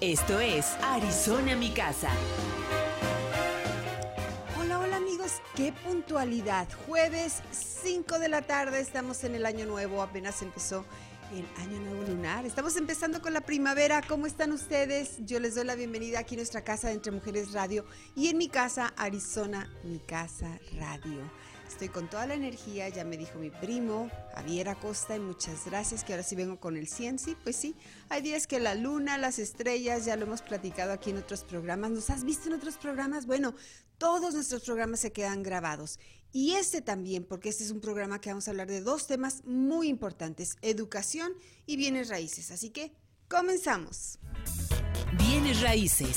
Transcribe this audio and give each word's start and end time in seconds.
Esto 0.00 0.40
es 0.40 0.64
Arizona 0.80 1.54
Mi 1.56 1.74
Casa. 1.74 2.08
Hola, 4.58 4.78
hola 4.78 4.96
amigos, 4.96 5.42
qué 5.54 5.74
puntualidad. 5.74 6.66
Jueves 6.86 7.42
5 7.82 8.18
de 8.18 8.30
la 8.30 8.40
tarde, 8.40 8.80
estamos 8.80 9.24
en 9.24 9.34
el 9.34 9.44
año 9.44 9.66
nuevo, 9.66 10.00
apenas 10.00 10.40
empezó 10.40 10.86
el 11.34 11.46
año 11.62 11.80
nuevo 11.80 12.02
lunar. 12.04 12.46
Estamos 12.46 12.78
empezando 12.78 13.20
con 13.20 13.34
la 13.34 13.42
primavera. 13.42 14.00
¿Cómo 14.00 14.26
están 14.26 14.52
ustedes? 14.52 15.18
Yo 15.26 15.38
les 15.38 15.54
doy 15.54 15.66
la 15.66 15.74
bienvenida 15.74 16.20
aquí 16.20 16.34
en 16.34 16.38
nuestra 16.38 16.64
casa 16.64 16.88
de 16.88 16.94
Entre 16.94 17.12
Mujeres 17.12 17.52
Radio 17.52 17.84
y 18.16 18.28
en 18.28 18.38
mi 18.38 18.48
casa, 18.48 18.94
Arizona, 18.96 19.70
mi 19.84 19.98
casa 19.98 20.58
radio. 20.78 21.30
Estoy 21.70 21.88
con 21.88 22.10
toda 22.10 22.26
la 22.26 22.34
energía, 22.34 22.88
ya 22.88 23.04
me 23.04 23.16
dijo 23.16 23.38
mi 23.38 23.48
primo, 23.48 24.10
Javier 24.34 24.68
Acosta, 24.68 25.14
y 25.14 25.20
muchas 25.20 25.64
gracias, 25.64 26.02
que 26.02 26.12
ahora 26.12 26.24
sí 26.24 26.34
vengo 26.34 26.58
con 26.58 26.76
el 26.76 26.88
100, 26.88 27.20
sí, 27.20 27.36
pues 27.44 27.54
sí, 27.54 27.76
hay 28.08 28.22
días 28.22 28.48
que 28.48 28.58
la 28.58 28.74
luna, 28.74 29.16
las 29.18 29.38
estrellas, 29.38 30.04
ya 30.04 30.16
lo 30.16 30.26
hemos 30.26 30.42
platicado 30.42 30.92
aquí 30.92 31.10
en 31.10 31.18
otros 31.18 31.44
programas, 31.44 31.92
¿nos 31.92 32.10
has 32.10 32.24
visto 32.24 32.48
en 32.48 32.54
otros 32.54 32.76
programas? 32.76 33.24
Bueno, 33.24 33.54
todos 33.98 34.34
nuestros 34.34 34.64
programas 34.64 34.98
se 34.98 35.12
quedan 35.12 35.44
grabados. 35.44 36.00
Y 36.32 36.52
este 36.52 36.82
también, 36.82 37.24
porque 37.24 37.48
este 37.48 37.62
es 37.62 37.70
un 37.70 37.80
programa 37.80 38.20
que 38.20 38.30
vamos 38.30 38.48
a 38.48 38.50
hablar 38.50 38.66
de 38.66 38.80
dos 38.80 39.06
temas 39.06 39.44
muy 39.44 39.88
importantes, 39.88 40.56
educación 40.62 41.32
y 41.66 41.76
bienes 41.76 42.08
raíces. 42.08 42.50
Así 42.50 42.70
que, 42.70 42.92
comenzamos. 43.28 44.18
Bienes 45.16 45.60
raíces, 45.60 46.16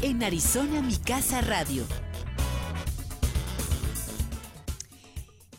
en 0.00 0.22
Arizona 0.22 0.80
Mi 0.80 0.96
Casa 0.96 1.40
Radio. 1.40 1.84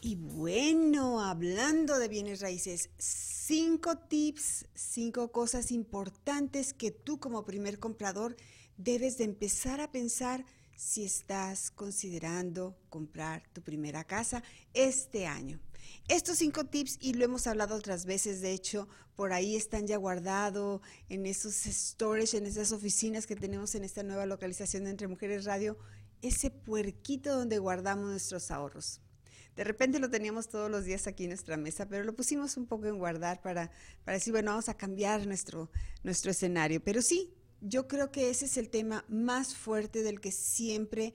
Y 0.06 0.16
bueno, 0.16 1.22
hablando 1.22 1.98
de 1.98 2.10
bienes 2.10 2.42
raíces, 2.42 2.90
cinco 2.98 3.98
tips, 3.98 4.66
cinco 4.74 5.32
cosas 5.32 5.72
importantes 5.72 6.74
que 6.74 6.92
tú 6.92 7.22
como 7.22 7.46
primer 7.46 7.80
comprador 7.80 8.36
debes 8.76 9.18
de 9.18 9.24
empezar 9.24 9.80
a 9.80 9.94
pensar 9.94 10.46
si 10.76 11.06
estás 11.06 11.72
considerando 11.72 12.76
comprar 12.90 13.48
tu 13.54 13.62
primera 13.62 14.04
casa 14.04 14.44
este 14.74 15.26
año. 15.26 15.62
Estos 16.10 16.40
cinco 16.40 16.66
tips, 16.66 16.98
y 17.00 17.14
lo 17.14 17.24
hemos 17.24 17.48
hablado 17.48 17.74
otras 17.74 18.06
veces, 18.06 18.42
de 18.42 18.52
hecho, 18.52 18.90
por 19.16 19.32
ahí 19.32 19.56
están 19.56 19.88
ya 19.88 19.96
guardados 19.96 20.82
en 21.08 21.26
esos 21.26 21.54
storage, 21.54 22.36
en 22.36 22.46
esas 22.46 22.74
oficinas 22.74 23.26
que 23.26 23.38
tenemos 23.38 23.74
en 23.74 23.86
esta 23.86 24.04
nueva 24.04 24.26
localización 24.26 24.84
de 24.84 24.90
Entre 24.90 25.08
Mujeres 25.08 25.46
Radio, 25.46 25.78
ese 26.22 26.50
puerquito 26.50 27.34
donde 27.34 27.58
guardamos 27.58 28.10
nuestros 28.10 28.52
ahorros. 28.52 29.00
De 29.56 29.64
repente 29.64 30.00
lo 30.00 30.10
teníamos 30.10 30.50
todos 30.50 30.70
los 30.70 30.86
días 30.86 31.06
aquí 31.08 31.24
en 31.24 31.30
nuestra 31.30 31.58
mesa, 31.58 31.88
pero 31.88 32.04
lo 32.04 32.16
pusimos 32.16 32.58
un 32.58 32.66
poco 32.66 32.88
en 32.88 32.98
guardar 32.98 33.42
para, 33.42 33.70
para 34.04 34.18
decir, 34.18 34.34
bueno, 34.34 34.52
vamos 34.52 34.70
a 34.70 34.78
cambiar 34.78 35.28
nuestro, 35.28 35.70
nuestro 36.04 36.32
escenario. 36.32 36.84
Pero 36.84 37.02
sí, 37.02 37.34
yo 37.62 37.88
creo 37.88 38.12
que 38.12 38.30
ese 38.30 38.46
es 38.46 38.58
el 38.58 38.70
tema 38.70 39.06
más 39.08 39.56
fuerte 39.56 40.02
del 40.04 40.20
que 40.20 40.32
siempre 40.32 41.14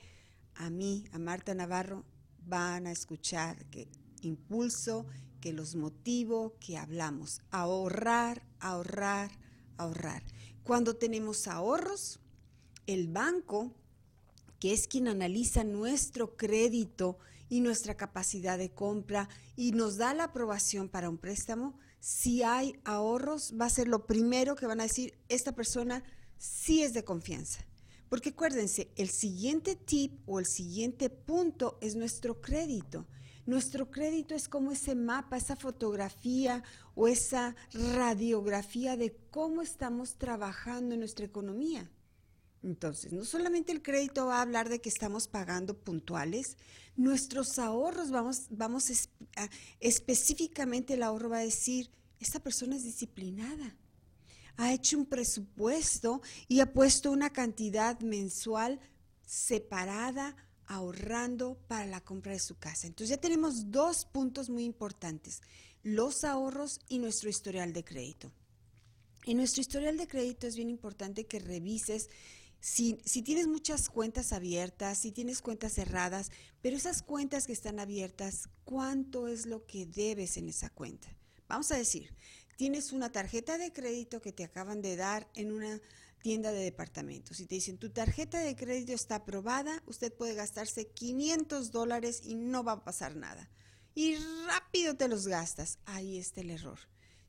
a 0.54 0.70
mí, 0.70 1.04
a 1.12 1.18
Marta 1.18 1.54
Navarro, 1.54 2.04
van 2.46 2.86
a 2.86 2.92
escuchar, 2.92 3.64
que 3.66 3.88
impulso, 4.22 5.06
que 5.40 5.52
los 5.52 5.74
motivo, 5.74 6.56
que 6.58 6.76
hablamos. 6.76 7.42
Ahorrar, 7.50 8.42
ahorrar, 8.60 9.30
ahorrar. 9.76 10.22
Cuando 10.64 10.96
tenemos 10.96 11.46
ahorros, 11.46 12.20
el 12.86 13.08
banco 13.08 13.72
que 14.58 14.72
es 14.72 14.88
quien 14.88 15.08
analiza 15.08 15.62
nuestro 15.64 16.36
crédito 16.36 17.18
y 17.48 17.60
nuestra 17.60 17.96
capacidad 17.96 18.58
de 18.58 18.70
compra 18.70 19.28
y 19.56 19.72
nos 19.72 19.96
da 19.96 20.14
la 20.14 20.24
aprobación 20.24 20.88
para 20.88 21.08
un 21.08 21.18
préstamo, 21.18 21.78
si 22.00 22.42
hay 22.42 22.78
ahorros, 22.84 23.54
va 23.60 23.66
a 23.66 23.70
ser 23.70 23.88
lo 23.88 24.06
primero 24.06 24.54
que 24.54 24.66
van 24.66 24.80
a 24.80 24.84
decir, 24.84 25.18
esta 25.28 25.52
persona 25.52 26.04
sí 26.36 26.82
es 26.82 26.94
de 26.94 27.04
confianza. 27.04 27.64
Porque 28.08 28.30
acuérdense, 28.30 28.90
el 28.96 29.10
siguiente 29.10 29.76
tip 29.76 30.20
o 30.26 30.38
el 30.38 30.46
siguiente 30.46 31.10
punto 31.10 31.78
es 31.80 31.94
nuestro 31.94 32.40
crédito. 32.40 33.06
Nuestro 33.44 33.90
crédito 33.90 34.34
es 34.34 34.48
como 34.48 34.72
ese 34.72 34.94
mapa, 34.94 35.36
esa 35.36 35.56
fotografía 35.56 36.62
o 36.94 37.08
esa 37.08 37.56
radiografía 37.72 38.96
de 38.96 39.16
cómo 39.30 39.62
estamos 39.62 40.16
trabajando 40.16 40.94
en 40.94 41.00
nuestra 41.00 41.26
economía. 41.26 41.90
Entonces, 42.62 43.12
no 43.12 43.24
solamente 43.24 43.72
el 43.72 43.82
crédito 43.82 44.26
va 44.26 44.38
a 44.38 44.42
hablar 44.42 44.68
de 44.68 44.80
que 44.80 44.88
estamos 44.88 45.28
pagando 45.28 45.78
puntuales, 45.78 46.56
nuestros 46.98 47.58
ahorros, 47.58 48.10
vamos, 48.10 48.48
vamos 48.50 48.90
específicamente 49.80 50.94
el 50.94 51.04
ahorro 51.04 51.30
va 51.30 51.38
a 51.38 51.44
decir, 51.44 51.90
esta 52.18 52.40
persona 52.40 52.76
es 52.76 52.82
disciplinada, 52.82 53.76
ha 54.56 54.72
hecho 54.72 54.98
un 54.98 55.06
presupuesto 55.06 56.20
y 56.48 56.58
ha 56.60 56.72
puesto 56.72 57.12
una 57.12 57.30
cantidad 57.30 57.98
mensual 58.00 58.80
separada, 59.24 60.36
ahorrando 60.66 61.56
para 61.66 61.86
la 61.86 62.02
compra 62.02 62.32
de 62.32 62.40
su 62.40 62.58
casa. 62.58 62.86
Entonces 62.86 63.10
ya 63.10 63.20
tenemos 63.20 63.70
dos 63.70 64.04
puntos 64.04 64.50
muy 64.50 64.64
importantes, 64.64 65.40
los 65.82 66.24
ahorros 66.24 66.80
y 66.88 66.98
nuestro 66.98 67.30
historial 67.30 67.72
de 67.72 67.84
crédito. 67.84 68.32
En 69.24 69.36
nuestro 69.36 69.60
historial 69.60 69.96
de 69.96 70.08
crédito 70.08 70.46
es 70.46 70.56
bien 70.56 70.68
importante 70.68 71.26
que 71.26 71.38
revises 71.38 72.10
si, 72.60 72.94
tienes 73.22 73.46
muchas 73.46 73.88
cuentas 73.88 74.32
abiertas, 74.32 74.98
si 74.98 75.12
tienes 75.12 75.42
cuentas 75.42 75.72
cerradas, 75.72 76.30
pero 76.60 76.76
esas 76.76 77.02
cuentas 77.02 77.46
que 77.46 77.52
están 77.52 77.78
abiertas, 77.78 78.48
¿cuánto 78.64 79.28
es 79.28 79.46
lo 79.46 79.64
que 79.66 79.86
debes 79.86 80.36
en 80.36 80.48
esa 80.48 80.70
cuenta? 80.70 81.08
Vamos 81.48 81.70
a 81.70 81.76
decir, 81.76 82.14
tienes 82.56 82.92
una 82.92 83.10
tarjeta 83.12 83.58
de 83.58 83.72
crédito 83.72 84.20
que 84.20 84.32
te 84.32 84.44
acaban 84.44 84.82
de 84.82 84.96
dar 84.96 85.28
en 85.34 85.52
una 85.52 85.80
tienda 86.20 86.50
de 86.50 86.64
departamentos 86.64 87.38
y 87.40 87.46
te 87.46 87.54
dicen, 87.54 87.78
tu 87.78 87.90
tarjeta 87.90 88.40
de 88.40 88.56
crédito 88.56 88.92
está 88.92 89.16
aprobada, 89.16 89.82
usted 89.86 90.12
puede 90.12 90.34
gastarse 90.34 90.88
500 90.88 91.70
dólares 91.70 92.20
y 92.24 92.34
no 92.34 92.64
va 92.64 92.72
a 92.72 92.84
pasar 92.84 93.14
nada. 93.14 93.48
Y 93.94 94.16
rápido 94.46 94.96
te 94.96 95.08
los 95.08 95.26
gastas. 95.26 95.78
Ahí 95.84 96.18
está 96.18 96.40
el 96.40 96.50
error. 96.50 96.78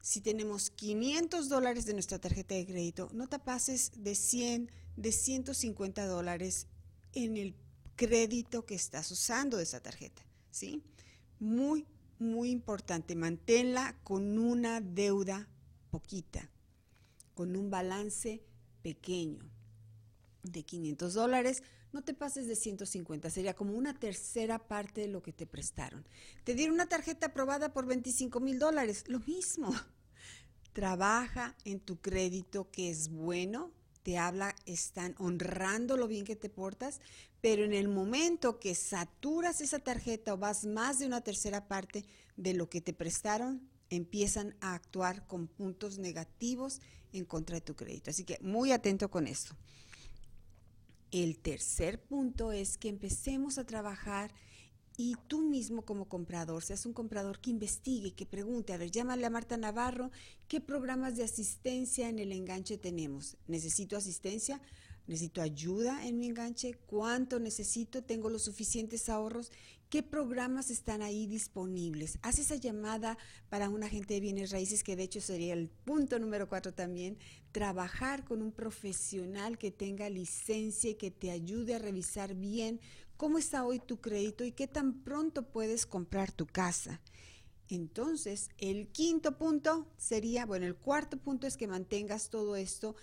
Si 0.09 0.21
tenemos 0.21 0.71
500 0.71 1.49
dólares 1.49 1.85
de 1.85 1.93
nuestra 1.93 2.17
tarjeta 2.17 2.55
de 2.55 2.65
crédito, 2.65 3.11
no 3.13 3.29
te 3.29 3.37
pases 3.37 3.91
de 3.95 4.15
100, 4.15 4.71
de 4.95 5.11
150 5.11 6.07
dólares 6.07 6.65
en 7.13 7.37
el 7.37 7.53
crédito 7.95 8.65
que 8.65 8.73
estás 8.73 9.11
usando 9.11 9.57
de 9.57 9.63
esa 9.65 9.81
tarjeta, 9.81 10.23
¿sí? 10.49 10.81
Muy, 11.39 11.85
muy 12.17 12.49
importante, 12.49 13.15
manténla 13.15 13.99
con 14.03 14.39
una 14.39 14.81
deuda 14.81 15.47
poquita, 15.91 16.49
con 17.35 17.55
un 17.55 17.69
balance 17.69 18.41
pequeño 18.81 19.47
de 20.41 20.63
500 20.63 21.13
dólares, 21.13 21.61
no 21.91 22.03
te 22.03 22.15
pases 22.15 22.47
de 22.47 22.55
150, 22.55 23.29
sería 23.29 23.55
como 23.55 23.73
una 23.73 23.93
tercera 23.93 24.57
parte 24.57 25.01
de 25.01 25.07
lo 25.07 25.21
que 25.21 25.33
te 25.33 25.45
prestaron. 25.45 26.03
Te 26.45 26.55
dieron 26.55 26.73
una 26.73 26.89
tarjeta 26.89 27.27
aprobada 27.27 27.73
por 27.73 27.85
25 27.85 28.39
mil 28.39 28.57
dólares, 28.57 29.03
lo 29.07 29.19
mismo. 29.19 29.71
Trabaja 30.74 31.56
en 31.66 31.80
tu 31.80 31.97
crédito 31.97 32.69
que 32.72 32.90
es 32.90 33.09
bueno, 33.09 33.72
te 34.03 34.18
habla, 34.18 34.56
están 34.66 35.16
honrando 35.18 35.97
lo 35.97 36.07
bien 36.07 36.25
que 36.25 36.35
te 36.35 36.50
portas, 36.50 37.01
pero 37.42 37.63
en 37.63 37.74
el 37.74 37.88
momento 37.88 38.60
que 38.60 38.75
saturas 38.75 39.62
esa 39.62 39.80
tarjeta 39.80 40.33
o 40.33 40.38
vas 40.38 40.66
más 40.66 41.00
de 41.00 41.07
una 41.07 41.21
tercera 41.21 41.68
parte 41.68 42.06
de 42.38 42.54
lo 42.54 42.69
que 42.69 42.81
te 42.81 42.94
prestaron, 42.94 43.69
empiezan 43.89 44.56
a 44.62 44.74
actuar 44.74 45.25
con 45.27 45.48
puntos 45.48 45.98
negativos 45.98 46.81
en 47.12 47.25
contra 47.25 47.56
de 47.56 47.62
tu 47.62 47.75
crédito. 47.75 48.12
Así 48.12 48.24
que 48.24 48.38
muy 48.42 48.72
atento 48.72 49.10
con 49.10 49.27
esto. 49.27 49.56
El 51.12 51.39
tercer 51.39 52.01
punto 52.01 52.51
es 52.51 52.77
que 52.77 52.88
empecemos 52.88 53.57
a 53.57 53.65
trabajar 53.65 54.31
y 55.01 55.16
tú 55.30 55.40
mismo 55.40 55.84
como 55.84 56.10
comprador, 56.10 56.62
seas 56.62 56.86
un 56.86 56.92
comprador 56.92 57.40
que 57.40 57.51
investigue, 57.51 58.12
que 58.12 58.25
pregunte, 58.25 58.74
a 58.74 58.78
ver, 58.78 58.92
llámale 58.92 59.25
a 59.25 59.30
Marta 59.30 59.56
Navarro, 59.56 60.12
¿qué 60.50 60.60
programas 60.60 61.16
de 61.16 61.24
asistencia 61.24 62.10
en 62.10 62.19
el 62.19 62.34
enganche 62.34 62.78
tenemos? 62.78 63.38
¿Necesito 63.48 63.96
asistencia? 63.96 64.62
necesito 65.07 65.42
ayuda 65.42 66.06
en 66.06 66.19
mi 66.19 66.28
enganche, 66.28 66.75
cuánto 66.86 67.40
necesito, 67.40 68.04
tengo 68.04 68.30
los 68.30 68.44
suficientes 68.44 69.10
ahorros, 69.10 69.51
qué 69.89 70.03
programas 70.03 70.69
están 70.69 71.01
ahí 71.01 71.25
disponibles. 71.25 72.19
Haz 72.21 72.39
esa 72.39 72.56
llamada 72.56 73.18
para 73.50 73.69
un 73.69 73.83
agente 73.83 74.13
de 74.13 74.19
bienes 74.19 74.51
raíces, 74.51 74.83
que 74.83 74.95
de 74.95 75.03
hecho 75.03 75.19
sería 75.19 75.53
el 75.53 75.69
punto 75.69 76.19
número 76.19 76.47
cuatro 76.47 76.74
también, 76.74 77.18
trabajar 77.51 78.24
con 78.24 78.41
un 78.41 78.51
profesional 78.51 79.57
que 79.57 79.71
tenga 79.71 80.09
licencia 80.09 80.91
y 80.91 80.95
que 80.95 81.12
te 81.12 81.31
ayude 81.31 81.75
a 81.75 81.80
revisar 81.80 82.36
bien 82.36 82.80
cómo 83.18 83.38
está 83.38 83.65
hoy 83.65 83.80
tu 83.80 84.00
crédito 84.00 84.45
y 84.45 84.51
qué 84.51 84.68
tan 84.68 85.01
pronto 85.03 85.44
puedes 85.44 85.86
comprar 85.86 86.31
tu 86.31 86.45
casa. 86.45 87.01
Entonces, 87.68 88.50
el 88.57 88.88
quinto 88.88 89.38
punto 89.38 89.88
sería, 89.97 90.45
bueno, 90.45 90.65
el 90.65 90.75
cuarto 90.75 91.18
punto 91.18 91.45
es 91.45 91.57
que 91.57 91.68
mantengas 91.68 92.30
todo 92.30 92.56
esto 92.56 92.95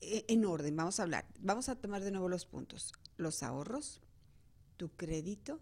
eh, 0.00 0.24
en 0.28 0.44
orden. 0.44 0.76
Vamos 0.76 1.00
a 1.00 1.04
hablar, 1.04 1.26
vamos 1.40 1.68
a 1.68 1.76
tomar 1.76 2.02
de 2.02 2.10
nuevo 2.10 2.28
los 2.28 2.46
puntos. 2.46 2.92
Los 3.16 3.42
ahorros, 3.42 4.00
tu 4.76 4.90
crédito. 4.90 5.60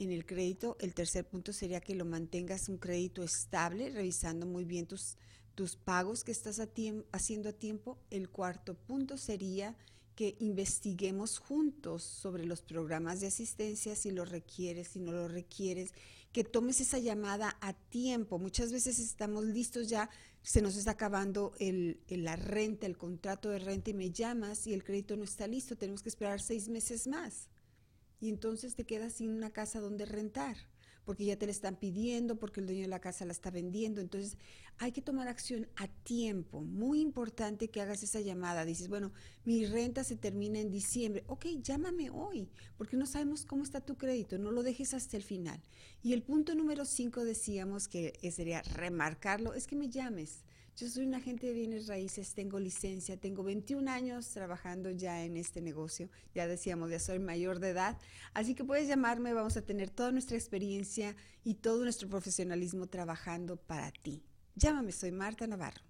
En 0.00 0.12
el 0.12 0.24
crédito, 0.24 0.78
el 0.80 0.94
tercer 0.94 1.28
punto 1.28 1.52
sería 1.52 1.82
que 1.82 1.94
lo 1.94 2.06
mantengas 2.06 2.70
un 2.70 2.78
crédito 2.78 3.22
estable, 3.22 3.90
revisando 3.90 4.46
muy 4.46 4.64
bien 4.64 4.86
tus, 4.86 5.18
tus 5.54 5.76
pagos 5.76 6.24
que 6.24 6.32
estás 6.32 6.58
haciendo 6.58 7.48
a 7.50 7.52
tiempo. 7.52 7.98
El 8.08 8.30
cuarto 8.30 8.74
punto 8.74 9.18
sería 9.18 9.76
que 10.14 10.38
investiguemos 10.40 11.38
juntos 11.38 12.02
sobre 12.02 12.46
los 12.46 12.62
programas 12.62 13.20
de 13.20 13.26
asistencia, 13.26 13.94
si 13.94 14.10
lo 14.10 14.24
requieres, 14.24 14.88
si 14.88 15.00
no 15.00 15.12
lo 15.12 15.28
requieres, 15.28 15.92
que 16.32 16.44
tomes 16.44 16.80
esa 16.80 16.98
llamada 16.98 17.58
a 17.60 17.74
tiempo. 17.74 18.38
Muchas 18.38 18.72
veces 18.72 18.98
estamos 19.00 19.44
listos 19.44 19.90
ya, 19.90 20.08
se 20.40 20.62
nos 20.62 20.76
está 20.76 20.92
acabando 20.92 21.52
el, 21.58 22.00
la 22.08 22.36
renta, 22.36 22.86
el 22.86 22.96
contrato 22.96 23.50
de 23.50 23.58
renta 23.58 23.90
y 23.90 23.94
me 23.94 24.12
llamas 24.12 24.66
y 24.66 24.72
el 24.72 24.82
crédito 24.82 25.14
no 25.14 25.24
está 25.24 25.46
listo, 25.46 25.76
tenemos 25.76 26.02
que 26.02 26.08
esperar 26.08 26.40
seis 26.40 26.70
meses 26.70 27.06
más. 27.06 27.49
Y 28.20 28.28
entonces 28.28 28.74
te 28.74 28.84
quedas 28.84 29.14
sin 29.14 29.30
una 29.30 29.50
casa 29.50 29.80
donde 29.80 30.04
rentar 30.04 30.56
porque 31.04 31.24
ya 31.24 31.36
te 31.36 31.46
la 31.46 31.50
están 31.50 31.76
pidiendo, 31.76 32.38
porque 32.38 32.60
el 32.60 32.66
dueño 32.66 32.82
de 32.82 32.88
la 32.88 33.00
casa 33.00 33.24
la 33.24 33.32
está 33.32 33.50
vendiendo. 33.50 34.00
Entonces 34.00 34.36
hay 34.78 34.92
que 34.92 35.02
tomar 35.02 35.28
acción 35.28 35.66
a 35.74 35.88
tiempo. 35.88 36.60
Muy 36.60 37.00
importante 37.00 37.68
que 37.68 37.80
hagas 37.80 38.04
esa 38.04 38.20
llamada. 38.20 38.64
Dices, 38.64 38.88
bueno, 38.88 39.12
mi 39.44 39.66
renta 39.66 40.04
se 40.04 40.14
termina 40.14 40.60
en 40.60 40.70
diciembre. 40.70 41.24
Ok, 41.26 41.46
llámame 41.62 42.10
hoy, 42.10 42.48
porque 42.76 42.96
no 42.96 43.06
sabemos 43.06 43.44
cómo 43.44 43.64
está 43.64 43.80
tu 43.80 43.96
crédito. 43.96 44.38
No 44.38 44.52
lo 44.52 44.62
dejes 44.62 44.94
hasta 44.94 45.16
el 45.16 45.24
final. 45.24 45.60
Y 46.02 46.12
el 46.12 46.22
punto 46.22 46.54
número 46.54 46.84
cinco 46.84 47.24
decíamos 47.24 47.88
que 47.88 48.12
sería 48.32 48.62
remarcarlo, 48.62 49.54
es 49.54 49.66
que 49.66 49.74
me 49.74 49.88
llames. 49.88 50.44
Yo 50.76 50.88
soy 50.88 51.04
un 51.04 51.14
agente 51.14 51.46
de 51.46 51.52
bienes 51.52 51.86
raíces, 51.88 52.32
tengo 52.32 52.58
licencia, 52.58 53.16
tengo 53.16 53.42
21 53.42 53.90
años 53.90 54.28
trabajando 54.30 54.90
ya 54.90 55.24
en 55.24 55.36
este 55.36 55.60
negocio. 55.60 56.08
Ya 56.34 56.46
decíamos, 56.46 56.90
ya 56.90 56.98
soy 56.98 57.18
mayor 57.18 57.60
de 57.60 57.70
edad. 57.70 57.98
Así 58.32 58.54
que 58.54 58.64
puedes 58.64 58.88
llamarme, 58.88 59.34
vamos 59.34 59.56
a 59.56 59.62
tener 59.62 59.90
toda 59.90 60.12
nuestra 60.12 60.36
experiencia 60.36 61.16
y 61.44 61.54
todo 61.54 61.82
nuestro 61.82 62.08
profesionalismo 62.08 62.86
trabajando 62.86 63.56
para 63.56 63.90
ti. 63.90 64.22
Llámame, 64.54 64.92
soy 64.92 65.12
Marta 65.12 65.46
Navarro. 65.46 65.89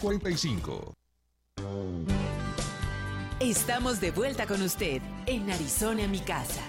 45. 0.00 0.94
Estamos 3.40 4.00
de 4.00 4.10
vuelta 4.10 4.46
con 4.46 4.62
usted 4.62 5.02
en 5.26 5.50
Arizona, 5.50 6.06
mi 6.08 6.20
casa. 6.20 6.62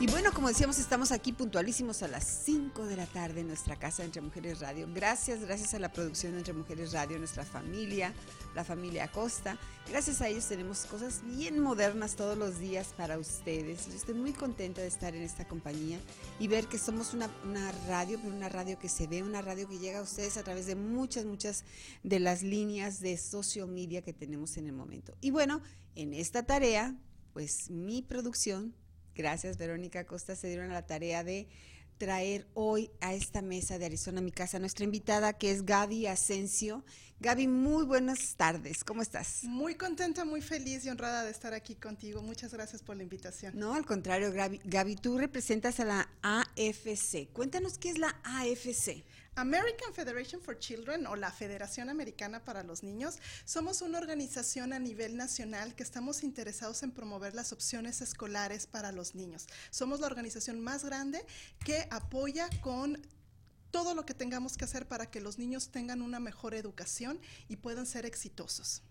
Y 0.00 0.06
bueno, 0.06 0.32
como 0.32 0.46
decíamos, 0.46 0.78
estamos 0.78 1.10
aquí 1.10 1.32
puntualísimos 1.32 2.04
a 2.04 2.08
las 2.08 2.22
5 2.44 2.86
de 2.86 2.94
la 2.94 3.06
tarde 3.06 3.40
en 3.40 3.48
nuestra 3.48 3.74
casa 3.74 4.04
Entre 4.04 4.20
Mujeres 4.20 4.60
Radio. 4.60 4.88
Gracias, 4.94 5.40
gracias 5.40 5.74
a 5.74 5.80
la 5.80 5.90
producción 5.90 6.32
de 6.32 6.38
Entre 6.38 6.54
Mujeres 6.54 6.92
Radio, 6.92 7.18
nuestra 7.18 7.44
familia, 7.44 8.14
la 8.54 8.62
familia 8.62 9.04
Acosta. 9.04 9.58
Gracias 9.88 10.20
a 10.22 10.28
ellos 10.28 10.46
tenemos 10.46 10.84
cosas 10.84 11.22
bien 11.24 11.58
modernas 11.58 12.14
todos 12.14 12.38
los 12.38 12.60
días 12.60 12.94
para 12.96 13.18
ustedes. 13.18 13.88
Yo 13.88 13.94
estoy 13.94 14.14
muy 14.14 14.32
contenta 14.32 14.80
de 14.82 14.86
estar 14.86 15.16
en 15.16 15.22
esta 15.22 15.48
compañía 15.48 15.98
y 16.38 16.46
ver 16.46 16.68
que 16.68 16.78
somos 16.78 17.12
una, 17.12 17.28
una 17.44 17.72
radio, 17.88 18.20
pero 18.22 18.32
una 18.32 18.48
radio 18.48 18.78
que 18.78 18.88
se 18.88 19.08
ve, 19.08 19.24
una 19.24 19.42
radio 19.42 19.68
que 19.68 19.78
llega 19.78 19.98
a 19.98 20.02
ustedes 20.02 20.36
a 20.36 20.44
través 20.44 20.66
de 20.66 20.76
muchas, 20.76 21.24
muchas 21.24 21.64
de 22.04 22.20
las 22.20 22.44
líneas 22.44 23.00
de 23.00 23.18
social 23.18 23.66
media 23.66 24.00
que 24.02 24.12
tenemos 24.12 24.58
en 24.58 24.68
el 24.68 24.74
momento. 24.74 25.16
Y 25.20 25.32
bueno, 25.32 25.60
en 25.96 26.14
esta 26.14 26.44
tarea, 26.44 26.94
pues 27.32 27.68
mi 27.68 28.02
producción 28.02 28.76
Gracias, 29.18 29.58
Verónica 29.58 30.04
Costa. 30.04 30.36
Se 30.36 30.46
dieron 30.46 30.70
a 30.70 30.74
la 30.74 30.86
tarea 30.86 31.24
de 31.24 31.48
traer 31.98 32.46
hoy 32.54 32.88
a 33.00 33.14
esta 33.14 33.42
mesa 33.42 33.76
de 33.76 33.86
Arizona, 33.86 34.20
mi 34.20 34.30
casa, 34.30 34.60
nuestra 34.60 34.84
invitada 34.84 35.32
que 35.32 35.50
es 35.50 35.66
Gaby 35.66 36.06
Asensio. 36.06 36.84
Gaby, 37.18 37.48
muy 37.48 37.84
buenas 37.84 38.36
tardes. 38.36 38.84
¿Cómo 38.84 39.02
estás? 39.02 39.42
Muy 39.42 39.74
contenta, 39.74 40.24
muy 40.24 40.40
feliz 40.40 40.84
y 40.84 40.88
honrada 40.88 41.24
de 41.24 41.32
estar 41.32 41.52
aquí 41.52 41.74
contigo. 41.74 42.22
Muchas 42.22 42.52
gracias 42.52 42.80
por 42.80 42.96
la 42.96 43.02
invitación. 43.02 43.58
No, 43.58 43.74
al 43.74 43.84
contrario, 43.84 44.32
Gaby, 44.32 44.60
Gaby 44.62 44.94
tú 44.94 45.18
representas 45.18 45.80
a 45.80 45.84
la 45.84 46.08
AFC. 46.22 47.28
Cuéntanos 47.32 47.76
qué 47.76 47.90
es 47.90 47.98
la 47.98 48.20
AFC. 48.22 49.02
American 49.38 49.94
Federation 49.94 50.40
for 50.40 50.58
Children 50.58 51.06
o 51.06 51.14
la 51.14 51.30
Federación 51.30 51.88
Americana 51.88 52.44
para 52.44 52.64
los 52.64 52.82
Niños, 52.82 53.18
somos 53.44 53.82
una 53.82 53.98
organización 53.98 54.72
a 54.72 54.80
nivel 54.80 55.16
nacional 55.16 55.76
que 55.76 55.84
estamos 55.84 56.24
interesados 56.24 56.82
en 56.82 56.90
promover 56.90 57.36
las 57.36 57.52
opciones 57.52 58.00
escolares 58.00 58.66
para 58.66 58.90
los 58.90 59.14
niños. 59.14 59.46
Somos 59.70 60.00
la 60.00 60.06
organización 60.06 60.58
más 60.60 60.84
grande 60.84 61.24
que 61.64 61.86
apoya 61.90 62.50
con 62.62 63.00
todo 63.70 63.94
lo 63.94 64.04
que 64.04 64.14
tengamos 64.14 64.56
que 64.56 64.64
hacer 64.64 64.88
para 64.88 65.08
que 65.08 65.20
los 65.20 65.38
niños 65.38 65.68
tengan 65.68 66.02
una 66.02 66.18
mejor 66.18 66.54
educación 66.54 67.20
y 67.48 67.56
puedan 67.56 67.86
ser 67.86 68.06
exitosos. 68.06 68.82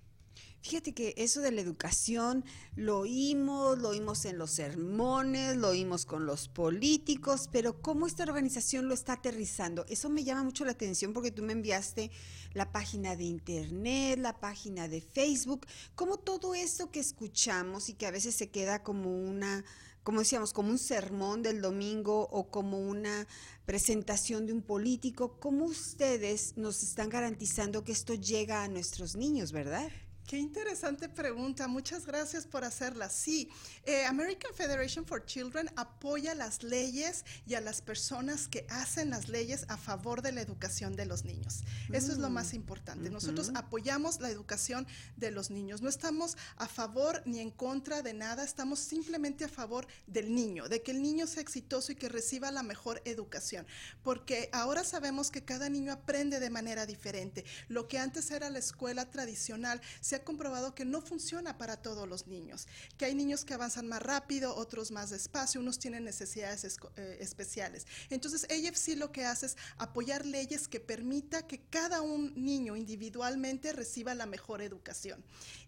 Fíjate 0.62 0.94
que 0.94 1.14
eso 1.18 1.42
de 1.42 1.52
la 1.52 1.62
educación 1.62 2.44
lo 2.76 3.00
oímos, 3.00 3.78
lo 3.78 3.90
oímos 3.90 4.26
en 4.26 4.38
los 4.38 4.52
sermones, 4.52 5.56
lo 5.56 5.70
oímos 5.70 6.06
con 6.06 6.26
los 6.26 6.50
políticos, 6.50 7.48
pero 7.52 7.82
cómo 7.82 8.08
esta 8.08 8.24
organización 8.24 8.88
lo 8.88 8.94
está 8.94 9.14
aterrizando, 9.14 9.86
eso 9.88 10.10
me 10.10 10.24
llama 10.24 10.44
mucho 10.44 10.66
la 10.66 10.72
atención 10.72 11.14
porque 11.14 11.32
tú 11.32 11.44
me 11.44 11.54
enviaste 11.54 12.12
la 12.54 12.72
página 12.72 13.16
de 13.16 13.24
internet, 13.24 14.20
la 14.20 14.40
página 14.40 14.88
de 14.88 15.00
Facebook, 15.00 15.66
cómo 15.96 16.18
todo 16.18 16.56
esto 16.56 16.92
que 16.92 17.00
escuchamos 17.00 17.88
y 17.88 17.94
que 17.94 18.08
a 18.08 18.12
veces 18.12 18.36
se 18.36 18.50
queda 18.50 18.84
como 18.84 19.16
una, 19.16 19.64
como 20.04 20.20
decíamos, 20.20 20.54
como 20.54 20.70
un 20.70 20.80
sermón 20.80 21.44
del 21.44 21.62
domingo 21.62 22.28
o 22.32 22.50
como 22.50 22.80
una 22.80 23.28
presentación 23.66 24.48
de 24.48 24.54
un 24.54 24.64
político, 24.64 25.40
cómo 25.40 25.66
ustedes 25.66 26.58
nos 26.58 26.84
están 26.84 27.10
garantizando 27.10 27.84
que 27.84 27.92
esto 27.92 28.16
llega 28.16 28.64
a 28.64 28.68
nuestros 28.68 29.16
niños, 29.16 29.52
¿verdad? 29.52 29.92
Qué 30.28 30.38
interesante 30.38 31.08
pregunta, 31.08 31.70
muchas 31.70 32.06
gracias 32.06 32.46
por 32.46 32.66
hacerla. 32.66 33.10
Sí, 33.10 33.50
eh, 33.86 34.04
American 34.04 34.54
Federation 34.54 35.06
for 35.06 35.26
Children 35.26 35.72
apoya 35.78 36.36
las 36.36 36.64
leyes 36.64 37.24
y 37.46 37.54
a 37.54 37.62
las 37.62 37.82
personas 37.82 38.50
que 38.50 38.68
hacen 38.70 39.10
las 39.10 39.30
leyes 39.30 39.64
a 39.70 39.78
favor 39.78 40.22
de 40.22 40.34
la 40.34 40.42
educación 40.42 40.98
de 40.98 41.06
los 41.06 41.24
niños. 41.24 41.64
Eso 41.94 42.12
es 42.12 42.18
lo 42.18 42.30
más 42.30 42.52
mm, 42.52 42.58
importante. 42.58 43.10
Nosotros 43.10 43.52
apoyamos 43.56 44.20
la 44.20 44.30
educación 44.30 44.86
de 45.16 45.32
los 45.32 45.50
niños. 45.50 45.82
No 45.82 45.88
estamos 45.88 46.36
a 46.58 46.68
favor 46.68 47.24
ni 47.26 47.40
en 47.40 47.50
contra 47.50 48.02
de 48.02 48.14
nada, 48.14 48.44
estamos 48.44 48.80
simplemente 48.80 49.46
a 49.46 49.48
favor 49.48 49.88
del 50.08 50.36
niño, 50.36 50.68
de 50.68 50.82
que 50.84 50.92
el 50.92 51.02
niño 51.02 51.26
sea 51.26 51.42
exitoso 51.42 51.94
y 51.94 51.96
que 51.96 52.10
reciba 52.10 52.52
la 52.52 52.64
mejor 52.64 53.02
educación. 53.06 53.66
Porque 54.04 54.50
ahora 54.52 54.84
sabemos 54.84 55.32
que 55.32 55.46
cada 55.46 55.70
niño 55.70 55.94
aprende 55.94 56.42
de 56.42 56.50
manera 56.50 56.86
diferente. 56.86 57.46
Lo 57.70 57.88
que 57.88 57.98
antes 57.98 58.30
era 58.30 58.50
la 58.50 58.60
escuela 58.60 59.10
tradicional 59.10 59.80
se 60.02 60.17
ha 60.18 60.24
comprobado 60.24 60.76
que 60.76 60.86
no 60.86 61.02
funciona 61.02 61.58
para 61.58 61.78
todos 61.78 62.08
los 62.08 62.28
niños, 62.28 62.68
que 62.98 63.06
hay 63.06 63.16
niños 63.16 63.46
que 63.46 63.54
avanzan 63.54 63.88
más 63.88 64.02
rápido, 64.02 64.56
otros 64.56 64.92
más 64.92 65.10
despacio, 65.10 65.62
unos 65.62 65.80
tienen 65.80 66.04
necesidades 66.04 66.78
eh, 66.96 67.18
especiales. 67.20 67.88
Entonces, 68.10 68.46
AFC 68.46 68.98
lo 68.98 69.12
que 69.12 69.26
hace 69.26 69.48
es 69.48 69.58
apoyar 69.78 70.26
leyes 70.26 70.68
que 70.68 70.80
permita 70.80 71.48
que 71.48 71.62
cada 71.62 72.02
un 72.02 72.34
niño 72.36 72.76
individualmente 72.76 73.74
reciba 73.74 74.14
la 74.14 74.26
mejor 74.26 74.62
educación. 74.62 75.24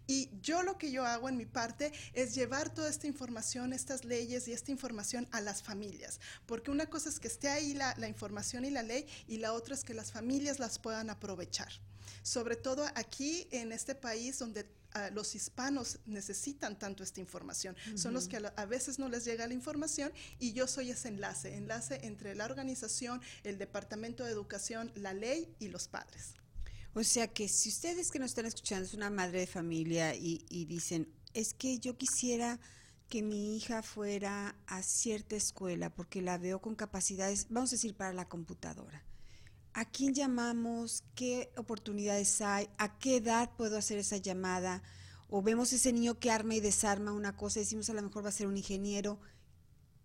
Y 0.07 0.31
yo 0.41 0.63
lo 0.63 0.77
que 0.79 0.91
yo 0.91 1.05
hago 1.05 1.29
en 1.29 1.37
mi 1.37 1.45
parte 1.45 1.91
es 2.13 2.33
llevar 2.33 2.73
toda 2.73 2.89
esta 2.89 3.05
información, 3.05 3.73
estas 3.73 4.05
leyes 4.05 4.47
y 4.47 4.53
esta 4.53 4.71
información 4.71 5.27
a 5.31 5.39
las 5.39 5.61
familias, 5.61 6.19
porque 6.47 6.71
una 6.71 6.87
cosa 6.87 7.09
es 7.09 7.19
que 7.19 7.27
esté 7.27 7.47
ahí 7.49 7.75
la 7.75 8.07
información 8.07 8.65
y 8.65 8.71
la 8.71 8.81
ley 8.81 9.05
y 9.27 9.37
la 9.37 9.53
otra 9.53 9.75
es 9.75 9.83
que 9.83 9.93
las 9.93 10.11
familias 10.11 10.57
las 10.57 10.79
puedan 10.79 11.11
aprovechar. 11.11 11.69
Sobre 12.23 12.55
todo 12.55 12.85
aquí 12.95 13.47
en 13.51 13.71
este 13.71 13.95
país 13.95 14.39
donde 14.39 14.61
uh, 14.61 15.13
los 15.13 15.35
hispanos 15.35 15.99
necesitan 16.05 16.77
tanto 16.77 17.03
esta 17.03 17.19
información. 17.19 17.75
Uh 17.75 17.91
-huh. 17.91 17.97
Son 17.97 18.13
los 18.13 18.27
que 18.27 18.37
a, 18.37 18.53
a, 18.55 18.65
veces 18.65 18.99
no 18.99 19.09
les 19.09 19.25
llega 19.25 19.47
la 19.47 19.53
información 19.53 20.11
y 20.39 20.53
yo 20.53 20.67
soy 20.67 20.91
ese 20.91 21.07
enlace, 21.09 21.55
enlace 21.55 21.99
entre 22.03 22.35
la 22.35 22.45
organización, 22.45 23.21
el 23.43 23.57
Departamento 23.57 24.23
de 24.23 24.31
Educación, 24.31 24.91
la 24.95 25.13
ley 25.13 25.53
y 25.59 25.67
los 25.69 25.87
padres. 25.87 26.35
O 26.93 27.03
sea 27.03 27.27
que 27.27 27.47
si 27.47 27.69
ustedes 27.69 28.11
que 28.11 28.19
nos 28.19 28.31
están 28.31 28.45
escuchando 28.45 28.85
es 28.85 28.93
una 28.93 29.09
madre 29.09 29.41
de 29.41 29.47
familia 29.47 30.15
y, 30.15 30.45
y 30.49 30.65
dicen, 30.65 31.07
es 31.33 31.53
que 31.53 31.79
yo 31.79 31.97
quisiera 31.97 32.59
que 33.09 33.23
mi 33.23 33.57
hija 33.57 33.81
fuera 33.81 34.55
a 34.67 34.83
cierta 34.83 35.35
escuela 35.35 35.89
porque 35.89 36.21
la 36.21 36.37
veo 36.37 36.61
con 36.61 36.75
capacidades, 36.75 37.47
vamos 37.49 37.71
a 37.71 37.75
decir, 37.75 37.95
para 37.95 38.13
la 38.13 38.29
computadora. 38.29 39.03
¿A 39.79 39.85
quién 39.85 40.13
llamamos? 40.13 41.05
¿Qué 41.15 41.53
oportunidades 41.55 42.41
hay? 42.41 42.67
¿A 42.77 42.99
qué 42.99 43.15
edad 43.15 43.49
puedo 43.55 43.77
hacer 43.77 43.97
esa 43.97 44.17
llamada? 44.17 44.83
O 45.29 45.41
vemos 45.41 45.71
ese 45.71 45.93
niño 45.93 46.19
que 46.19 46.31
arma 46.31 46.55
y 46.55 46.59
desarma 46.59 47.13
una 47.13 47.37
cosa 47.37 47.59
y 47.59 47.63
decimos 47.63 47.89
a 47.89 47.93
lo 47.93 48.01
mejor 48.01 48.25
va 48.25 48.27
a 48.27 48.33
ser 48.33 48.47
un 48.47 48.57
ingeniero. 48.57 49.21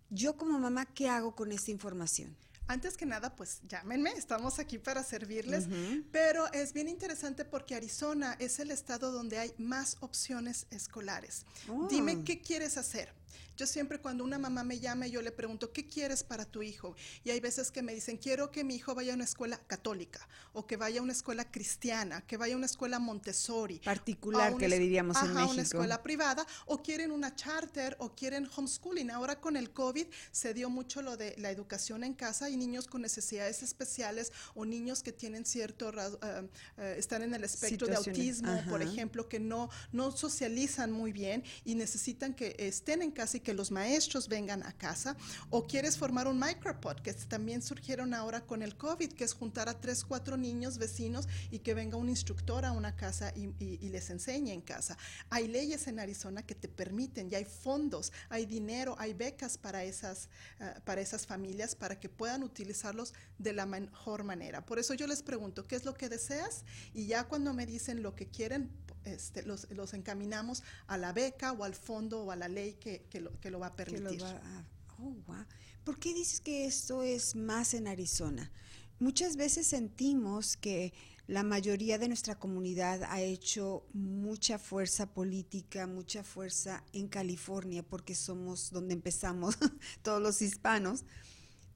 Yo 0.09 0.37
como 0.37 0.57
mamá, 0.59 0.85
¿qué 0.85 1.09
hago 1.09 1.35
con 1.35 1.51
esta 1.51 1.71
información? 1.71 2.37
Antes 2.67 2.95
que 2.95 3.05
nada, 3.05 3.35
pues 3.35 3.59
llámenme, 3.67 4.11
estamos 4.11 4.59
aquí 4.59 4.77
para 4.77 5.03
servirles, 5.03 5.65
uh 5.65 5.69
-huh. 5.69 6.05
pero 6.09 6.49
es 6.53 6.71
bien 6.71 6.87
interesante 6.87 7.43
porque 7.43 7.75
Arizona 7.75 8.37
es 8.39 8.59
el 8.59 8.71
estado 8.71 9.11
donde 9.11 9.39
hay 9.39 9.53
más 9.57 9.97
opciones 9.99 10.67
escolares. 10.71 11.45
Oh. 11.67 11.89
Dime 11.89 12.23
qué 12.23 12.39
quieres 12.39 12.77
hacer. 12.77 13.13
Yo 13.57 13.65
siempre 13.65 13.99
cuando 13.99 14.23
una 14.23 14.37
mamá 14.37 14.63
me 14.63 14.79
llama, 14.79 15.07
yo 15.07 15.21
le 15.21 15.31
pregunto, 15.31 15.71
¿qué 15.71 15.87
quieres 15.87 16.23
para 16.23 16.45
tu 16.45 16.61
hijo? 16.61 16.95
Y 17.23 17.29
hay 17.29 17.39
veces 17.39 17.71
que 17.71 17.81
me 17.81 17.93
dicen, 17.93 18.17
quiero 18.17 18.51
que 18.51 18.63
mi 18.63 18.75
hijo 18.75 18.93
vaya 18.93 19.13
a 19.13 19.15
una 19.15 19.23
escuela 19.23 19.57
católica, 19.57 20.27
o 20.53 20.67
que 20.67 20.77
vaya 20.77 20.99
a 20.99 21.03
una 21.03 21.13
escuela 21.13 21.49
cristiana, 21.49 22.21
que 22.27 22.37
vaya 22.37 22.55
a 22.55 22.57
una 22.57 22.65
escuela 22.65 22.99
Montessori. 22.99 23.79
Particular, 23.79 24.57
que 24.57 24.67
le 24.67 24.79
diríamos 24.79 25.15
ajá, 25.17 25.27
en 25.27 25.33
México. 25.33 25.53
una 25.53 25.61
escuela 25.61 26.03
privada, 26.03 26.45
o 26.65 26.81
quieren 26.81 27.11
una 27.11 27.35
charter, 27.35 27.95
o 27.99 28.13
quieren 28.13 28.47
homeschooling. 28.55 29.09
Ahora 29.11 29.39
con 29.39 29.55
el 29.55 29.71
COVID 29.71 30.07
se 30.31 30.53
dio 30.53 30.69
mucho 30.69 31.01
lo 31.01 31.15
de 31.15 31.35
la 31.37 31.49
educación 31.49 32.03
en 32.03 32.13
casa 32.13 32.49
y 32.49 32.57
niños 32.57 32.87
con 32.87 33.01
necesidades 33.01 33.63
especiales, 33.63 34.33
o 34.53 34.65
niños 34.65 35.01
que 35.01 35.13
tienen 35.13 35.45
cierto, 35.45 35.89
uh, 35.89 36.15
uh, 36.15 36.81
están 36.97 37.21
en 37.21 37.33
el 37.33 37.43
espectro 37.43 37.87
de 37.87 37.95
autismo, 37.95 38.51
ajá. 38.51 38.69
por 38.69 38.81
ejemplo, 38.81 39.29
que 39.29 39.39
no, 39.39 39.69
no 39.91 40.11
socializan 40.11 40.91
muy 40.91 41.11
bien 41.11 41.43
y 41.63 41.75
necesitan 41.75 42.33
que 42.33 42.55
estén 42.59 43.01
en 43.01 43.11
casa 43.11 43.37
y 43.37 43.44
que 43.45 43.53
los 43.53 43.71
maestros 43.71 44.27
vengan 44.27 44.63
a 44.63 44.73
casa, 44.73 45.15
o 45.49 45.65
quieres 45.65 45.97
formar 45.97 46.27
un 46.27 46.37
micropod, 46.37 46.97
que 46.97 47.13
también 47.13 47.61
surgieron 47.61 48.13
ahora 48.13 48.41
con 48.41 48.61
el 48.61 48.75
COVID, 48.75 49.13
que 49.13 49.23
es 49.23 49.33
juntar 49.33 49.69
a 49.69 49.79
tres, 49.79 50.03
cuatro 50.03 50.35
niños 50.35 50.77
vecinos 50.77 51.29
y 51.51 51.59
que 51.59 51.73
venga 51.73 51.95
un 51.95 52.09
instructor 52.09 52.65
a 52.65 52.73
una 52.73 52.97
casa 52.97 53.31
y, 53.33 53.45
les 53.85 54.09
enseñe 54.09 54.51
en 54.51 54.61
casa. 54.61 54.97
Hay 55.29 55.47
leyes 55.47 55.87
en 55.87 55.99
Arizona 55.99 56.41
que 56.41 56.55
te 56.55 56.67
permiten, 56.67 57.29
y 57.31 57.35
hay 57.35 57.45
fondos, 57.45 58.11
hay 58.29 58.45
dinero, 58.45 58.95
hay 58.97 59.13
becas 59.13 59.57
para 59.57 59.83
esas, 59.83 60.27
uh, 60.59 60.81
para 60.81 61.01
esas 61.01 61.25
familias 61.25 61.75
para 61.75 61.99
que 61.99 62.09
puedan 62.09 62.41
utilizarlos 62.41 63.13
de 63.37 63.53
la 63.53 63.67
mejor 63.67 64.23
manera. 64.23 64.65
Por 64.65 64.79
eso 64.79 64.95
yo 64.95 65.05
les 65.05 65.21
pregunto, 65.21 65.67
¿qué 65.67 65.75
es 65.75 65.85
lo 65.85 65.93
que 65.93 66.09
deseas? 66.09 66.65
Y 66.93 67.05
ya 67.05 67.25
cuando 67.25 67.53
me 67.53 67.67
dicen 67.67 68.01
lo 68.01 68.15
que 68.15 68.27
quieren, 68.27 68.71
este, 69.05 69.43
los, 69.43 69.69
los, 69.71 69.93
encaminamos 69.93 70.63
a 70.87 70.97
la 70.97 71.13
beca 71.13 71.51
o 71.53 71.63
al 71.63 71.75
fondo 71.75 72.23
o 72.23 72.31
a 72.31 72.35
la 72.35 72.47
ley 72.47 72.73
que, 72.73 73.05
que, 73.09 73.21
lo, 73.21 73.39
que 73.39 73.51
lo, 73.51 73.59
va 73.59 73.67
a 73.67 73.75
permitir. 73.75 74.21
Va 74.21 74.31
a, 74.31 74.65
oh, 74.99 75.15
wow. 75.27 75.45
¿Por 75.83 75.99
qué 75.99 76.13
dices 76.13 76.41
que 76.41 76.65
esto 76.65 77.03
es 77.03 77.35
más 77.35 77.73
en 77.73 77.87
Arizona? 77.87 78.51
Muchas 78.99 79.35
veces 79.35 79.67
sentimos 79.67 80.57
que 80.57 80.93
la 81.27 81.43
mayoría 81.43 81.97
de 81.97 82.07
nuestra 82.07 82.35
comunidad 82.35 83.03
ha 83.03 83.21
hecho 83.21 83.85
mucha 83.93 84.59
fuerza 84.59 85.11
política, 85.13 85.87
mucha 85.87 86.23
fuerza 86.23 86.83
en 86.93 87.07
California, 87.07 87.83
porque 87.83 88.15
somos 88.15 88.71
donde 88.71 88.93
empezamos 88.93 89.57
todos 90.03 90.21
los 90.21 90.41
hispanos. 90.41 91.03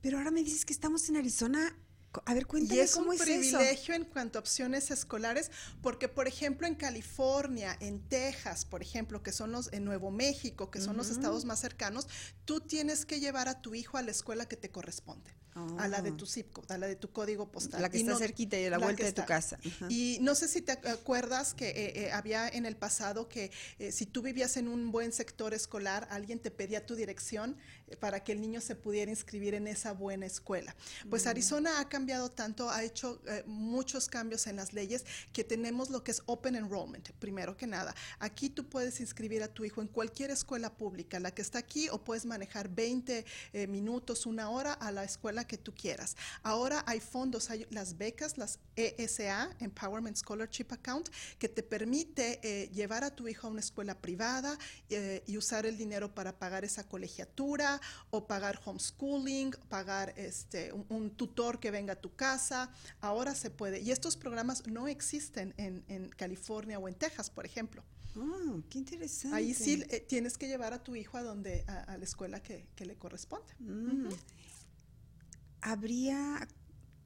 Pero 0.02 0.18
ahora 0.18 0.32
me 0.32 0.44
dices 0.44 0.66
que 0.66 0.74
estamos 0.74 1.10
en 1.10 1.18
Arizona 1.18 1.76
a 2.26 2.34
ver, 2.34 2.48
cuéntame 2.48 2.80
y 2.80 2.80
es 2.80 2.94
cómo 2.94 3.10
un 3.10 3.16
es 3.16 3.22
privilegio 3.22 3.94
eso? 3.94 4.04
en 4.04 4.06
cuanto 4.06 4.40
a 4.40 4.42
opciones 4.42 4.90
escolares, 4.92 5.52
porque 5.82 6.08
por 6.08 6.28
ejemplo 6.28 6.68
en 6.68 6.76
California, 6.76 7.78
en 7.80 8.02
Texas, 8.08 8.66
por 8.66 8.82
ejemplo, 8.82 9.22
que 9.22 9.32
son 9.32 9.52
los 9.52 9.72
en 9.74 9.86
Nuevo 9.86 10.12
México, 10.12 10.72
que 10.72 10.80
son 10.80 10.90
uh 10.90 10.94
-huh. 10.94 10.98
los 10.98 11.10
estados 11.10 11.46
más 11.46 11.60
cercanos, 11.60 12.08
tú 12.46 12.62
tienes 12.62 13.06
que 13.06 13.20
llevar 13.20 13.48
a 13.48 13.62
tu 13.62 13.76
hijo 13.76 13.98
a 13.98 14.02
la 14.02 14.12
escuela 14.12 14.48
que 14.48 14.58
te 14.58 14.70
corresponde. 14.72 15.40
Oh. 15.56 15.80
A 15.80 15.88
la 15.88 16.02
de 16.02 16.12
tu 16.12 16.26
zip 16.28 16.52
code, 16.52 16.72
a 16.74 16.78
la 16.78 16.88
de 16.88 16.96
tu 16.96 17.12
código 17.12 17.52
postal. 17.52 17.82
La 17.82 17.90
que 17.90 17.98
y 17.98 18.02
está 18.02 18.14
no, 18.14 18.20
cerquita 18.20 18.58
y 18.58 18.66
a 18.66 18.70
la, 18.70 18.78
la 18.78 18.86
vuelta 18.86 19.04
de 19.04 19.14
tu 19.14 19.26
casa. 19.26 19.58
Uh 19.66 19.68
-huh. 19.68 19.88
Y 19.90 20.20
no 20.22 20.36
sé 20.36 20.48
si 20.48 20.62
te 20.62 20.74
acuerdas 20.74 21.54
que 21.56 21.70
eh, 21.70 22.06
eh, 22.06 22.12
había 22.12 22.48
en 22.48 22.66
el 22.66 22.76
pasado 22.76 23.28
que 23.28 23.52
eh, 23.80 23.92
si 23.92 24.06
tú 24.06 24.22
vivías 24.22 24.58
en 24.58 24.68
un 24.68 24.92
buen 24.92 25.12
sector 25.12 25.54
escolar, 25.56 26.08
alguien 26.12 26.40
te 26.40 26.52
pedía 26.52 26.86
tu 26.86 26.96
dirección 26.96 27.58
para 28.00 28.24
que 28.24 28.32
el 28.32 28.42
niño 28.42 28.62
se 28.62 28.76
pudiera 28.76 29.12
inscribir 29.12 29.54
en 29.54 29.68
esa 29.68 29.94
buena 29.94 30.26
escuela. 30.26 30.76
Pues 31.10 31.26
mm. 31.26 31.30
Arizona 31.30 31.80
ha 31.80 31.90
cambiado 31.90 32.30
tanto, 32.30 32.70
ha 32.70 32.84
hecho 32.84 33.22
eh, 33.28 33.44
muchos 33.46 34.08
cambios 34.08 34.48
en 34.48 34.56
las 34.56 34.74
leyes 34.74 35.06
que 35.34 35.44
tenemos 35.44 35.90
lo 35.90 36.04
que 36.04 36.12
es 36.12 36.22
Open 36.26 36.56
Enrollment, 36.56 37.10
primero 37.20 37.58
que 37.58 37.68
nada. 37.68 37.96
Aquí 38.20 38.50
tú 38.50 38.68
puedes 38.68 39.00
inscribir 39.00 39.44
a 39.44 39.48
tu 39.48 39.66
hijo 39.66 39.82
en 39.82 39.88
cualquier 39.88 40.32
escuela 40.32 40.76
pública, 40.76 41.20
la 41.20 41.32
que 41.32 41.42
está 41.42 41.60
aquí, 41.60 41.90
o 41.90 42.04
puedes 42.04 42.26
manejar 42.26 42.70
20 42.70 43.26
eh, 43.54 43.68
minutos, 43.68 44.26
una 44.26 44.50
hora 44.50 44.74
a 44.74 44.92
la 44.92 45.04
escuela 45.04 45.46
que 45.46 45.58
tú 45.58 45.74
quieras. 45.74 46.16
Ahora 46.44 46.84
hay 46.88 47.00
fondos, 47.00 47.50
hay 47.50 47.66
las 47.70 47.98
becas, 47.98 48.38
las 48.38 48.60
ESA, 48.76 49.56
Empowerment 49.60 50.18
Scholarship 50.18 50.68
Account, 50.72 51.10
que 51.38 51.50
te 51.50 51.64
permite 51.64 52.40
eh, 52.44 52.70
llevar 52.70 53.04
a 53.04 53.16
tu 53.16 53.28
hijo 53.28 53.48
a 53.48 53.50
una 53.50 53.60
escuela 53.60 53.96
privada 53.96 54.58
eh, 54.90 55.24
y 55.28 55.38
usar 55.38 55.66
el 55.66 55.78
dinero 55.78 56.14
para 56.14 56.38
pagar 56.38 56.64
esa 56.64 56.88
colegiatura 56.88 57.79
o 58.10 58.28
pagar 58.28 58.60
homeschooling, 58.64 59.52
pagar 59.70 60.14
este, 60.18 60.74
un, 60.74 60.86
un 60.90 61.10
tutor 61.12 61.60
que 61.60 61.72
venga 61.72 61.94
a 61.94 61.96
tu 61.96 62.16
casa. 62.16 62.72
Ahora 63.02 63.36
se 63.36 63.50
puede. 63.50 63.80
Y 63.80 63.92
estos 63.92 64.18
programas 64.18 64.66
no 64.68 64.88
existen 64.88 65.54
en, 65.58 65.84
en 65.88 66.10
California 66.10 66.80
o 66.80 66.88
en 66.88 66.96
Texas, 66.96 67.30
por 67.30 67.46
ejemplo. 67.46 67.84
Oh, 68.16 68.62
qué 68.70 68.80
interesante. 68.80 69.38
Ahí 69.38 69.54
sí 69.54 69.84
eh, 69.90 70.00
tienes 70.00 70.38
que 70.38 70.48
llevar 70.48 70.74
a 70.74 70.84
tu 70.84 70.96
hijo 70.96 71.18
a 71.18 71.24
donde 71.24 71.64
a, 71.68 71.84
a 71.84 71.98
la 71.98 72.04
escuela 72.04 72.42
que, 72.42 72.66
que, 72.76 72.86
le 72.86 72.96
corresponde. 72.98 73.54
Mm. 73.60 74.08
Uh 74.08 74.10
-huh. 74.10 74.18
Habría 75.62 76.48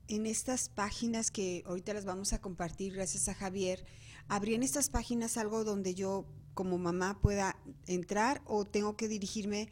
en 0.08 0.26
estas 0.26 0.70
páginas 0.70 1.32
que 1.32 1.64
ahorita 1.66 1.94
las 1.94 2.06
vamos 2.06 2.34
a 2.34 2.42
compartir 2.42 2.94
gracias 2.94 3.28
a 3.30 3.34
Javier, 3.34 3.86
habría 4.28 4.56
en 4.56 4.64
estas 4.64 4.90
páginas 4.90 5.38
algo 5.38 5.64
donde 5.64 5.96
yo 5.96 6.26
como 6.54 6.78
mamá 6.78 7.20
pueda 7.20 7.58
entrar 7.88 8.42
o 8.46 8.66
tengo 8.66 8.96
que 8.96 9.08
dirigirme 9.08 9.70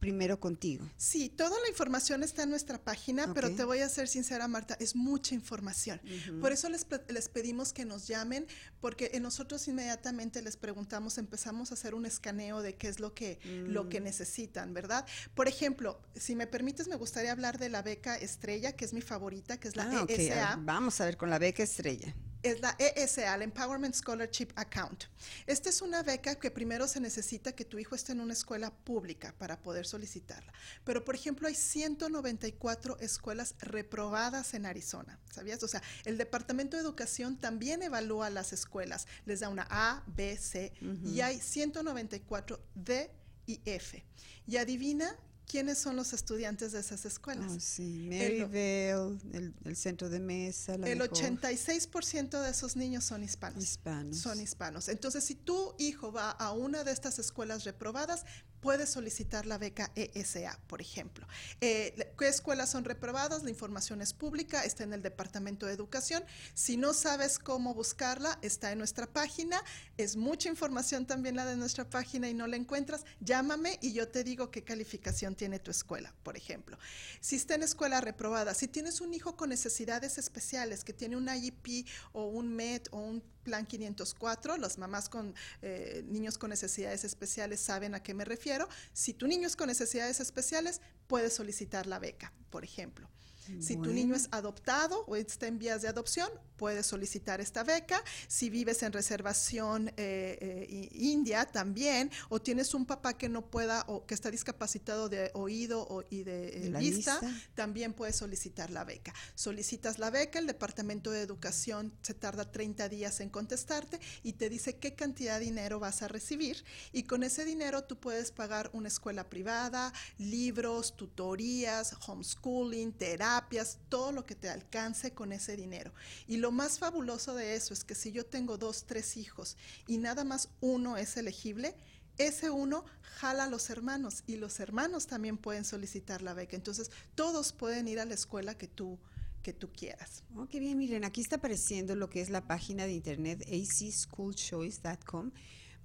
primero 0.00 0.40
contigo. 0.40 0.84
Sí, 0.96 1.28
toda 1.28 1.60
la 1.60 1.68
información 1.68 2.22
está 2.22 2.42
en 2.42 2.50
nuestra 2.50 2.82
página, 2.82 3.24
okay. 3.24 3.34
pero 3.34 3.54
te 3.54 3.64
voy 3.64 3.80
a 3.80 3.88
ser 3.88 4.08
sincera, 4.08 4.48
Marta, 4.48 4.76
es 4.80 4.96
mucha 4.96 5.34
información. 5.34 6.00
Uh 6.02 6.08
-huh. 6.08 6.40
Por 6.40 6.52
eso 6.52 6.68
les, 6.68 6.86
les, 7.08 7.28
pedimos 7.28 7.72
que 7.72 7.84
nos 7.84 8.08
llamen, 8.08 8.46
porque 8.80 9.18
nosotros 9.20 9.68
inmediatamente 9.68 10.42
les 10.42 10.56
preguntamos, 10.56 11.18
empezamos 11.18 11.70
a 11.70 11.74
hacer 11.74 11.94
un 11.94 12.06
escaneo 12.06 12.62
de 12.62 12.74
qué 12.74 12.88
es 12.88 12.98
lo 12.98 13.14
que, 13.14 13.38
mm. 13.44 13.70
lo 13.70 13.88
que 13.88 14.00
necesitan, 14.00 14.72
¿verdad? 14.72 15.06
Por 15.34 15.46
ejemplo, 15.46 16.00
si 16.14 16.34
me 16.34 16.46
permites, 16.46 16.88
me 16.88 16.96
gustaría 16.96 17.32
hablar 17.32 17.58
de 17.58 17.68
la 17.68 17.82
beca 17.82 18.16
Estrella, 18.16 18.72
que 18.72 18.86
es 18.86 18.92
mi 18.92 19.02
favorita, 19.02 19.60
que 19.60 19.68
es 19.68 19.76
la 19.76 19.84
ah, 19.84 19.88
ESA. 19.88 20.02
Okay. 20.02 20.28
Ver, 20.28 20.46
vamos 20.60 21.00
a 21.00 21.04
ver 21.04 21.16
con 21.16 21.28
la 21.28 21.38
beca 21.38 21.62
Estrella 21.62 22.14
es 22.42 22.60
la 22.60 22.74
ESA, 22.78 23.36
la 23.36 23.44
Empowerment 23.44 23.94
Scholarship 23.94 24.48
Account. 24.56 25.04
Esta 25.46 25.68
es 25.68 25.82
una 25.82 26.02
beca 26.02 26.34
que 26.36 26.50
primero 26.50 26.88
se 26.88 27.00
necesita 27.00 27.52
que 27.52 27.64
tu 27.64 27.78
hijo 27.78 27.94
esté 27.94 28.12
en 28.12 28.20
una 28.20 28.32
escuela 28.32 28.70
pública 28.70 29.34
para 29.38 29.60
poder 29.60 29.86
solicitarla. 29.86 30.52
Pero, 30.84 31.04
por 31.04 31.14
ejemplo, 31.14 31.48
hay 31.48 31.54
194 31.54 32.98
escuelas 33.00 33.54
reprobadas 33.60 34.54
en 34.54 34.66
Arizona, 34.66 35.18
¿sabías? 35.30 35.62
O 35.62 35.68
sea, 35.68 35.82
el 36.04 36.18
Departamento 36.18 36.76
de 36.76 36.82
Educación 36.82 37.36
también 37.36 37.82
evalúa 37.82 38.30
las 38.30 38.52
escuelas, 38.52 39.06
les 39.26 39.40
da 39.40 39.48
una 39.48 39.66
A, 39.70 40.02
B, 40.06 40.36
C, 40.36 40.72
uh 40.80 40.84
-huh. 40.84 41.12
y 41.12 41.20
hay 41.20 41.40
194 41.40 42.60
D 42.74 43.10
y 43.46 43.60
F. 43.64 44.04
Y 44.46 44.56
adivina 44.56 45.16
¿Quiénes 45.50 45.78
son 45.78 45.96
los 45.96 46.12
estudiantes 46.12 46.70
de 46.70 46.78
esas 46.78 47.04
escuelas? 47.04 47.50
Oh, 47.50 47.58
sí, 47.58 48.08
Maryvale, 48.08 49.18
el, 49.32 49.52
el, 49.64 49.76
centro 49.76 50.08
de 50.08 50.20
mesa. 50.20 50.78
La 50.78 50.88
el 50.88 51.00
86% 51.00 52.40
de 52.40 52.50
esos 52.50 52.76
niños 52.76 53.02
son 53.02 53.24
hispanos. 53.24 53.60
Hispanos. 53.60 54.18
Son 54.18 54.40
hispanos. 54.40 54.88
Entonces, 54.88 55.24
si 55.24 55.34
tu 55.34 55.74
hijo 55.78 56.12
va 56.12 56.30
a 56.30 56.52
una 56.52 56.84
de 56.84 56.92
estas 56.92 57.18
escuelas 57.18 57.64
reprobadas, 57.64 58.24
puedes 58.60 58.90
solicitar 58.90 59.46
la 59.46 59.58
beca 59.58 59.90
ESA, 59.94 60.58
por 60.66 60.80
ejemplo. 60.80 61.26
Eh, 61.60 62.12
¿Qué 62.18 62.28
escuelas 62.28 62.70
son 62.70 62.84
reprobadas? 62.84 63.42
La 63.42 63.50
información 63.50 64.02
es 64.02 64.12
pública, 64.12 64.64
está 64.64 64.84
en 64.84 64.92
el 64.92 65.02
Departamento 65.02 65.66
de 65.66 65.72
Educación. 65.72 66.24
Si 66.54 66.76
no 66.76 66.94
sabes 66.94 67.38
cómo 67.38 67.74
buscarla, 67.74 68.38
está 68.42 68.72
en 68.72 68.78
nuestra 68.78 69.06
página. 69.06 69.62
Es 69.96 70.16
mucha 70.16 70.48
información 70.48 71.06
también 71.06 71.36
la 71.36 71.46
de 71.46 71.56
nuestra 71.56 71.88
página 71.88 72.28
y 72.28 72.34
no 72.34 72.46
la 72.46 72.56
encuentras, 72.56 73.04
llámame 73.20 73.78
y 73.82 73.92
yo 73.92 74.08
te 74.08 74.24
digo 74.24 74.50
qué 74.50 74.62
calificación 74.62 75.34
tiene 75.34 75.58
tu 75.58 75.70
escuela, 75.70 76.14
por 76.22 76.36
ejemplo. 76.36 76.78
Si 77.20 77.36
está 77.36 77.54
en 77.54 77.62
escuela 77.62 78.00
reprobada, 78.00 78.54
si 78.54 78.68
tienes 78.68 79.00
un 79.00 79.14
hijo 79.14 79.36
con 79.36 79.50
necesidades 79.50 80.18
especiales, 80.18 80.84
que 80.84 80.92
tiene 80.92 81.16
un 81.16 81.28
IEP 81.28 81.86
o 82.12 82.26
un 82.26 82.54
MED 82.54 82.82
o 82.90 82.98
un 82.98 83.22
Plan 83.42 83.66
504, 83.66 84.56
las 84.56 84.78
mamás 84.78 85.08
con 85.08 85.34
eh, 85.62 86.02
niños 86.06 86.38
con 86.38 86.50
necesidades 86.50 87.04
especiales 87.04 87.60
saben 87.60 87.94
a 87.94 88.02
qué 88.02 88.14
me 88.14 88.24
refiero. 88.24 88.68
Si 88.92 89.14
tu 89.14 89.26
niño 89.26 89.46
es 89.46 89.56
con 89.56 89.68
necesidades 89.68 90.20
especiales, 90.20 90.80
puedes 91.06 91.34
solicitar 91.34 91.86
la 91.86 91.98
beca, 91.98 92.32
por 92.50 92.64
ejemplo. 92.64 93.08
Si 93.58 93.76
tu 93.76 93.92
niño 93.92 94.14
es 94.14 94.28
adoptado 94.30 95.04
o 95.06 95.16
está 95.16 95.46
en 95.46 95.58
vías 95.58 95.82
de 95.82 95.88
adopción, 95.88 96.30
puedes 96.56 96.86
solicitar 96.86 97.40
esta 97.40 97.64
beca. 97.64 98.02
Si 98.28 98.50
vives 98.50 98.82
en 98.82 98.92
reservación 98.92 99.88
eh, 99.96 100.38
eh, 100.68 100.88
india 100.92 101.46
también, 101.46 102.10
o 102.28 102.40
tienes 102.40 102.74
un 102.74 102.86
papá 102.86 103.16
que 103.16 103.28
no 103.28 103.46
pueda 103.50 103.84
o 103.88 104.06
que 104.06 104.14
está 104.14 104.30
discapacitado 104.30 105.08
de 105.08 105.30
oído 105.34 106.06
y 106.10 106.22
de, 106.22 106.66
eh, 106.66 106.72
vista, 106.78 107.20
también 107.54 107.92
puedes 107.94 108.16
solicitar 108.16 108.70
la 108.70 108.84
beca. 108.84 109.14
Solicitas 109.34 109.98
la 109.98 110.10
beca, 110.10 110.38
el 110.38 110.46
Departamento 110.46 111.10
de 111.10 111.22
Educación 111.22 111.92
se 112.02 112.14
tarda 112.14 112.50
30 112.50 112.88
días 112.88 113.20
en 113.20 113.30
contestarte 113.30 113.98
y 114.22 114.34
te 114.34 114.48
dice 114.48 114.76
qué 114.76 114.94
cantidad 114.94 115.38
de 115.38 115.46
dinero 115.46 115.80
vas 115.80 116.02
a 116.02 116.08
recibir 116.08 116.62
y 116.92 117.04
con 117.04 117.22
ese 117.22 117.44
dinero 117.44 117.84
tú 117.84 117.98
puedes 117.98 118.30
pagar 118.30 118.70
una 118.72 118.88
escuela 118.88 119.28
privada, 119.28 119.92
libros, 120.18 120.96
tutorías, 120.96 121.96
homeschooling, 122.06 122.92
terapia 122.92 123.39
todo 123.88 124.12
lo 124.12 124.24
que 124.24 124.34
te 124.34 124.48
alcance 124.48 125.12
con 125.12 125.32
ese 125.32 125.56
dinero. 125.56 125.92
Y 126.26 126.38
lo 126.38 126.52
más 126.52 126.78
fabuloso 126.78 127.34
de 127.34 127.54
eso 127.54 127.74
es 127.74 127.84
que 127.84 127.94
si 127.94 128.12
yo 128.12 128.24
tengo 128.26 128.58
dos, 128.58 128.84
tres 128.84 129.16
hijos 129.16 129.56
y 129.86 129.98
nada 129.98 130.24
más 130.24 130.48
uno 130.60 130.96
es 130.96 131.16
elegible, 131.16 131.74
ese 132.18 132.50
uno 132.50 132.84
jala 133.00 133.44
a 133.44 133.48
los 133.48 133.70
hermanos 133.70 134.24
y 134.26 134.36
los 134.36 134.60
hermanos 134.60 135.06
también 135.06 135.38
pueden 135.38 135.64
solicitar 135.64 136.22
la 136.22 136.34
beca. 136.34 136.56
Entonces, 136.56 136.90
todos 137.14 137.52
pueden 137.52 137.88
ir 137.88 138.00
a 138.00 138.04
la 138.04 138.14
escuela 138.14 138.56
que 138.56 138.68
tú, 138.68 138.98
que 139.42 139.52
tú 139.52 139.70
quieras. 139.72 140.22
Oh, 140.36 140.46
qué 140.46 140.60
bien, 140.60 140.76
miren, 140.76 141.04
aquí 141.04 141.20
está 141.20 141.36
apareciendo 141.36 141.94
lo 141.96 142.10
que 142.10 142.20
es 142.20 142.30
la 142.30 142.46
página 142.46 142.84
de 142.84 142.92
internet 142.92 143.42
acschoolchoice.com. 143.46 145.30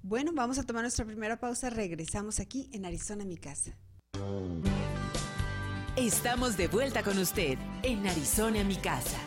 Bueno, 0.03 0.33
vamos 0.33 0.59
a 0.59 0.63
tomar 0.63 0.83
nuestra 0.83 1.05
primera 1.05 1.39
pausa. 1.39 1.69
Regresamos 1.69 2.39
aquí 2.39 2.69
en 2.73 2.85
Arizona, 2.85 3.25
mi 3.25 3.37
casa. 3.37 3.75
Estamos 5.97 6.57
de 6.57 6.67
vuelta 6.67 7.03
con 7.03 7.17
usted 7.17 7.57
en 7.81 8.05
Arizona, 8.05 8.61
mi 8.65 8.75
casa. 8.75 9.17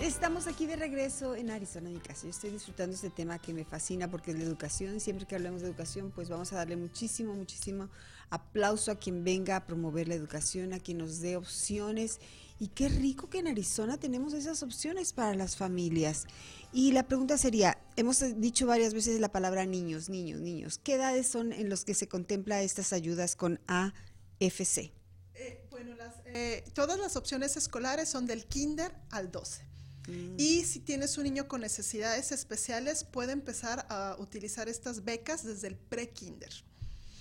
Estamos 0.00 0.48
aquí 0.48 0.66
de 0.66 0.74
regreso 0.74 1.36
en 1.36 1.52
Arizona, 1.52 1.88
mi 1.88 2.00
casa. 2.00 2.24
Yo 2.24 2.30
estoy 2.30 2.50
disfrutando 2.50 2.96
este 2.96 3.10
tema 3.10 3.38
que 3.38 3.54
me 3.54 3.64
fascina 3.64 4.10
porque 4.10 4.32
es 4.32 4.38
la 4.38 4.42
educación. 4.42 4.98
Siempre 4.98 5.24
que 5.24 5.36
hablemos 5.36 5.62
de 5.62 5.68
educación, 5.68 6.10
pues 6.12 6.28
vamos 6.28 6.52
a 6.52 6.56
darle 6.56 6.74
muchísimo, 6.74 7.32
muchísimo 7.32 7.90
aplauso 8.28 8.90
a 8.90 8.96
quien 8.96 9.22
venga 9.22 9.54
a 9.54 9.66
promover 9.66 10.08
la 10.08 10.16
educación, 10.16 10.72
a 10.72 10.80
quien 10.80 10.98
nos 10.98 11.20
dé 11.20 11.36
opciones. 11.36 12.18
Y 12.58 12.68
qué 12.68 12.88
rico 12.88 13.28
que 13.28 13.38
en 13.38 13.48
Arizona 13.48 13.98
tenemos 13.98 14.32
esas 14.32 14.62
opciones 14.62 15.12
para 15.12 15.34
las 15.34 15.56
familias. 15.56 16.24
Y 16.72 16.92
la 16.92 17.06
pregunta 17.06 17.36
sería, 17.36 17.78
hemos 17.96 18.24
dicho 18.40 18.66
varias 18.66 18.94
veces 18.94 19.20
la 19.20 19.30
palabra 19.30 19.66
niños, 19.66 20.08
niños, 20.08 20.40
niños. 20.40 20.78
¿Qué 20.78 20.94
edades 20.94 21.28
son 21.28 21.52
en 21.52 21.68
los 21.68 21.84
que 21.84 21.94
se 21.94 22.08
contempla 22.08 22.62
estas 22.62 22.94
ayudas 22.94 23.36
con 23.36 23.60
AFC? 23.66 24.90
Eh, 25.34 25.66
bueno, 25.70 25.94
eh, 26.26 26.64
todas 26.72 26.98
las 26.98 27.16
opciones 27.16 27.58
escolares 27.58 28.08
son 28.08 28.26
del 28.26 28.46
kinder 28.46 28.94
al 29.10 29.30
12. 29.30 29.62
Mm. 30.08 30.36
Y 30.38 30.64
si 30.64 30.80
tienes 30.80 31.18
un 31.18 31.24
niño 31.24 31.48
con 31.48 31.60
necesidades 31.60 32.32
especiales, 32.32 33.04
puede 33.04 33.32
empezar 33.32 33.86
a 33.90 34.16
utilizar 34.18 34.70
estas 34.70 35.04
becas 35.04 35.44
desde 35.44 35.68
el 35.68 35.76
pre-kinder. 35.76 36.52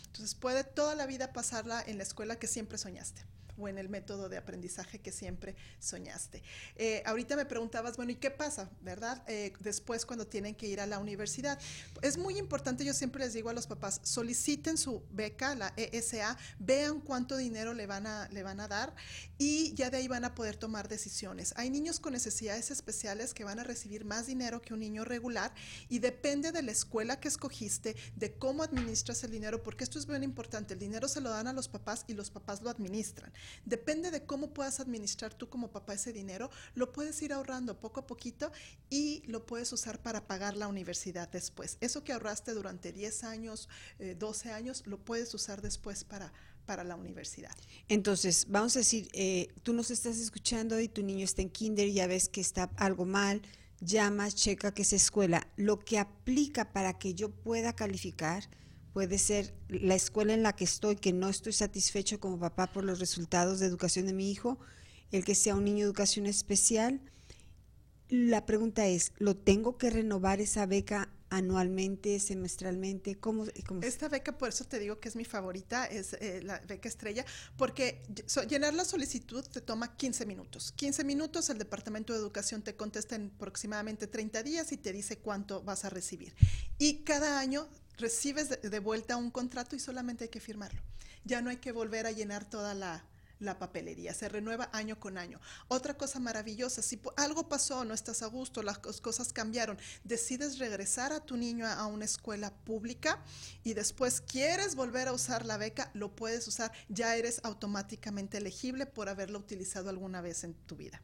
Entonces 0.07 0.33
puede 0.33 0.63
toda 0.63 0.95
la 0.95 1.05
vida 1.07 1.33
pasarla 1.33 1.83
en 1.85 1.97
la 1.97 2.03
escuela 2.03 2.39
que 2.39 2.47
siempre 2.47 2.77
soñaste 2.77 3.21
o 3.57 3.67
en 3.67 3.77
el 3.77 3.89
método 3.89 4.29
de 4.29 4.37
aprendizaje 4.37 4.99
que 4.99 5.11
siempre 5.11 5.55
soñaste. 5.79 6.43
Eh, 6.75 7.03
ahorita 7.05 7.35
me 7.35 7.45
preguntabas, 7.45 7.97
bueno, 7.97 8.11
¿y 8.11 8.15
qué 8.15 8.31
pasa, 8.31 8.69
verdad? 8.81 9.23
Eh, 9.27 9.53
después 9.59 10.05
cuando 10.05 10.27
tienen 10.27 10.55
que 10.55 10.67
ir 10.67 10.79
a 10.79 10.85
la 10.85 10.99
universidad. 10.99 11.59
Es 12.01 12.17
muy 12.17 12.37
importante, 12.37 12.85
yo 12.85 12.93
siempre 12.93 13.23
les 13.23 13.33
digo 13.33 13.49
a 13.49 13.53
los 13.53 13.67
papás, 13.67 13.99
soliciten 14.03 14.77
su 14.77 15.03
beca, 15.11 15.55
la 15.55 15.73
ESA, 15.77 16.37
vean 16.59 17.01
cuánto 17.01 17.37
dinero 17.37 17.73
le 17.73 17.85
van 17.85 18.07
a, 18.07 18.27
le 18.29 18.43
van 18.43 18.59
a 18.59 18.67
dar 18.67 18.93
y 19.37 19.73
ya 19.73 19.89
de 19.89 19.97
ahí 19.97 20.07
van 20.07 20.25
a 20.25 20.35
poder 20.35 20.55
tomar 20.55 20.87
decisiones. 20.87 21.53
Hay 21.57 21.69
niños 21.69 21.99
con 21.99 22.13
necesidades 22.13 22.71
especiales 22.71 23.33
que 23.33 23.43
van 23.43 23.59
a 23.59 23.63
recibir 23.63 24.05
más 24.05 24.27
dinero 24.27 24.61
que 24.61 24.73
un 24.73 24.79
niño 24.79 25.05
regular 25.05 25.53
y 25.89 25.99
depende 25.99 26.51
de 26.51 26.61
la 26.61 26.71
escuela 26.71 27.19
que 27.19 27.27
escogiste, 27.27 27.95
de 28.15 28.33
cómo 28.33 28.63
administras 28.63 29.23
el 29.23 29.31
dinero, 29.31 29.63
porque 29.63 29.83
esto 29.83 29.99
es 29.99 30.05
bien 30.05 30.23
importante, 30.23 30.73
el 30.73 30.79
dinero 30.79 31.07
se 31.07 31.21
lo 31.21 31.29
dan 31.29 31.47
a 31.47 31.53
los 31.53 31.67
papás 31.67 32.05
y 32.07 32.13
los 32.13 32.29
papás 32.29 32.61
lo 32.61 32.69
administran. 32.69 33.31
Depende 33.65 34.11
de 34.11 34.25
cómo 34.25 34.53
puedas 34.53 34.79
administrar 34.79 35.33
tú 35.33 35.49
como 35.49 35.71
papá 35.71 35.93
ese 35.93 36.13
dinero, 36.13 36.49
lo 36.73 36.91
puedes 36.91 37.21
ir 37.21 37.33
ahorrando 37.33 37.79
poco 37.79 38.01
a 38.01 38.07
poquito 38.07 38.51
y 38.89 39.23
lo 39.27 39.45
puedes 39.45 39.71
usar 39.73 40.01
para 40.01 40.27
pagar 40.27 40.55
la 40.55 40.67
universidad 40.67 41.29
después. 41.29 41.77
Eso 41.81 42.03
que 42.03 42.13
ahorraste 42.13 42.53
durante 42.53 42.91
10 42.91 43.23
años, 43.23 43.69
12 44.17 44.49
eh, 44.49 44.51
años, 44.51 44.83
lo 44.85 45.03
puedes 45.03 45.33
usar 45.33 45.61
después 45.61 46.03
para 46.03 46.33
para 46.65 46.83
la 46.83 46.95
universidad. 46.95 47.55
Entonces, 47.87 48.47
vamos 48.49 48.75
a 48.75 48.79
decir, 48.79 49.07
eh, 49.13 49.49
tú 49.63 49.73
nos 49.73 49.91
estás 49.91 50.17
escuchando 50.17 50.79
y 50.79 50.87
tu 50.87 51.03
niño 51.03 51.23
está 51.23 51.41
en 51.41 51.49
kinder 51.49 51.89
ya 51.91 52.07
ves 52.07 52.27
que 52.27 52.41
está 52.41 52.71
algo 52.75 53.05
mal, 53.05 53.41
llamas, 53.81 54.35
checa 54.35 54.73
que 54.73 54.81
es 54.81 54.93
escuela. 54.93 55.47
Lo 55.55 55.79
que 55.79 55.99
aplica 55.99 56.73
para 56.73 56.97
que 56.97 57.13
yo 57.13 57.29
pueda 57.29 57.73
calificar 57.73 58.49
puede 58.95 59.17
ser 59.17 59.53
la 59.67 59.93
escuela 59.93 60.33
en 60.33 60.41
la 60.41 60.53
que 60.55 60.63
estoy, 60.63 60.95
que 60.95 61.11
no 61.11 61.27
estoy 61.27 61.51
satisfecho 61.51 62.21
como 62.21 62.39
papá 62.39 62.71
por 62.71 62.85
los 62.85 62.99
resultados 62.99 63.59
de 63.59 63.65
educación 63.65 64.05
de 64.05 64.13
mi 64.13 64.31
hijo, 64.31 64.57
el 65.11 65.25
que 65.25 65.35
sea 65.35 65.53
un 65.53 65.65
niño 65.65 65.79
de 65.79 65.83
educación 65.83 66.27
especial. 66.27 67.01
La 68.07 68.45
pregunta 68.45 68.87
es, 68.87 69.11
¿lo 69.17 69.35
tengo 69.35 69.77
que 69.77 69.89
renovar 69.89 70.39
esa 70.39 70.65
beca 70.65 71.09
anualmente, 71.29 72.21
semestralmente? 72.21 73.19
¿Cómo, 73.19 73.43
Esta 73.81 74.07
beca, 74.07 74.37
por 74.37 74.47
eso 74.47 74.63
te 74.63 74.79
digo 74.79 75.01
que 75.01 75.09
es 75.09 75.17
mi 75.17 75.25
favorita, 75.25 75.83
es 75.87 76.13
eh, 76.13 76.39
la 76.41 76.59
beca 76.59 76.87
estrella, 76.87 77.25
porque 77.57 78.01
llenar 78.47 78.73
la 78.75 78.85
solicitud 78.85 79.43
te 79.43 79.59
toma 79.59 79.97
15 79.97 80.25
minutos. 80.25 80.71
15 80.71 81.03
minutos, 81.03 81.49
el 81.49 81.57
Departamento 81.57 82.13
de 82.13 82.19
Educación 82.19 82.61
te 82.61 82.77
contesta 82.77 83.17
en 83.17 83.33
aproximadamente 83.35 84.07
30 84.07 84.41
días 84.41 84.71
y 84.71 84.77
te 84.77 84.93
dice 84.93 85.17
cuánto 85.17 85.63
vas 85.63 85.83
a 85.83 85.89
recibir. 85.89 86.33
Y 86.77 87.03
cada 87.03 87.39
año 87.39 87.67
recibes 87.97 88.49
de, 88.61 88.79
vuelta 88.79 89.17
un 89.17 89.31
contrato 89.31 89.75
y 89.75 89.79
solamente 89.79 90.25
hay 90.25 90.29
que 90.29 90.39
firmarlo. 90.39 90.81
Ya 91.23 91.41
no 91.41 91.49
hay 91.49 91.57
que 91.57 91.71
volver 91.71 92.05
a 92.05 92.11
llenar 92.11 92.49
toda 92.49 92.73
la, 92.73 93.05
papelería, 93.59 94.13
se 94.13 94.29
renueva 94.29 94.69
año 94.73 94.99
con 94.99 95.17
año. 95.17 95.39
Otra 95.67 95.95
cosa 95.95 96.19
maravillosa, 96.19 96.81
si 96.81 96.99
algo 97.17 97.47
pasó, 97.47 97.85
no 97.85 97.93
estás 97.93 98.21
a 98.21 98.27
gusto, 98.27 98.63
las 98.63 98.79
cosas 98.79 99.33
cambiaron, 99.33 99.77
decides 100.03 100.57
regresar 100.57 101.13
a 101.13 101.19
tu 101.19 101.37
niño 101.37 101.67
a 101.67 101.85
una 101.85 102.05
escuela 102.05 102.53
pública 102.63 103.23
y 103.63 103.73
después 103.73 104.21
quieres 104.21 104.75
volver 104.75 105.07
a 105.07 105.13
usar 105.13 105.45
la 105.45 105.57
beca, 105.57 105.91
lo 105.93 106.15
puedes 106.15 106.47
usar, 106.47 106.71
ya 106.89 107.15
eres 107.15 107.39
automáticamente 107.43 108.37
elegible 108.37 108.85
por 108.85 109.09
haberlo 109.09 109.39
utilizado 109.39 109.89
alguna 109.89 110.21
vez 110.21 110.43
en 110.43 110.53
tu 110.53 110.75
vida. 110.75 111.01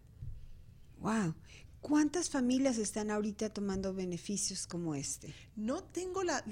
Wow. 1.00 1.36
¿Cuántas 1.82 2.30
familias 2.30 2.78
están 2.78 3.10
ahorita 3.10 3.50
tomando 3.50 3.92
beneficios 3.92 4.68
como 4.68 4.94
este? 4.94 5.34
No 5.56 5.84
tengo 5.84 6.22
la, 6.24 6.44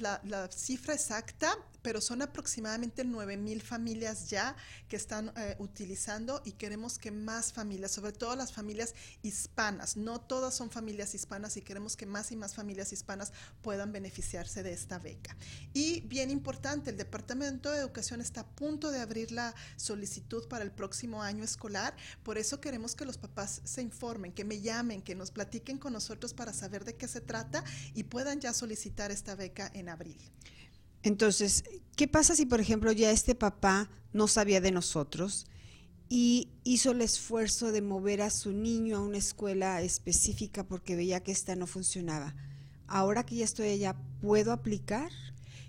cifra 0.51 0.95
exacta, 0.95 1.55
pero 1.83 2.01
son 2.01 2.23
aproximadamente 2.23 3.05
9 3.05 3.37
mil 3.37 3.61
familias 3.61 4.29
ya 4.29 4.55
que 4.87 4.95
están 4.95 5.31
eh, 5.37 5.55
utilizando 5.59 6.41
y 6.45 6.53
queremos 6.53 6.97
que 6.97 7.11
más 7.11 7.53
familias, 7.53 7.91
sobre 7.91 8.11
todo 8.11 8.35
las 8.35 8.51
familias 8.51 8.95
hispanas, 9.21 9.97
no 9.97 10.19
todas 10.19 10.55
son 10.55 10.71
familias 10.71 11.13
hispanas 11.13 11.57
y 11.57 11.61
queremos 11.61 11.95
que 11.95 12.07
más 12.07 12.31
y 12.31 12.35
más 12.35 12.55
familias 12.55 12.91
hispanas 12.91 13.31
puedan 13.61 13.91
beneficiarse 13.91 14.63
de 14.63 14.73
esta 14.73 14.97
beca. 14.97 15.37
Y 15.73 16.01
bien 16.01 16.31
importante, 16.31 16.89
el 16.89 16.97
Departamento 16.97 17.71
de 17.71 17.79
Educación 17.79 18.19
está 18.19 18.41
a 18.41 18.47
punto 18.47 18.89
de 18.89 18.99
abrir 18.99 19.31
la 19.31 19.53
solicitud 19.77 20.47
para 20.47 20.63
el 20.63 20.71
próximo 20.71 21.21
año 21.21 21.43
escolar, 21.43 21.95
por 22.23 22.39
eso 22.39 22.59
queremos 22.59 22.95
que 22.95 23.05
los 23.05 23.19
papás 23.19 23.61
se 23.63 23.83
informen, 23.83 24.33
que 24.33 24.43
me 24.43 24.59
llamen, 24.59 25.03
que 25.03 25.18
nos 25.19 25.29
platiquen 25.29 25.77
con 25.77 25.93
nosotros 25.93 26.33
para 26.33 26.53
saber 26.53 26.85
de 26.85 26.95
qué 26.95 27.07
se 27.07 27.21
trata 27.21 27.63
y 27.93 28.05
puedan 28.05 28.39
ya 28.39 28.53
solicitar 28.53 29.11
esta 29.11 29.35
beca 29.35 29.69
en 29.75 29.89
abril. 29.89 30.17
Entonces, 31.03 31.63
¿qué 31.95 32.07
pasa 32.07 32.35
si, 32.35 32.45
por 32.45 32.59
ejemplo, 32.59 32.91
ya 32.91 33.11
este 33.11 33.35
papá 33.35 33.89
no 34.11 34.27
sabía 34.27 34.61
de 34.61 34.71
nosotros 34.71 35.45
y 36.09 36.49
hizo 36.63 36.91
el 36.91 37.01
esfuerzo 37.01 37.71
de 37.71 37.81
mover 37.81 38.21
a 38.21 38.31
su 38.31 38.51
niño 38.51 38.97
a 38.97 39.01
una 39.01 39.17
escuela 39.17 39.81
específica 39.81 40.67
porque 40.67 40.95
veía 40.95 41.21
que 41.21 41.31
esta 41.31 41.55
no 41.55 41.67
funcionaba? 41.67 42.35
Ahora 42.87 43.25
que 43.25 43.35
ya 43.35 43.45
estoy 43.45 43.67
allá, 43.69 43.95
¿puedo 44.21 44.51
aplicar? 44.51 45.11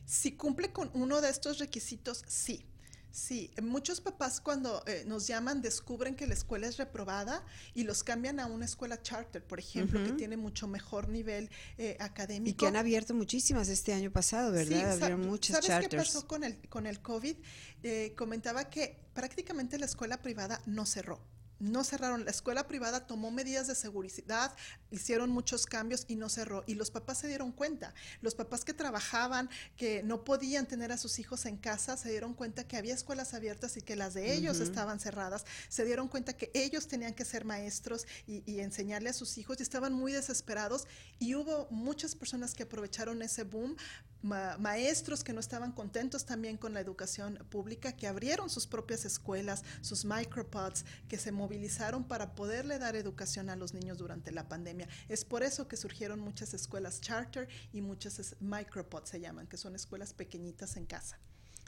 Si 0.06 0.32
cumple 0.32 0.72
con 0.72 0.90
uno 0.94 1.20
de 1.20 1.28
estos 1.28 1.58
requisitos, 1.58 2.24
sí. 2.26 2.64
Sí, 3.12 3.50
muchos 3.60 4.00
papás 4.00 4.40
cuando 4.40 4.82
eh, 4.86 5.04
nos 5.06 5.26
llaman 5.26 5.60
descubren 5.60 6.14
que 6.14 6.26
la 6.26 6.34
escuela 6.34 6.68
es 6.68 6.76
reprobada 6.76 7.44
y 7.74 7.82
los 7.82 8.04
cambian 8.04 8.38
a 8.38 8.46
una 8.46 8.64
escuela 8.64 9.02
charter, 9.02 9.42
por 9.44 9.58
ejemplo, 9.58 10.02
que 10.04 10.12
tiene 10.12 10.36
mucho 10.36 10.68
mejor 10.68 11.08
nivel 11.08 11.50
eh, 11.76 11.96
académico. 11.98 12.50
Y 12.50 12.54
que 12.54 12.66
han 12.66 12.76
abierto 12.76 13.14
muchísimas 13.14 13.68
este 13.68 13.92
año 13.92 14.12
pasado, 14.12 14.52
¿verdad? 14.52 14.96
Sí, 14.96 15.02
Abrieron 15.02 15.26
muchas 15.26 15.64
¿Sabes 15.64 15.88
qué 15.88 15.96
pasó 15.96 16.26
con 16.26 16.44
el, 16.44 16.56
con 16.68 16.86
el 16.86 17.00
COVID? 17.00 17.36
Eh, 17.82 18.14
comentaba 18.16 18.70
que 18.70 19.00
prácticamente 19.12 19.78
la 19.78 19.86
escuela 19.86 20.22
privada 20.22 20.62
no 20.66 20.86
cerró 20.86 21.20
no 21.60 21.84
cerraron. 21.84 22.24
La 22.24 22.30
escuela 22.30 22.66
privada 22.66 23.06
tomó 23.06 23.30
medidas 23.30 23.68
de 23.68 23.74
seguridad, 23.74 24.56
hicieron 24.90 25.30
muchos 25.30 25.66
cambios 25.66 26.04
y 26.08 26.16
no 26.16 26.28
cerró. 26.28 26.64
Y 26.66 26.74
los 26.74 26.90
papás 26.90 27.18
se 27.18 27.28
dieron 27.28 27.52
cuenta. 27.52 27.94
Los 28.22 28.34
papás 28.34 28.64
que 28.64 28.74
trabajaban, 28.74 29.48
que 29.76 30.02
no 30.02 30.24
podían 30.24 30.66
tener 30.66 30.90
a 30.90 30.96
sus 30.96 31.18
hijos 31.18 31.46
en 31.46 31.56
casa, 31.56 31.96
se 31.96 32.10
dieron 32.10 32.34
cuenta 32.34 32.66
que 32.66 32.76
había 32.76 32.94
escuelas 32.94 33.34
abiertas 33.34 33.76
y 33.76 33.82
que 33.82 33.94
las 33.94 34.14
de 34.14 34.34
ellos 34.34 34.60
estaban 34.60 34.98
cerradas. 34.98 35.44
Se 35.68 35.84
dieron 35.84 36.08
cuenta 36.08 36.32
que 36.32 36.50
ellos 36.54 36.88
tenían 36.88 37.14
que 37.14 37.24
ser 37.24 37.44
maestros 37.44 38.06
y, 38.26 38.60
enseñarle 38.60 39.10
a 39.10 39.12
sus 39.12 39.38
hijos 39.38 39.58
y 39.60 39.62
estaban 39.62 39.92
muy 39.92 40.12
desesperados. 40.12 40.86
Y 41.18 41.34
hubo 41.34 41.68
muchas 41.70 42.14
personas 42.14 42.54
que 42.54 42.64
aprovecharon 42.64 43.22
ese 43.22 43.44
boom 43.44 43.76
maestros 44.22 45.24
que 45.24 45.32
no 45.32 45.40
estaban 45.40 45.72
contentos 45.72 46.26
también 46.26 46.56
con 46.58 46.74
la 46.74 46.80
educación 46.80 47.38
pública, 47.48 47.92
que 47.92 48.06
abrieron 48.06 48.50
sus 48.50 48.66
propias 48.66 49.04
escuelas, 49.04 49.64
sus 49.80 50.04
micropods, 50.04 50.84
que 51.08 51.16
se 51.16 51.32
movilizaron 51.50 52.04
para 52.04 52.36
poderle 52.36 52.78
dar 52.78 52.94
educación 52.94 53.50
a 53.50 53.56
los 53.56 53.74
niños 53.74 53.98
durante 53.98 54.30
la 54.30 54.48
pandemia. 54.48 54.86
Es 55.08 55.24
por 55.24 55.42
eso 55.42 55.66
que 55.66 55.76
surgieron 55.76 56.20
muchas 56.20 56.54
escuelas 56.54 57.00
charter 57.00 57.48
y 57.72 57.80
muchas 57.80 58.36
micropods 58.38 59.10
se 59.10 59.20
llaman, 59.20 59.48
que 59.48 59.56
son 59.56 59.74
escuelas 59.74 60.14
pequeñitas 60.14 60.76
en 60.76 60.86
casa. 60.86 61.18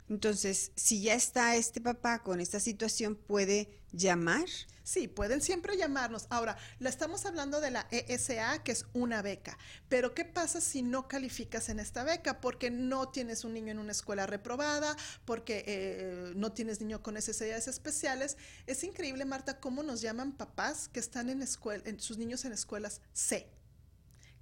Entonces, 0.09 0.71
si 0.75 1.01
ya 1.01 1.13
está 1.13 1.55
este 1.55 1.81
papá 1.81 2.23
con 2.23 2.41
esta 2.41 2.59
situación, 2.59 3.15
¿puede 3.15 3.69
llamar? 3.91 4.45
Sí, 4.83 5.07
pueden 5.07 5.41
siempre 5.41 5.77
llamarnos. 5.77 6.27
Ahora, 6.29 6.57
la 6.79 6.89
estamos 6.89 7.25
hablando 7.25 7.61
de 7.61 7.71
la 7.71 7.87
ESA, 7.89 8.63
que 8.63 8.73
es 8.73 8.85
una 8.93 9.21
beca. 9.21 9.57
Pero, 9.87 10.13
¿qué 10.13 10.25
pasa 10.25 10.59
si 10.59 10.81
no 10.81 11.07
calificas 11.07 11.69
en 11.69 11.79
esta 11.79 12.03
beca? 12.03 12.41
Porque 12.41 12.69
no 12.69 13.07
tienes 13.07 13.45
un 13.45 13.53
niño 13.53 13.71
en 13.71 13.79
una 13.79 13.93
escuela 13.93 14.25
reprobada, 14.25 14.97
porque 15.23 15.63
eh, 15.65 16.33
no 16.35 16.51
tienes 16.51 16.81
niño 16.81 17.01
con 17.01 17.13
necesidades 17.13 17.69
especiales. 17.69 18.35
Es 18.67 18.83
increíble, 18.83 19.23
Marta, 19.23 19.61
cómo 19.61 19.83
nos 19.83 20.01
llaman 20.01 20.33
papás 20.33 20.89
que 20.89 20.99
están 20.99 21.29
en, 21.29 21.41
escuela, 21.41 21.83
en 21.85 22.01
sus 22.01 22.17
niños 22.17 22.43
en 22.43 22.51
escuelas 22.51 22.99
C, 23.13 23.47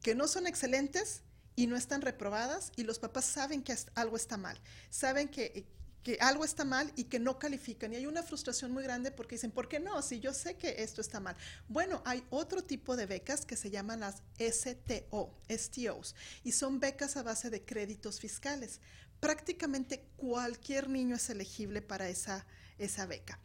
que 0.01 0.15
no 0.15 0.27
son 0.27 0.47
excelentes, 0.47 1.21
y 1.55 1.67
no 1.67 1.75
están 1.75 2.01
reprobadas 2.01 2.71
y 2.75 2.83
los 2.83 2.99
papás 2.99 3.25
saben 3.25 3.63
que 3.63 3.75
algo 3.95 4.15
está 4.15 4.37
mal, 4.37 4.59
saben 4.89 5.27
que, 5.27 5.65
que 6.03 6.17
algo 6.19 6.43
está 6.43 6.65
mal 6.65 6.91
y 6.95 7.05
que 7.05 7.19
no 7.19 7.37
califican. 7.37 7.93
Y 7.93 7.97
hay 7.97 8.05
una 8.05 8.23
frustración 8.23 8.71
muy 8.71 8.83
grande 8.83 9.11
porque 9.11 9.35
dicen, 9.35 9.51
¿por 9.51 9.67
qué 9.67 9.79
no? 9.79 10.01
Si 10.01 10.19
yo 10.19 10.33
sé 10.33 10.55
que 10.55 10.81
esto 10.83 11.01
está 11.01 11.19
mal. 11.19 11.35
Bueno, 11.67 12.01
hay 12.05 12.23
otro 12.29 12.63
tipo 12.63 12.95
de 12.95 13.05
becas 13.05 13.45
que 13.45 13.55
se 13.55 13.69
llaman 13.69 13.99
las 13.99 14.23
STO, 14.39 15.37
STOs, 15.49 16.15
y 16.43 16.51
son 16.51 16.79
becas 16.79 17.17
a 17.17 17.23
base 17.23 17.49
de 17.49 17.63
créditos 17.63 18.19
fiscales. 18.19 18.79
Prácticamente 19.19 20.07
cualquier 20.17 20.89
niño 20.89 21.15
es 21.15 21.29
elegible 21.29 21.81
para 21.81 22.09
esa, 22.09 22.45
esa 22.79 23.05
beca. 23.05 23.39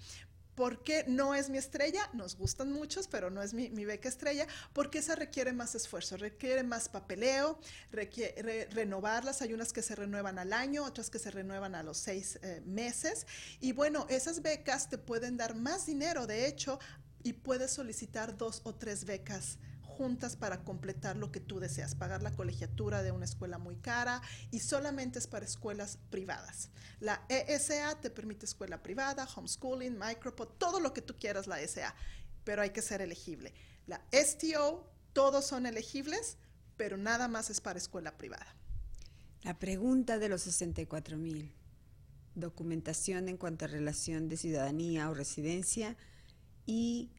¿Por 0.56 0.82
qué 0.82 1.04
no 1.06 1.34
es 1.34 1.50
mi 1.50 1.58
estrella? 1.58 2.08
Nos 2.14 2.34
gustan 2.34 2.72
muchos, 2.72 3.08
pero 3.08 3.28
no 3.28 3.42
es 3.42 3.52
mi, 3.52 3.68
beca 3.84 4.08
estrella, 4.08 4.46
porque 4.72 4.98
esa 4.98 5.14
requiere 5.14 5.52
más 5.52 5.74
esfuerzo, 5.74 6.16
requiere 6.16 6.62
más 6.62 6.88
papeleo, 6.88 7.58
requiere 7.92 8.66
renovarlas. 8.72 9.42
Hay 9.42 9.52
unas 9.52 9.74
que 9.74 9.82
se 9.82 9.94
renuevan 9.94 10.38
al 10.38 10.54
año, 10.54 10.84
otras 10.84 11.10
que 11.10 11.18
se 11.18 11.30
renuevan 11.30 11.74
a 11.74 11.82
los 11.82 11.98
seis 11.98 12.38
eh, 12.42 12.62
meses. 12.64 13.26
Y 13.60 13.72
bueno, 13.72 14.06
esas 14.08 14.40
becas 14.40 14.88
te 14.88 14.96
pueden 14.96 15.36
dar 15.36 15.54
más 15.54 15.84
dinero, 15.84 16.26
de 16.26 16.46
hecho, 16.46 16.80
y 17.22 17.34
puedes 17.34 17.72
solicitar 17.72 18.34
dos 18.38 18.62
o 18.64 18.74
tres 18.74 19.04
becas 19.04 19.58
juntas 19.96 20.36
para 20.36 20.62
completar 20.62 21.16
lo 21.16 21.32
que 21.32 21.40
tú 21.40 21.58
deseas, 21.58 21.94
pagar 21.94 22.22
la 22.22 22.32
colegiatura 22.32 23.02
de 23.02 23.12
una 23.12 23.24
escuela 23.24 23.58
muy 23.58 23.76
cara 23.76 24.20
y 24.50 24.60
solamente 24.60 25.18
es 25.18 25.26
para 25.26 25.46
escuelas 25.46 25.98
privadas. 26.10 26.70
La 27.00 27.24
ESA 27.28 28.00
te 28.00 28.10
permite 28.10 28.46
escuela 28.46 28.82
privada, 28.82 29.26
homeschooling, 29.34 29.98
micropod, 29.98 30.48
todo 30.58 30.80
lo 30.80 30.92
que 30.92 31.02
tú 31.02 31.16
quieras 31.16 31.46
la 31.46 31.60
ESA, 31.60 31.94
pero 32.44 32.62
hay 32.62 32.70
que 32.70 32.82
ser 32.82 33.00
elegible. 33.00 33.54
La 33.86 34.02
STO, 34.12 34.90
todos 35.12 35.46
son 35.46 35.66
elegibles, 35.66 36.36
pero 36.76 36.96
nada 36.96 37.28
más 37.28 37.50
es 37.50 37.60
para 37.60 37.78
escuela 37.78 38.16
privada. 38.18 38.54
La 39.42 39.58
pregunta 39.58 40.18
de 40.18 40.28
los 40.28 40.42
64 40.42 41.16
mil, 41.16 41.54
documentación 42.34 43.28
en 43.28 43.36
cuanto 43.36 43.64
a 43.64 43.68
relación 43.68 44.28
de 44.28 44.36
ciudadanía 44.36 45.08
o 45.08 45.14
residencia 45.14 45.96
y 46.66 47.10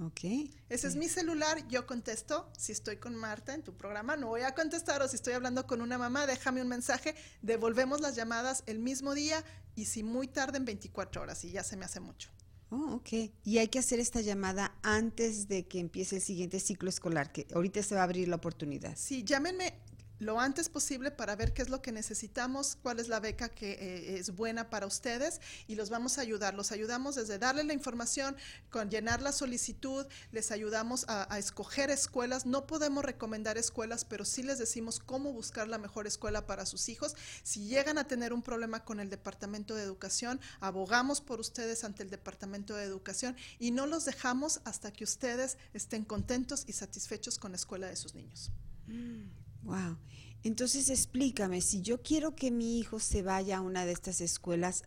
Ok. 0.00 0.20
Ese 0.68 0.88
es 0.88 0.96
mi 0.96 1.08
celular, 1.08 1.66
yo 1.68 1.86
contesto. 1.86 2.50
Si 2.58 2.72
estoy 2.72 2.96
con 2.96 3.14
Marta 3.14 3.54
en 3.54 3.62
tu 3.62 3.76
programa, 3.76 4.16
no 4.16 4.28
voy 4.28 4.42
a 4.42 4.54
contestar. 4.54 5.02
O 5.02 5.08
si 5.08 5.16
estoy 5.16 5.34
hablando 5.34 5.66
con 5.66 5.80
una 5.80 5.98
mamá, 5.98 6.26
déjame 6.26 6.62
un 6.62 6.68
mensaje. 6.68 7.14
Devolvemos 7.42 8.00
las 8.00 8.16
llamadas 8.16 8.64
el 8.66 8.78
mismo 8.78 9.14
día 9.14 9.44
y 9.76 9.84
si 9.86 10.02
muy 10.02 10.26
tarde 10.26 10.58
en 10.58 10.64
24 10.64 11.22
horas 11.22 11.44
y 11.44 11.50
ya 11.50 11.62
se 11.62 11.76
me 11.76 11.84
hace 11.84 12.00
mucho. 12.00 12.30
Oh, 12.70 12.94
ok. 12.94 13.30
Y 13.44 13.58
hay 13.58 13.68
que 13.68 13.78
hacer 13.78 14.00
esta 14.00 14.20
llamada 14.20 14.74
antes 14.82 15.46
de 15.46 15.66
que 15.68 15.78
empiece 15.78 16.16
el 16.16 16.22
siguiente 16.22 16.58
ciclo 16.58 16.88
escolar, 16.88 17.30
que 17.30 17.46
ahorita 17.54 17.82
se 17.82 17.94
va 17.94 18.00
a 18.00 18.04
abrir 18.04 18.26
la 18.26 18.36
oportunidad. 18.36 18.96
Sí, 18.96 19.22
llámenme 19.22 19.74
lo 20.18 20.40
antes 20.40 20.68
posible 20.68 21.10
para 21.10 21.36
ver 21.36 21.52
qué 21.52 21.62
es 21.62 21.68
lo 21.68 21.82
que 21.82 21.92
necesitamos, 21.92 22.76
cuál 22.82 23.00
es 23.00 23.08
la 23.08 23.20
beca 23.20 23.48
que 23.48 23.72
eh, 23.72 24.18
es 24.18 24.34
buena 24.34 24.70
para 24.70 24.86
ustedes 24.86 25.40
y 25.66 25.74
los 25.74 25.90
vamos 25.90 26.18
a 26.18 26.20
ayudar. 26.20 26.54
Los 26.54 26.72
ayudamos 26.72 27.14
desde 27.16 27.38
darle 27.38 27.64
la 27.64 27.72
información, 27.72 28.36
con 28.70 28.90
llenar 28.90 29.22
la 29.22 29.32
solicitud, 29.32 30.06
les 30.32 30.50
ayudamos 30.50 31.04
a, 31.08 31.32
a, 31.32 31.38
escoger 31.38 31.90
escuelas. 31.90 32.46
No 32.46 32.66
podemos 32.66 33.04
recomendar 33.04 33.58
escuelas, 33.58 34.04
pero 34.04 34.24
sí 34.24 34.42
les 34.42 34.58
decimos 34.58 35.00
cómo 35.00 35.32
buscar 35.32 35.68
la 35.68 35.78
mejor 35.78 36.06
escuela 36.06 36.46
para 36.46 36.66
sus 36.66 36.88
hijos. 36.88 37.16
Si 37.42 37.66
llegan 37.66 37.98
a 37.98 38.06
tener 38.06 38.32
un 38.32 38.42
problema 38.42 38.84
con 38.84 39.00
el 39.00 39.10
Departamento 39.10 39.74
de 39.74 39.82
Educación, 39.82 40.40
abogamos 40.60 41.20
por 41.20 41.40
ustedes 41.40 41.84
ante 41.84 42.02
el 42.02 42.10
Departamento 42.10 42.76
de 42.76 42.84
Educación 42.84 43.36
y 43.58 43.70
no 43.70 43.86
los 43.86 44.04
dejamos 44.04 44.60
hasta 44.64 44.92
que 44.92 45.04
ustedes 45.04 45.58
estén 45.72 46.04
contentos 46.04 46.64
y 46.66 46.72
satisfechos 46.72 47.38
con 47.38 47.52
la 47.52 47.56
escuela 47.56 47.88
de 47.88 47.96
sus 47.96 48.14
niños. 48.14 48.52
Wow. 49.64 49.98
Entonces 50.42 50.90
explícame, 50.90 51.62
si 51.62 51.80
yo 51.80 52.02
quiero 52.02 52.36
que 52.36 52.50
mi 52.50 52.78
hijo 52.78 53.00
se 53.00 53.22
vaya 53.22 53.58
a 53.58 53.60
una 53.62 53.86
de 53.86 53.92
estas 53.92 54.20
escuelas, 54.20 54.84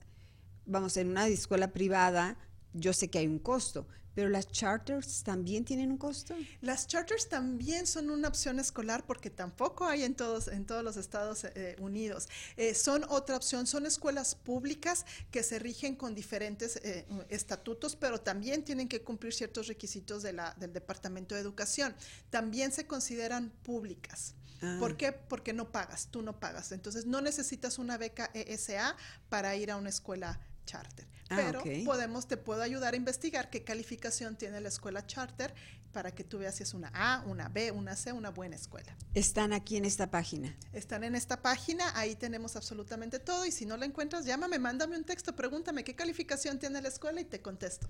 vamos, 0.67 0.97
en 0.97 1.09
una 1.09 1.27
escuela 1.27 1.71
privada, 1.71 2.37
yo 2.73 2.93
sé 2.93 3.09
que 3.09 3.17
hay 3.17 3.27
un 3.27 3.39
costo, 3.39 3.87
pero 4.17 4.29
las 4.29 4.51
charters 4.51 5.23
también 5.23 5.65
tienen 5.65 5.91
un 5.91 5.97
costo. 5.97 6.35
Las 6.61 6.87
charters 6.87 7.29
también 7.29 7.85
son 7.85 8.09
una 8.09 8.27
opción 8.27 8.59
escolar 8.59 9.05
porque 9.05 9.29
tampoco 9.29 9.85
hay 9.85 10.03
en 10.03 10.15
todos, 10.15 10.47
en 10.47 10.65
todos 10.65 10.83
los 10.83 10.97
Estados 10.97 11.43
eh, 11.43 11.75
Unidos. 11.79 12.27
Eh, 12.55 12.73
son 12.73 13.03
otra 13.09 13.35
opción, 13.35 13.67
son 13.67 13.85
escuelas 13.85 14.33
públicas 14.33 15.05
que 15.29 15.43
se 15.43 15.59
rigen 15.59 15.95
con 15.95 16.15
diferentes 16.15 16.77
eh, 16.77 17.05
estatutos, 17.29 17.95
pero 17.95 18.19
también 18.19 18.63
tienen 18.63 18.87
que 18.87 19.03
cumplir 19.03 19.33
ciertos 19.33 19.67
requisitos 19.67 20.23
de 20.23 20.33
la, 20.33 20.55
del 20.59 20.73
Departamento 20.73 21.35
de 21.35 21.41
Educación. 21.41 21.95
También 22.31 22.71
se 22.71 22.87
consideran 22.87 23.51
públicas. 23.63 24.33
Ah. 24.61 24.77
¿Por 24.79 24.97
qué? 24.97 25.11
Porque 25.11 25.53
no 25.53 25.71
pagas, 25.71 26.07
tú 26.11 26.21
no 26.21 26.39
pagas. 26.39 26.71
Entonces 26.71 27.05
no 27.05 27.21
necesitas 27.21 27.77
una 27.77 27.97
beca 27.97 28.29
ESA 28.33 28.95
para 29.29 29.55
ir 29.55 29.71
a 29.71 29.77
una 29.77 29.89
escuela 29.89 30.39
charter. 30.65 31.07
Ah, 31.29 31.35
pero 31.35 31.63
podemos, 31.85 32.27
te 32.27 32.37
puedo 32.37 32.61
ayudar 32.61 32.93
a 32.93 32.97
investigar 32.97 33.49
qué 33.49 33.63
calificación 33.63 34.37
tiene 34.37 34.61
la 34.61 34.69
escuela 34.69 35.05
charter 35.05 35.53
para 35.91 36.13
que 36.13 36.23
tú 36.23 36.37
veas 36.37 36.55
si 36.55 36.63
es 36.63 36.73
una 36.73 36.91
A, 36.93 37.23
una 37.25 37.49
B, 37.49 37.71
una 37.71 37.95
C, 37.95 38.11
una 38.11 38.29
buena 38.29 38.55
escuela. 38.55 38.95
Están 39.13 39.51
aquí 39.51 39.77
en 39.77 39.85
esta 39.85 40.11
página. 40.11 40.55
Están 40.71 41.03
en 41.03 41.15
esta 41.15 41.41
página, 41.41 41.97
ahí 41.97 42.15
tenemos 42.15 42.55
absolutamente 42.55 43.19
todo 43.19 43.45
y 43.45 43.51
si 43.51 43.65
no 43.65 43.77
la 43.77 43.85
encuentras, 43.85 44.25
llámame, 44.25 44.59
mándame 44.59 44.95
un 44.95 45.03
texto, 45.03 45.35
pregúntame 45.35 45.83
qué 45.83 45.95
calificación 45.95 46.59
tiene 46.59 46.81
la 46.81 46.89
escuela 46.89 47.19
y 47.19 47.25
te 47.25 47.41
contesto. 47.41 47.89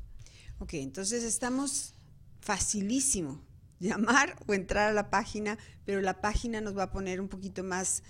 Ok, 0.60 0.75
entonces 0.75 1.23
estamos 1.23 1.93
facilísimo 2.39 3.43
llamar 3.80 4.36
o 4.48 4.54
entrar 4.54 4.90
a 4.90 4.94
la 4.94 5.10
página, 5.10 5.58
pero 5.86 6.02
la 6.02 6.22
página 6.22 6.62
nos 6.62 6.78
va 6.78 6.84
a 6.84 6.92
poner 6.92 7.22
un 7.22 7.28
poquito 7.28 7.63
más 7.63 8.04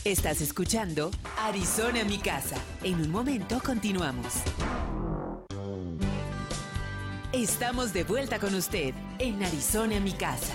Estás 0.04 0.42
escuchando 0.42 1.12
Arizona, 1.40 2.04
mi 2.04 2.20
casa. 2.20 2.58
En 2.84 3.02
un 3.02 3.10
momento 3.10 3.62
continuamos. 3.64 4.34
Estamos 7.34 7.92
de 7.92 8.04
vuelta 8.04 8.40
con 8.40 8.54
usted 8.56 8.94
en 9.20 9.44
Arizona, 9.44 10.00
mi 10.00 10.14
casa. 10.14 10.54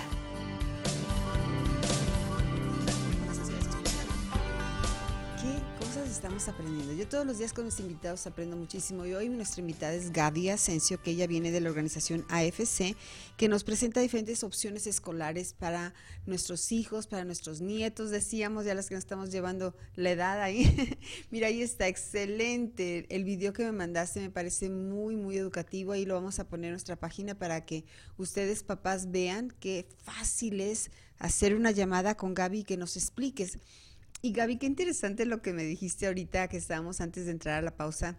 Estamos 6.10 6.48
aprendiendo. 6.48 6.92
Yo 6.92 7.06
todos 7.06 7.24
los 7.24 7.38
días 7.38 7.52
con 7.52 7.64
mis 7.64 7.78
invitados 7.78 8.26
aprendo 8.26 8.56
muchísimo 8.56 9.06
y 9.06 9.14
hoy 9.14 9.28
nuestra 9.28 9.60
invitada 9.60 9.94
es 9.94 10.12
Gaby 10.12 10.48
Asensio, 10.48 11.00
que 11.00 11.12
ella 11.12 11.28
viene 11.28 11.52
de 11.52 11.60
la 11.60 11.68
organización 11.68 12.26
AFC, 12.28 12.96
que 13.36 13.48
nos 13.48 13.62
presenta 13.62 14.00
diferentes 14.00 14.42
opciones 14.42 14.88
escolares 14.88 15.54
para 15.54 15.94
nuestros 16.26 16.72
hijos, 16.72 17.06
para 17.06 17.24
nuestros 17.24 17.60
nietos, 17.60 18.10
decíamos, 18.10 18.64
ya 18.64 18.74
las 18.74 18.88
que 18.88 18.96
nos 18.96 19.04
estamos 19.04 19.30
llevando 19.30 19.74
la 19.94 20.10
edad 20.10 20.42
ahí. 20.42 20.98
Mira, 21.30 21.46
ahí 21.46 21.62
está, 21.62 21.86
excelente. 21.86 23.06
El 23.08 23.24
video 23.24 23.52
que 23.52 23.64
me 23.64 23.72
mandaste 23.72 24.20
me 24.20 24.30
parece 24.30 24.68
muy, 24.68 25.14
muy 25.14 25.36
educativo. 25.36 25.92
Ahí 25.92 26.06
lo 26.06 26.14
vamos 26.14 26.40
a 26.40 26.48
poner 26.48 26.66
en 26.66 26.72
nuestra 26.72 26.96
página 26.96 27.38
para 27.38 27.64
que 27.64 27.84
ustedes, 28.16 28.64
papás, 28.64 29.12
vean 29.12 29.54
qué 29.60 29.86
fácil 30.02 30.60
es 30.60 30.90
hacer 31.18 31.54
una 31.54 31.70
llamada 31.70 32.16
con 32.16 32.34
Gaby 32.34 32.60
y 32.60 32.64
que 32.64 32.76
nos 32.76 32.96
expliques. 32.96 33.58
Y 34.22 34.32
Gaby, 34.32 34.58
qué 34.58 34.66
interesante 34.66 35.24
lo 35.24 35.40
que 35.40 35.54
me 35.54 35.64
dijiste 35.64 36.06
ahorita 36.06 36.48
que 36.48 36.58
estábamos 36.58 37.00
antes 37.00 37.24
de 37.24 37.32
entrar 37.32 37.58
a 37.58 37.62
la 37.62 37.76
pausa. 37.76 38.18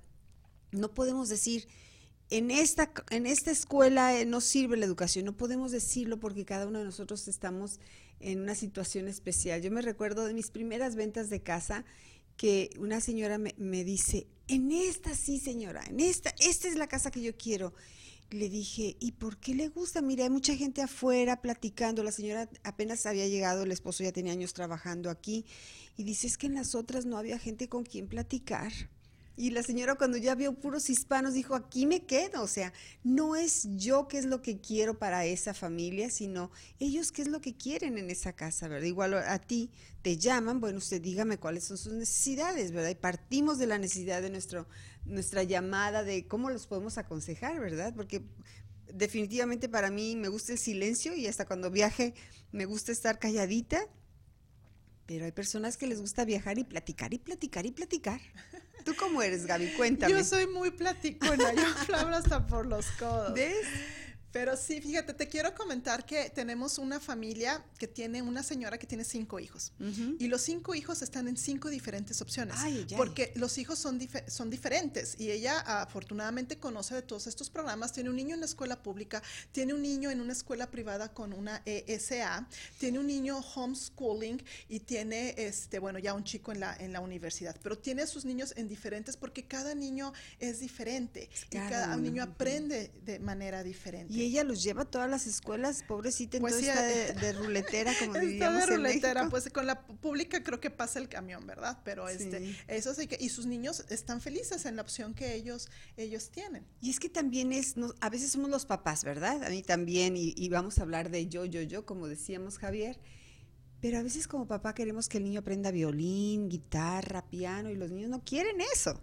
No 0.72 0.94
podemos 0.94 1.30
decir, 1.30 1.68
en 2.32 2.50
esta, 2.50 2.92
en 3.12 3.28
esta 3.28 3.52
escuela 3.52 4.18
eh, 4.18 4.26
no 4.26 4.42
sirve 4.42 4.78
la 4.78 4.86
educación, 4.86 5.26
no 5.26 5.38
podemos 5.38 5.72
decirlo 5.72 6.20
porque 6.20 6.46
cada 6.46 6.66
uno 6.66 6.80
de 6.80 6.86
nosotros 6.86 7.28
estamos 7.28 7.80
en 8.20 8.40
una 8.42 8.56
situación 8.56 9.08
especial. 9.08 9.62
Yo 9.62 9.70
me 9.70 9.82
recuerdo 9.82 10.26
de 10.26 10.34
mis 10.34 10.50
primeras 10.50 10.96
ventas 10.96 11.30
de 11.30 11.44
casa 11.44 11.86
que 12.36 12.72
una 12.80 13.00
señora 13.00 13.38
me, 13.38 13.54
me 13.58 13.84
dice, 13.84 14.26
en 14.48 14.72
esta 14.72 15.14
sí 15.14 15.40
señora, 15.40 15.84
en 15.88 16.00
esta, 16.00 16.34
esta 16.40 16.68
es 16.68 16.76
la 16.78 16.88
casa 16.88 17.12
que 17.12 17.22
yo 17.22 17.36
quiero 17.38 17.74
le 18.32 18.50
dije, 18.50 18.96
¿y 19.00 19.14
por 19.14 19.38
qué 19.38 19.54
le 19.54 19.68
gusta? 19.68 20.02
Mira, 20.02 20.24
hay 20.24 20.30
mucha 20.30 20.56
gente 20.56 20.82
afuera 20.82 21.42
platicando. 21.42 22.04
La 22.04 22.12
señora 22.12 22.50
apenas 22.64 23.06
había 23.06 23.28
llegado, 23.28 23.64
el 23.64 23.72
esposo 23.72 24.04
ya 24.04 24.12
tenía 24.12 24.34
años 24.34 24.54
trabajando 24.54 25.10
aquí. 25.10 25.46
Y 25.98 26.04
dice, 26.04 26.28
es 26.28 26.38
que 26.38 26.48
en 26.48 26.56
las 26.56 26.76
otras 26.76 27.06
no 27.06 27.18
había 27.18 27.40
gente 27.40 27.70
con 27.70 27.84
quien 27.84 28.08
platicar. 28.08 28.72
Y 29.42 29.50
la 29.50 29.64
señora 29.64 29.96
cuando 29.96 30.18
ya 30.18 30.36
vio 30.36 30.54
puros 30.54 30.88
hispanos 30.92 31.34
dijo, 31.34 31.56
aquí 31.56 31.88
me 31.88 32.06
quedo. 32.06 32.44
O 32.44 32.48
sea, 32.48 32.74
no 33.04 33.36
es 33.36 33.68
yo 33.76 34.08
qué 34.08 34.20
es 34.20 34.26
lo 34.26 34.44
que 34.44 34.62
quiero 34.62 35.00
para 35.00 35.26
esa 35.26 35.56
familia, 35.56 36.12
sino 36.12 36.52
ellos 36.78 37.12
qué 37.12 37.24
es 37.24 37.28
lo 37.28 37.42
que 37.42 37.58
quieren 37.58 37.98
en 37.98 38.12
esa 38.12 38.34
casa, 38.34 38.68
¿verdad? 38.68 38.86
Igual 38.86 39.16
a 39.16 39.40
ti 39.40 39.72
te 40.04 40.16
llaman, 40.16 40.60
bueno, 40.60 40.78
usted 40.78 41.02
dígame 41.02 41.40
cuáles 41.40 41.64
son 41.64 41.80
sus 41.80 41.94
necesidades, 41.94 42.72
¿verdad? 42.72 42.92
Y 42.92 42.96
partimos 42.96 43.58
de 43.58 43.66
la 43.66 43.80
necesidad 43.80 44.22
de 44.22 44.30
nuestro 44.30 44.68
nuestra 45.06 45.42
llamada 45.42 46.04
de 46.04 46.28
cómo 46.28 46.52
los 46.52 46.68
podemos 46.68 47.00
aconsejar, 47.00 47.60
¿verdad? 47.60 47.96
Porque 47.96 48.22
definitivamente 48.94 49.70
para 49.70 49.90
mí 49.90 50.16
me 50.16 50.28
gusta 50.28 50.52
el 50.52 50.60
silencio 50.60 51.16
y 51.16 51.26
hasta 51.26 51.48
cuando 51.48 51.72
viaje 51.72 52.14
me 52.52 52.66
gusta 52.66 52.92
estar 52.92 53.18
calladita, 53.18 53.88
pero 55.08 55.26
hay 55.26 55.32
personas 55.32 55.78
que 55.78 55.88
les 55.88 56.00
gusta 56.00 56.26
viajar 56.26 56.60
y 56.60 56.64
platicar 56.64 57.12
y 57.12 57.18
platicar 57.18 57.66
y 57.66 57.72
platicar. 57.72 58.22
¿Tú 58.84 58.96
cómo 58.96 59.22
eres, 59.22 59.46
Gaby? 59.46 59.74
Cuéntame. 59.78 60.12
Yo 60.12 60.24
soy 60.24 60.48
muy 60.48 60.72
platicona, 60.72 61.54
yo 61.54 61.96
hablo 61.96 62.16
hasta 62.16 62.48
por 62.48 62.66
los 62.66 62.86
codos. 62.92 63.34
¿Ves? 63.34 63.68
Pero 64.32 64.56
sí, 64.56 64.80
fíjate, 64.82 65.14
te 65.14 65.28
quiero 65.28 65.54
comentar 65.54 66.06
que 66.06 66.30
tenemos 66.30 66.78
una 66.78 67.00
familia 67.00 67.64
que 67.78 67.88
tiene 67.88 68.22
una 68.22 68.44
señora 68.44 68.78
que 68.78 68.88
tiene 68.88 69.04
cinco 69.04 69.40
hijos. 69.40 69.74
Y 70.20 70.28
los 70.28 70.42
cinco 70.42 70.74
hijos 70.74 71.02
están 71.02 71.28
en 71.28 71.38
cinco 71.38 71.70
diferentes 71.70 72.22
opciones. 72.22 72.56
Porque 72.96 73.34
los 73.36 73.58
hijos 73.58 73.78
son, 73.80 74.00
son 74.28 74.50
diferentes. 74.50 75.16
Y 75.20 75.32
ella 75.32 75.60
afortunadamente 75.60 76.58
conoce 76.58 76.96
de 76.96 77.02
todos 77.02 77.28
estos 77.28 77.50
programas. 77.50 77.92
Tiene 77.92 78.10
un 78.10 78.16
niño 78.16 78.36
en 78.36 78.40
la 78.40 78.46
escuela 78.46 78.82
pública, 78.82 79.22
tiene 79.52 79.74
un 79.74 79.82
niño 79.82 80.10
en 80.10 80.22
una 80.22 80.34
escuela 80.34 80.72
privada 80.72 81.14
con 81.14 81.34
una 81.34 81.62
ESA, 81.66 82.48
tiene 82.78 83.00
un 83.00 83.08
niño 83.08 83.40
homeschooling 83.40 84.42
y 84.70 84.80
tiene, 84.80 85.36
este, 85.38 85.80
bueno, 85.80 86.00
ya 86.00 86.14
un 86.14 86.24
chico 86.24 86.52
en 86.52 86.62
la, 86.62 86.76
en 86.78 86.94
la 86.94 87.02
universidad. 87.02 87.56
Pero 87.62 87.78
tiene 87.78 88.04
a 88.04 88.08
sus 88.08 88.24
niños 88.24 88.54
en 88.56 88.70
diferentes 88.70 89.18
porque 89.18 89.44
cada 89.44 89.76
niño 89.76 90.14
es 90.40 90.60
diferente. 90.60 91.30
y 91.50 91.58
cada 91.58 91.98
niño 91.98 92.24
aprende 92.24 92.92
de 93.04 93.20
manera 93.20 93.64
diferente 93.64 94.21
ella 94.26 94.44
los 94.44 94.64
lleva 94.64 94.84
a 94.84 94.86
todas 94.86 95.10
las 95.10 95.28
escuelas, 95.28 95.84
pobrecita, 95.88 96.40
pues 96.40 96.56
entonces 96.56 97.10
está 97.10 97.26
de, 97.26 97.34
ruletera, 97.34 97.94
como 98.00 98.14
diríamos 98.20 98.68
de 98.68 98.76
ruletera, 98.76 99.30
pues 99.30 99.50
con 99.50 99.66
la 99.66 99.82
pública 99.82 100.44
creo 100.44 100.60
que 100.60 100.70
pasa 100.70 101.00
el 101.00 101.10
camión, 101.10 101.46
¿verdad? 101.46 101.80
Pero 101.84 102.10
este, 102.10 102.56
eso 102.68 102.94
sí 102.94 103.08
que, 103.08 103.18
y 103.20 103.30
sus 103.30 103.46
niños 103.46 103.86
están 103.90 104.22
felices 104.22 104.66
en 104.66 104.76
la 104.76 104.82
opción 104.82 105.14
que 105.14 105.34
ellos, 105.34 105.70
ellos 105.98 106.30
tienen. 106.30 106.66
Y 106.82 106.90
es 106.90 107.00
que 107.00 107.10
también 107.10 107.52
es, 107.52 107.76
a 108.00 108.10
veces 108.10 108.32
somos 108.32 108.50
los 108.50 108.66
papás, 108.66 109.04
¿verdad? 109.04 109.44
A 109.44 109.50
mí 109.50 109.64
también, 109.64 110.18
y, 110.18 110.34
y 110.36 110.50
vamos 110.50 110.80
a 110.80 110.84
hablar 110.84 111.10
de 111.10 111.28
yo, 111.28 111.46
yo, 111.46 111.62
yo, 111.62 111.86
como 111.86 112.08
decíamos 112.08 112.58
Javier. 112.58 113.00
Pero 113.80 113.98
a 113.98 114.04
veces 114.04 114.28
como 114.28 114.48
papá 114.48 114.76
queremos 114.76 115.10
que 115.10 115.18
el 115.18 115.24
niño 115.24 115.40
aprenda 115.40 115.72
violín, 115.72 116.50
guitarra, 116.50 117.28
piano, 117.28 117.72
y 117.72 117.76
los 117.76 117.90
niños 117.90 118.12
no 118.12 118.24
quieren 118.24 118.62
eso 118.62 119.02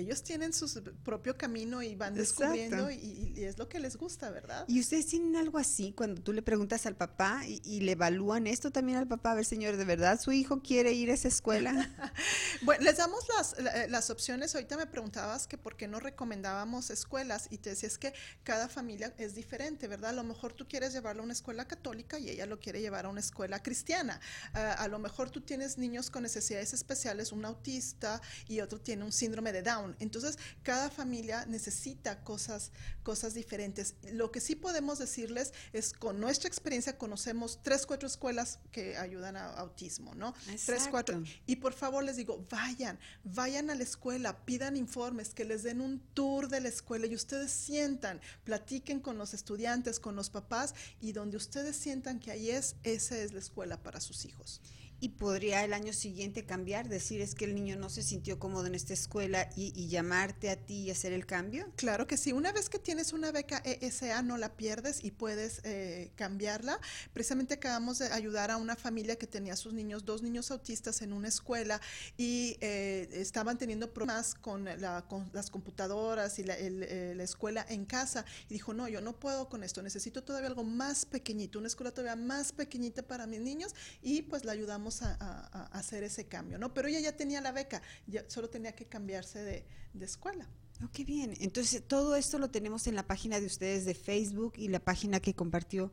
ellos 0.00 0.22
tienen 0.22 0.52
su 0.52 0.82
propio 1.04 1.36
camino 1.36 1.82
y 1.82 1.94
van 1.94 2.14
descubriendo 2.14 2.90
y, 2.90 3.34
es 3.36 3.58
lo 3.58 3.68
que 3.68 3.78
les 3.78 3.96
gusta, 3.96 4.30
¿verdad? 4.30 4.64
Y 4.68 4.80
ustedes 4.80 5.06
tienen 5.06 5.36
algo 5.36 5.58
así 5.58 5.92
cuando 5.92 6.20
tú 6.20 6.32
le 6.32 6.42
preguntas 6.42 6.86
al 6.86 6.96
papá 6.96 7.42
y, 7.46 7.80
le 7.80 7.92
evalúan 7.92 8.46
esto 8.46 8.70
también 8.70 8.98
al 8.98 9.06
papá, 9.06 9.32
a 9.32 9.34
ver, 9.34 9.44
señor, 9.44 9.76
¿de 9.76 9.84
verdad 9.84 10.20
su 10.20 10.32
hijo 10.32 10.60
quiere 10.62 10.92
ir 10.92 11.10
a 11.10 11.14
esa 11.14 11.28
escuela? 11.28 11.72
bueno, 12.62 12.84
les 12.84 12.96
damos 12.96 13.24
las, 13.36 13.56
las 13.88 14.10
opciones. 14.10 14.54
Ahorita 14.54 14.76
me 14.76 14.86
preguntabas 14.86 15.46
que 15.46 15.58
por 15.58 15.76
qué 15.76 15.88
no 15.88 16.00
recomendábamos 16.00 16.90
escuelas 16.90 17.48
y 17.50 17.58
te 17.58 17.70
decía 17.70 17.88
es 17.88 17.98
que 17.98 18.12
cada 18.42 18.68
familia 18.68 19.14
es 19.18 19.34
diferente, 19.34 19.88
¿verdad? 19.88 20.10
A 20.10 20.14
lo 20.14 20.24
mejor 20.24 20.52
tú 20.52 20.66
quieres 20.66 20.92
llevarlo 20.92 21.22
a 21.22 21.24
una 21.24 21.32
escuela 21.32 21.66
católica 21.66 22.18
y 22.18 22.30
ella 22.30 22.46
lo 22.46 22.58
quiere 22.58 22.80
llevar 22.80 23.06
a 23.06 23.08
una 23.08 23.20
escuela 23.20 23.62
cristiana. 23.62 24.20
Ah, 24.54 24.72
a 24.72 24.88
lo 24.88 24.98
mejor 24.98 25.30
tú 25.30 25.40
tienes 25.40 25.78
niños 25.78 26.10
con 26.10 26.22
necesidades 26.22 26.72
especiales, 26.72 27.32
un 27.32 27.44
autista 27.44 28.20
y 28.48 28.60
otro 28.60 28.80
tiene 28.80 29.04
un 29.04 29.12
síndrome 29.12 29.52
de 29.52 29.62
Down 29.62 29.85
Down. 29.86 29.96
Entonces, 30.00 30.38
cada 30.62 30.90
familia 30.90 31.46
necesita 31.46 32.22
cosas, 32.24 32.72
cosas 33.02 33.34
diferentes. 33.34 33.94
Lo 34.12 34.30
que 34.30 34.40
sí 34.40 34.56
podemos 34.56 34.98
decirles 34.98 35.52
es, 35.72 35.92
con 35.92 36.20
nuestra 36.20 36.48
experiencia, 36.48 36.98
conocemos 36.98 37.60
tres, 37.62 37.86
cuatro 37.86 38.06
escuelas 38.06 38.58
que 38.72 38.96
ayudan 38.96 39.36
a 39.36 39.46
autismo, 39.54 40.14
¿no? 40.14 40.34
Tres, 40.64 40.88
cuatro. 40.90 41.22
Y 41.46 41.56
por 41.56 41.72
favor 41.72 42.04
les 42.04 42.16
digo, 42.16 42.44
vayan, 42.50 42.98
vayan 43.24 43.70
a 43.70 43.74
la 43.74 43.82
escuela, 43.82 44.44
pidan 44.44 44.76
informes, 44.76 45.34
que 45.34 45.44
les 45.44 45.62
den 45.62 45.80
un 45.80 46.00
tour 46.14 46.48
de 46.48 46.60
la 46.60 46.68
escuela 46.68 47.06
y 47.06 47.14
ustedes 47.14 47.50
sientan, 47.50 48.20
platiquen 48.44 49.00
con 49.00 49.18
los 49.18 49.34
estudiantes, 49.34 50.00
con 50.00 50.16
los 50.16 50.30
papás 50.30 50.74
y 51.00 51.12
donde 51.12 51.36
ustedes 51.36 51.76
sientan 51.76 52.18
que 52.18 52.30
ahí 52.30 52.50
es, 52.50 52.76
esa 52.82 53.18
es 53.18 53.32
la 53.32 53.38
escuela 53.38 53.82
para 53.82 54.00
sus 54.00 54.24
hijos 54.24 54.60
y 55.00 55.10
podría 55.10 55.64
el 55.64 55.72
año 55.72 55.92
siguiente 55.92 56.44
cambiar, 56.44 56.88
decir 56.88 57.20
es 57.20 57.34
que 57.34 57.44
el 57.44 57.54
niño 57.54 57.76
no 57.76 57.90
se 57.90 58.02
sintió 58.02 58.38
cómodo 58.38 58.66
en 58.66 58.74
esta 58.74 58.94
escuela 58.94 59.50
y, 59.56 59.86
llamarte 59.86 60.50
a 60.50 60.56
ti 60.56 60.82
y 60.82 60.90
hacer 60.90 61.12
el 61.12 61.26
cambio? 61.26 61.70
Claro 61.76 62.06
que 62.06 62.16
sí, 62.16 62.32
una 62.32 62.50
vez 62.52 62.68
que 62.68 62.78
tienes 62.78 63.12
una 63.12 63.30
beca 63.30 63.58
ESA 63.58 64.22
no 64.22 64.36
la 64.36 64.56
pierdes 64.56 65.04
y 65.04 65.12
puedes 65.12 65.60
eh, 65.64 66.10
cambiarla. 66.16 66.80
Precisamente 67.12 67.54
acabamos 67.54 67.98
de 67.98 68.12
ayudar 68.12 68.50
a 68.50 68.56
una 68.56 68.74
familia 68.74 69.16
que 69.16 69.26
tenía 69.26 69.54
sus 69.54 69.72
niños, 69.74 70.04
dos 70.04 70.22
niños 70.22 70.50
autistas 70.50 71.02
en 71.02 71.12
una 71.12 71.28
escuela 71.28 71.80
y 72.16 72.56
eh, 72.60 73.08
estaban 73.12 73.58
teniendo 73.58 73.92
problemas 73.92 74.34
con, 74.34 74.64
las 74.64 75.50
computadoras 75.50 76.38
y 76.38 76.44
eh, 76.48 77.14
la, 77.16 77.22
escuela 77.22 77.64
en 77.68 77.84
casa 77.84 78.24
y 78.48 78.54
dijo, 78.54 78.74
no, 78.74 78.88
yo 78.88 79.00
no 79.00 79.18
puedo 79.18 79.48
con 79.48 79.62
esto, 79.62 79.82
necesito 79.82 80.22
todavía 80.22 80.48
algo 80.48 80.64
más 80.64 81.04
pequeñito, 81.04 81.58
una 81.58 81.68
escuela 81.68 81.92
todavía 81.92 82.16
más 82.16 82.52
pequeñita 82.52 83.02
para 83.02 83.26
mis 83.26 83.40
niños 83.40 83.74
y 84.02 84.22
pues 84.22 84.44
la 84.44 84.52
ayudamos 84.52 84.85
a, 85.02 85.68
hacer 85.72 86.02
ese 86.02 86.26
cambio, 86.26 86.58
¿no? 86.58 86.72
Pero 86.72 86.88
ella 86.88 87.00
ya 87.00 87.16
tenía 87.16 87.40
la 87.40 87.52
beca, 87.52 87.82
ya 88.06 88.24
solo 88.28 88.48
tenía 88.48 88.72
que 88.72 88.86
cambiarse 88.86 89.42
de, 89.42 89.66
escuela. 90.00 90.46
Oh, 90.84 90.88
qué 90.92 91.04
bien. 91.04 91.34
Entonces, 91.40 91.82
todo 91.86 92.16
esto 92.16 92.38
lo 92.38 92.50
tenemos 92.50 92.86
en 92.86 92.94
la 92.94 93.06
página 93.06 93.40
de 93.40 93.46
ustedes 93.46 93.84
de 93.84 93.94
Facebook 93.94 94.54
y 94.56 94.68
la 94.68 94.80
página 94.80 95.20
que 95.20 95.34
compartió 95.34 95.90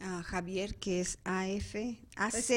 ah, 0.00 0.22
Javier, 0.24 0.76
que 0.76 1.00
es 1.00 1.18
AF, 1.24 1.74
AZ, 2.16 2.50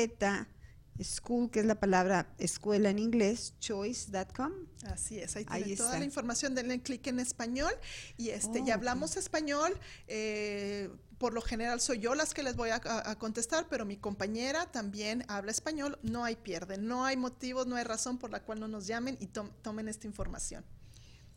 School, 1.01 1.49
que 1.49 1.61
es 1.61 1.65
la 1.65 1.79
palabra 1.79 2.33
escuela 2.37 2.89
en 2.89 2.99
inglés, 2.99 3.53
choice.com. 3.59 4.51
Así 4.83 5.19
es, 5.19 5.35
ahí 5.35 5.45
tiene 5.45 5.75
toda 5.75 5.97
la 5.97 6.05
información, 6.05 6.55
denle 6.55 6.81
clic 6.81 7.07
en 7.07 7.19
español 7.19 7.71
y 8.17 8.29
este, 8.29 8.63
ya 8.65 8.73
oh, 8.73 8.77
hablamos 8.77 9.15
español. 9.15 9.71
Eh, 10.07 10.89
por 11.19 11.33
lo 11.33 11.41
general 11.41 11.81
soy 11.81 11.99
yo 11.99 12.15
las 12.15 12.33
que 12.33 12.41
les 12.41 12.55
voy 12.55 12.69
a, 12.69 12.79
contestar, 13.19 13.67
pero 13.69 13.85
mi 13.85 13.97
compañera 13.97 14.65
también 14.71 15.25
habla 15.27 15.51
español, 15.51 15.99
no 16.01 16.23
hay 16.23 16.35
pierde, 16.37 16.77
no 16.77 17.05
hay 17.05 17.17
motivos, 17.17 17.67
no 17.67 17.75
hay 17.75 17.83
razón 17.83 18.17
por 18.17 18.31
la 18.31 18.41
cual 18.41 18.59
no 18.59 18.67
nos 18.67 18.87
llamen 18.87 19.17
y 19.19 19.27
tomen 19.27 19.89
esta 19.89 20.07
información. 20.07 20.63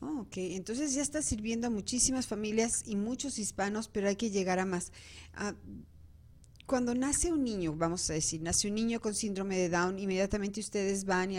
Oh, 0.00 0.22
ok, 0.22 0.36
entonces 0.38 0.94
ya 0.94 1.02
está 1.02 1.20
sirviendo 1.20 1.66
a 1.66 1.70
muchísimas 1.70 2.26
familias 2.26 2.82
y 2.86 2.96
muchos 2.96 3.38
hispanos, 3.38 3.88
pero 3.88 4.08
hay 4.08 4.16
que 4.16 4.30
llegar 4.30 4.58
a 4.58 4.64
más. 4.64 4.92
Ah, 5.34 5.54
cuando 6.72 6.94
nace 6.94 7.30
un 7.30 7.44
niño, 7.44 7.74
vamos 7.76 8.08
a 8.08 8.14
decir, 8.14 8.40
nace 8.40 8.66
un 8.66 8.76
niño 8.76 8.98
con 8.98 9.14
síndrome 9.14 9.58
de 9.58 9.68
Down, 9.68 9.98
inmediatamente 9.98 10.58
ustedes 10.58 11.04
van 11.04 11.30
y 11.30 11.36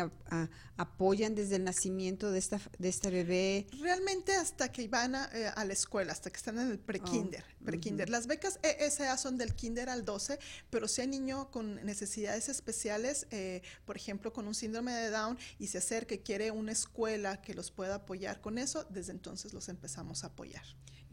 apoyan 0.77 1.33
desde 1.33 1.55
el 1.55 1.63
nacimiento 1.63 2.31
de 2.31 2.37
esta, 2.37 2.61
de 2.77 2.87
esta 2.87 3.09
bebé. 3.09 3.65
Realmente 3.81 4.35
hasta 4.35 4.71
que 4.71 4.87
van 4.87 5.15
a, 5.15 5.25
eh, 5.33 5.51
la 5.55 5.73
escuela, 5.73 6.11
hasta 6.11 6.29
que 6.29 6.37
están 6.37 6.59
en 6.59 6.69
el 6.69 6.77
pre-kinder. 6.77 7.43
Oh, 7.65 8.11
Las 8.11 8.27
becas 8.27 8.59
ESA 8.61 9.17
son 9.17 9.39
del 9.39 9.55
kinder 9.55 9.89
al 9.89 10.05
12, 10.05 10.37
pero 10.69 10.87
si 10.87 11.01
hay 11.01 11.07
niño 11.07 11.49
con 11.49 11.83
necesidades 11.83 12.47
especiales, 12.47 13.25
eh, 13.31 13.63
por 13.85 13.97
ejemplo, 13.97 14.31
con 14.33 14.45
un 14.47 14.53
síndrome 14.53 14.93
de 14.93 15.09
Down 15.09 15.39
y 15.57 15.65
se 15.65 15.79
acerca 15.79 16.13
y 16.13 16.19
quiere 16.19 16.51
una 16.51 16.73
escuela 16.73 17.41
que 17.41 17.55
los 17.55 17.71
pueda 17.71 17.95
apoyar 17.95 18.39
con 18.39 18.59
eso, 18.59 18.85
desde 18.91 19.13
entonces 19.13 19.51
los 19.51 19.67
empezamos 19.67 20.23
a 20.23 20.27
apoyar. 20.27 20.63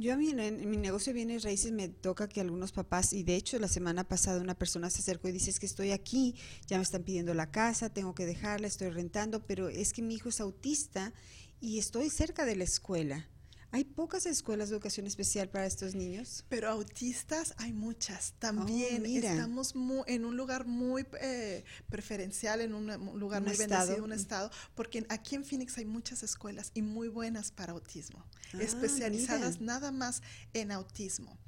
Yo 0.01 0.15
a 0.15 0.17
mí 0.17 0.31
en, 0.31 0.71
mi 0.71 0.79
negocio 0.79 1.13
de 1.13 1.39
raíces 1.41 1.73
me 1.73 1.91
toca 1.91 2.27
que 2.27 2.41
algunos 2.41 2.73
papás, 2.73 3.13
y 3.13 3.23
de 3.23 3.37
hecho 3.37 3.59
la 3.59 3.69
semana 3.69 4.03
pasada 4.03 4.41
una 4.41 4.55
persona 4.55 4.89
se 4.89 5.01
acercó 5.01 5.29
y 5.29 5.33
dice 5.33 5.51
es 5.51 5.61
que 5.61 5.67
estoy 5.67 5.91
aquí, 5.91 6.37
ya 6.67 6.79
me 6.79 6.83
están 6.83 7.03
pidiendo 7.03 7.35
la 7.35 7.51
casa, 7.51 7.91
tengo 7.91 8.15
que 8.15 8.25
dejarla, 8.25 8.67
estoy 8.67 8.89
rentando, 8.89 9.45
pero 9.45 9.69
es 9.69 9.93
que 9.93 10.01
mi 10.01 10.15
hijo 10.15 10.31
es 10.31 10.41
autista 10.41 11.13
y 11.61 11.79
estoy 11.79 12.09
cerca 12.09 12.47
de 12.47 12.57
la 12.57 12.65
escuela. 12.65 13.29
Hay 13.73 13.85
pocas 13.85 14.27
escuelas 14.27 14.69
de 14.69 14.75
educación 14.75 15.07
especial 15.07 15.49
para 15.49 15.67
estos 15.67 15.95
niños. 15.95 16.45
Pero 16.49 16.69
autistas 16.69 17.55
hay 17.59 17.73
muchas. 17.73 18.35
También 18.39 19.05
oh, 19.05 19.07
estamos 19.07 19.75
en 20.07 20.25
un 20.25 20.37
lugar 20.37 20.67
muy 20.67 21.07
eh, 21.21 21.65
preferencial, 21.89 22.61
en 22.61 22.75
un, 22.75 22.87
lugar 23.19 23.43
muy 23.43 23.57
bendecido, 23.57 24.03
un 24.03 24.13
estado, 24.13 24.51
porque 24.75 25.07
aquí 25.09 25.37
en 25.37 25.45
Phoenix 25.45 25.79
hay 25.79 25.85
muchas 25.85 26.23
escuelas 26.23 26.73
y 26.75 26.83
muy 26.83 27.09
buenas 27.09 27.53
para 27.53 27.73
autismo, 27.73 28.25
ah, 28.55 28.59
especializadas 28.61 29.61
nada 29.61 29.93
más 29.93 30.23
en 30.53 30.73
autismo. 30.73 31.39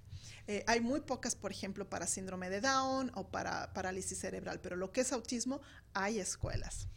Eh, 0.46 0.64
hay 0.66 0.80
muy 0.80 1.00
pocas, 1.00 1.34
por 1.34 1.50
ejemplo, 1.50 1.88
para 1.88 2.06
síndrome 2.06 2.50
de 2.50 2.60
Down 2.60 3.10
o 3.14 3.28
para 3.28 3.72
parálisis 3.72 4.18
cerebral, 4.18 4.60
pero 4.60 4.76
lo 4.76 4.92
que 4.92 5.02
es 5.02 5.12
autismo, 5.12 5.60
hay 5.92 6.18
escuelas. 6.18 6.88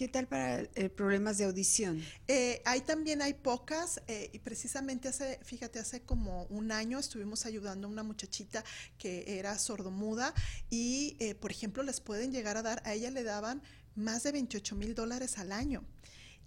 ¿Qué 0.00 0.08
tal 0.08 0.26
para 0.26 0.62
eh, 0.62 0.88
problemas 0.88 1.36
de 1.36 1.44
audición? 1.44 2.02
Eh, 2.26 2.62
ahí 2.64 2.80
también 2.80 3.20
hay 3.20 3.34
pocas 3.34 4.00
eh, 4.08 4.30
y 4.32 4.38
precisamente 4.38 5.08
hace, 5.08 5.38
fíjate, 5.44 5.78
hace 5.78 6.00
como 6.00 6.44
un 6.44 6.72
año 6.72 6.98
estuvimos 6.98 7.44
ayudando 7.44 7.86
a 7.86 7.90
una 7.90 8.02
muchachita 8.02 8.64
que 8.96 9.38
era 9.38 9.58
sordomuda 9.58 10.32
y, 10.70 11.18
por 11.42 11.50
ejemplo, 11.50 11.82
les 11.82 12.00
pueden 12.00 12.32
llegar 12.32 12.56
a 12.56 12.62
dar, 12.62 12.80
a 12.86 12.94
ella 12.94 13.10
le 13.10 13.24
daban 13.24 13.60
más 13.94 14.22
de 14.22 14.32
28 14.32 14.74
mil 14.74 14.94
dólares 14.94 15.36
al 15.36 15.52
año 15.52 15.84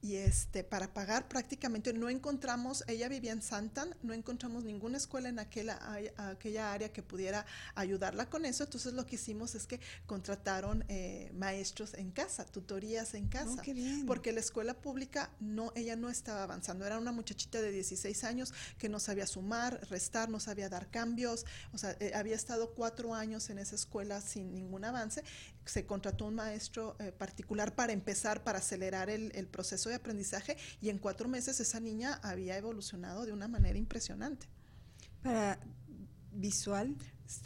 y 0.03 0.17
este 0.17 0.65
para 0.65 0.93
pagar 0.93 1.29
prácticamente 1.29 1.93
no 1.93 2.09
encontramos 2.09 2.83
ella 2.87 3.07
vivía 3.07 3.31
en 3.31 3.41
Santan 3.41 3.95
no 4.03 4.13
encontramos 4.13 4.65
ninguna 4.65 4.97
escuela 4.97 5.29
en 5.29 5.39
aquella 5.39 5.79
aquella 6.17 6.73
área 6.73 6.91
que 6.91 7.01
pudiera 7.01 7.45
ayudarla 7.73 8.29
con 8.29 8.43
eso. 8.45 8.65
Entonces 8.65 8.93
lo 8.93 9.05
que 9.05 9.15
hicimos 9.15 9.55
es 9.55 9.65
que 9.65 9.79
contrataron 10.05 10.83
eh, 10.89 11.31
maestros 11.35 11.93
en 11.93 12.11
casa 12.11 12.45
tutorías 12.45 13.13
en 13.13 13.29
casa 13.29 13.61
oh, 13.61 14.05
porque 14.05 14.33
la 14.33 14.41
escuela 14.41 14.73
pública 14.73 15.31
no 15.39 15.71
ella 15.73 15.95
no 15.95 16.09
estaba 16.09 16.43
avanzando. 16.43 16.85
Era 16.85 16.97
una 16.97 17.13
muchachita 17.13 17.61
de 17.61 17.71
16 17.71 18.25
años 18.25 18.53
que 18.77 18.89
no 18.89 18.99
sabía 18.99 19.25
sumar 19.25 19.79
restar 19.89 20.29
no 20.29 20.41
sabía 20.41 20.67
dar 20.67 20.91
cambios. 20.91 21.45
O 21.71 21.77
sea 21.77 21.95
eh, 22.01 22.11
había 22.13 22.35
estado 22.35 22.73
cuatro 22.73 23.15
años 23.15 23.49
en 23.49 23.57
esa 23.57 23.75
escuela 23.75 24.19
sin 24.19 24.53
ningún 24.53 24.83
avance 24.83 25.23
se 25.65 25.85
contrató 25.85 26.25
un 26.25 26.35
maestro 26.35 26.95
eh, 26.99 27.11
particular 27.11 27.75
para 27.75 27.93
empezar 27.93 28.43
para 28.43 28.59
acelerar 28.59 29.09
el, 29.09 29.31
el 29.35 29.47
proceso 29.47 29.89
aprendizaje 29.93 30.57
y 30.81 30.89
en 30.89 30.97
cuatro 30.97 31.27
meses 31.27 31.59
esa 31.59 31.79
niña 31.79 32.19
había 32.23 32.57
evolucionado 32.57 33.25
de 33.25 33.31
una 33.31 33.47
manera 33.47 33.77
impresionante. 33.77 34.47
Para 35.21 35.59
visual. 36.33 36.95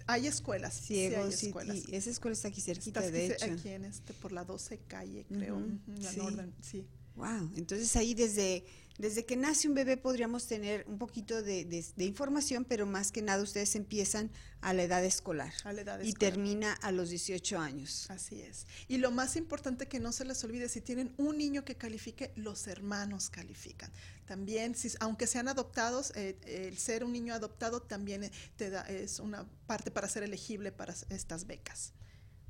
Hay 0.07 0.27
escuelas. 0.27 0.73
Ciegos, 0.73 1.35
sí, 1.35 1.47
escuelas. 1.47 1.77
Y, 1.87 1.95
esa 1.95 2.09
escuela 2.09 2.33
está 2.33 2.47
aquí 2.47 2.61
cerquita, 2.61 3.01
de 3.01 3.27
hecho. 3.27 3.45
Aquí 3.45 3.69
en 3.69 3.85
este, 3.85 4.13
por 4.13 4.31
la 4.31 4.43
12 4.43 4.79
calle, 4.87 5.25
creo, 5.29 5.61
la 5.87 6.11
sí. 6.11 6.21
sí. 6.61 6.87
Wow, 7.15 7.51
entonces 7.55 7.95
ahí 7.95 8.13
desde 8.13 8.63
desde 8.97 9.25
que 9.25 9.35
nace 9.35 9.67
un 9.67 9.75
bebé 9.75 9.97
podríamos 9.97 10.47
tener 10.47 10.85
un 10.87 10.97
poquito 10.97 11.41
de, 11.43 11.83
información, 11.97 12.65
pero 12.65 12.85
más 12.85 13.11
que 13.11 13.21
nada 13.21 13.43
ustedes 13.43 13.75
empiezan 13.75 14.31
a 14.61 14.73
la 14.73 14.83
edad 14.83 15.05
escolar. 15.05 15.53
A 15.63 15.73
la 15.73 15.81
edad 15.81 16.01
y 16.01 16.13
termina 16.13 16.73
a 16.73 16.91
los 16.91 17.09
18 17.09 17.59
años. 17.59 18.09
Así 18.09 18.41
es. 18.41 18.65
Y 18.87 18.97
lo 18.97 19.11
más 19.11 19.35
importante 19.35 19.87
que 19.87 19.99
no 19.99 20.11
se 20.11 20.25
les 20.25 20.43
olvide, 20.43 20.67
si 20.67 20.81
tienen 20.81 21.13
un 21.17 21.37
niño 21.37 21.63
que 21.63 21.75
califique, 21.75 22.31
los 22.35 22.67
hermanos 22.67 23.29
califican. 23.29 23.91
También, 24.25 24.75
si, 24.75 24.89
aunque 24.99 25.27
sean 25.27 25.47
adoptados, 25.47 26.11
eh, 26.15 26.37
el 26.45 26.77
ser 26.77 27.03
un 27.03 27.13
niño 27.13 27.33
adoptado 27.33 27.81
también 27.81 28.23
eh, 28.23 28.31
te 28.55 28.69
da, 28.69 28.81
es 28.81 29.19
una 29.19 29.47
parte 29.67 29.91
para 29.91 30.09
ser 30.09 30.23
elegible 30.23 30.71
para 30.71 30.95
estas 31.09 31.45
becas. 31.45 31.93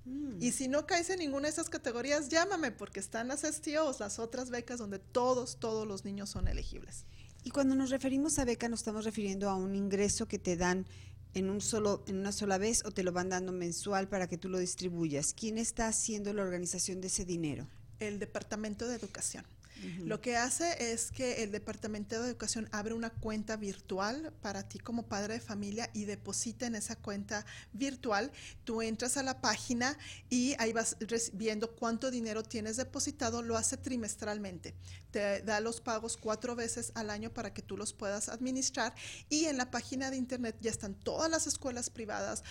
Mm. 0.08 0.42
Y 0.42 0.52
si 0.52 0.68
no 0.68 0.86
caes 0.86 1.10
en 1.10 1.20
ninguna 1.20 1.48
de 1.48 1.52
esas 1.52 1.70
categorías, 1.70 2.30
llámame 2.30 2.72
porque 2.72 3.00
están 3.00 3.28
las 3.28 3.42
STOs, 3.42 4.00
las 4.00 4.20
otras 4.20 4.50
becas 4.50 4.80
donde 4.80 5.00
todos, 5.00 5.60
todos 5.60 5.86
los 5.88 6.06
niños 6.06 6.30
son 6.30 6.48
elegibles. 6.48 7.06
Y 7.44 7.52
cuando 7.52 7.76
nos 7.76 7.90
referimos 7.90 8.40
a 8.40 8.46
beca, 8.46 8.70
nos 8.70 8.80
estamos 8.80 9.06
refiriendo 9.06 9.50
a 9.50 9.56
un 9.56 9.76
ingreso 9.76 10.28
que 10.28 10.40
te 10.40 10.58
dan 10.58 10.86
en 11.34 11.50
un 11.50 11.62
solo 11.62 12.04
en 12.08 12.18
una 12.18 12.32
sola 12.32 12.58
vez 12.58 12.84
o 12.86 12.92
te 12.92 13.04
lo 13.04 13.12
van 13.12 13.30
dando 13.30 13.52
mensual 13.52 14.08
para 14.08 14.28
que 14.28 14.38
tú 14.38 14.50
lo 14.50 14.58
distribuyas. 14.58 15.34
¿Quién 15.34 15.58
está 15.58 15.88
haciendo 15.88 16.34
la 16.34 16.42
organización 16.42 17.02
de 17.02 17.08
ese 17.08 17.26
dinero? 17.26 17.68
El 18.00 18.20
Departamento 18.20 18.88
de 18.88 18.96
Educación. 18.96 19.46
Lo 20.04 20.22
que 20.22 20.36
hace 20.36 20.92
es 20.92 21.12
que 21.12 21.44
el 21.44 21.52
Departamento 21.52 22.22
de 22.22 22.28
Educación 22.30 22.68
abre 22.72 22.94
una 22.94 23.10
cuenta 23.10 23.56
virtual 23.58 24.34
para 24.42 24.68
ti 24.68 24.80
como 24.80 25.08
padre 25.08 25.36
de 25.36 25.40
familia 25.40 25.90
y 25.94 26.06
deposita 26.06 26.66
en 26.66 26.76
esa 26.76 26.96
cuenta 26.96 27.46
virtual. 27.74 28.32
Tú 28.64 28.82
entras 28.82 29.18
a 29.18 29.24
la 29.24 29.42
página 29.42 29.98
y 30.30 30.56
ahí 30.60 30.74
vas 30.74 30.98
viendo 31.34 31.76
cuánto 31.76 32.12
dinero 32.12 32.44
tienes 32.44 32.78
depositado, 32.78 33.42
lo 33.42 33.58
hace 33.58 33.78
trimestralmente. 33.78 34.74
Te 35.12 35.42
da 35.42 35.60
los 35.60 35.82
pagos 35.82 36.18
cuatro 36.18 36.56
veces 36.56 36.92
al 36.96 37.10
año 37.10 37.34
para 37.34 37.54
que 37.54 37.62
tú 37.62 37.78
los 37.78 37.94
puedas 37.94 38.30
administrar 38.30 38.94
y 39.30 39.46
en 39.46 39.58
la 39.58 39.72
página 39.72 40.12
de 40.12 40.18
internet 40.18 40.58
ya 40.62 40.72
están 40.72 40.96
todas 40.96 41.30
las 41.30 41.48
escuelas 41.48 41.90
privadas, 41.90 42.44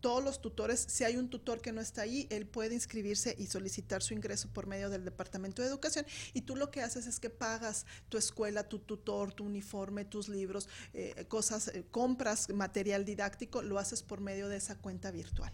todos 0.00 0.22
los 0.22 0.40
tutores. 0.40 0.84
Si 0.88 1.04
hay 1.04 1.16
un 1.16 1.28
tutor 1.28 1.60
que 1.60 1.72
no 1.72 1.80
está 1.80 2.02
ahí, 2.02 2.26
él 2.30 2.46
puede 2.46 2.74
inscribirse 2.74 3.34
y 3.38 3.46
solicitar 3.46 4.02
su 4.02 4.14
ingreso 4.14 4.48
por 4.48 4.66
medio 4.66 4.90
del 4.90 5.04
Departamento 5.04 5.62
de 5.62 5.68
Educación 5.68 6.06
y 6.32 6.42
tú 6.42 6.56
lo 6.56 6.70
que 6.74 6.82
haces 6.82 7.06
es 7.06 7.20
que 7.20 7.30
pagas 7.30 7.86
tu 8.08 8.18
escuela, 8.18 8.68
tu 8.68 8.80
tutor, 8.80 9.32
tu 9.32 9.44
uniforme, 9.44 10.04
tus 10.04 10.28
libros, 10.28 10.68
eh, 10.92 11.24
cosas, 11.28 11.68
eh, 11.68 11.84
compras 11.88 12.48
material 12.48 13.04
didáctico, 13.04 13.62
lo 13.62 13.78
haces 13.78 14.02
por 14.02 14.20
medio 14.20 14.48
de 14.48 14.56
esa 14.56 14.74
cuenta 14.76 15.12
virtual. 15.12 15.52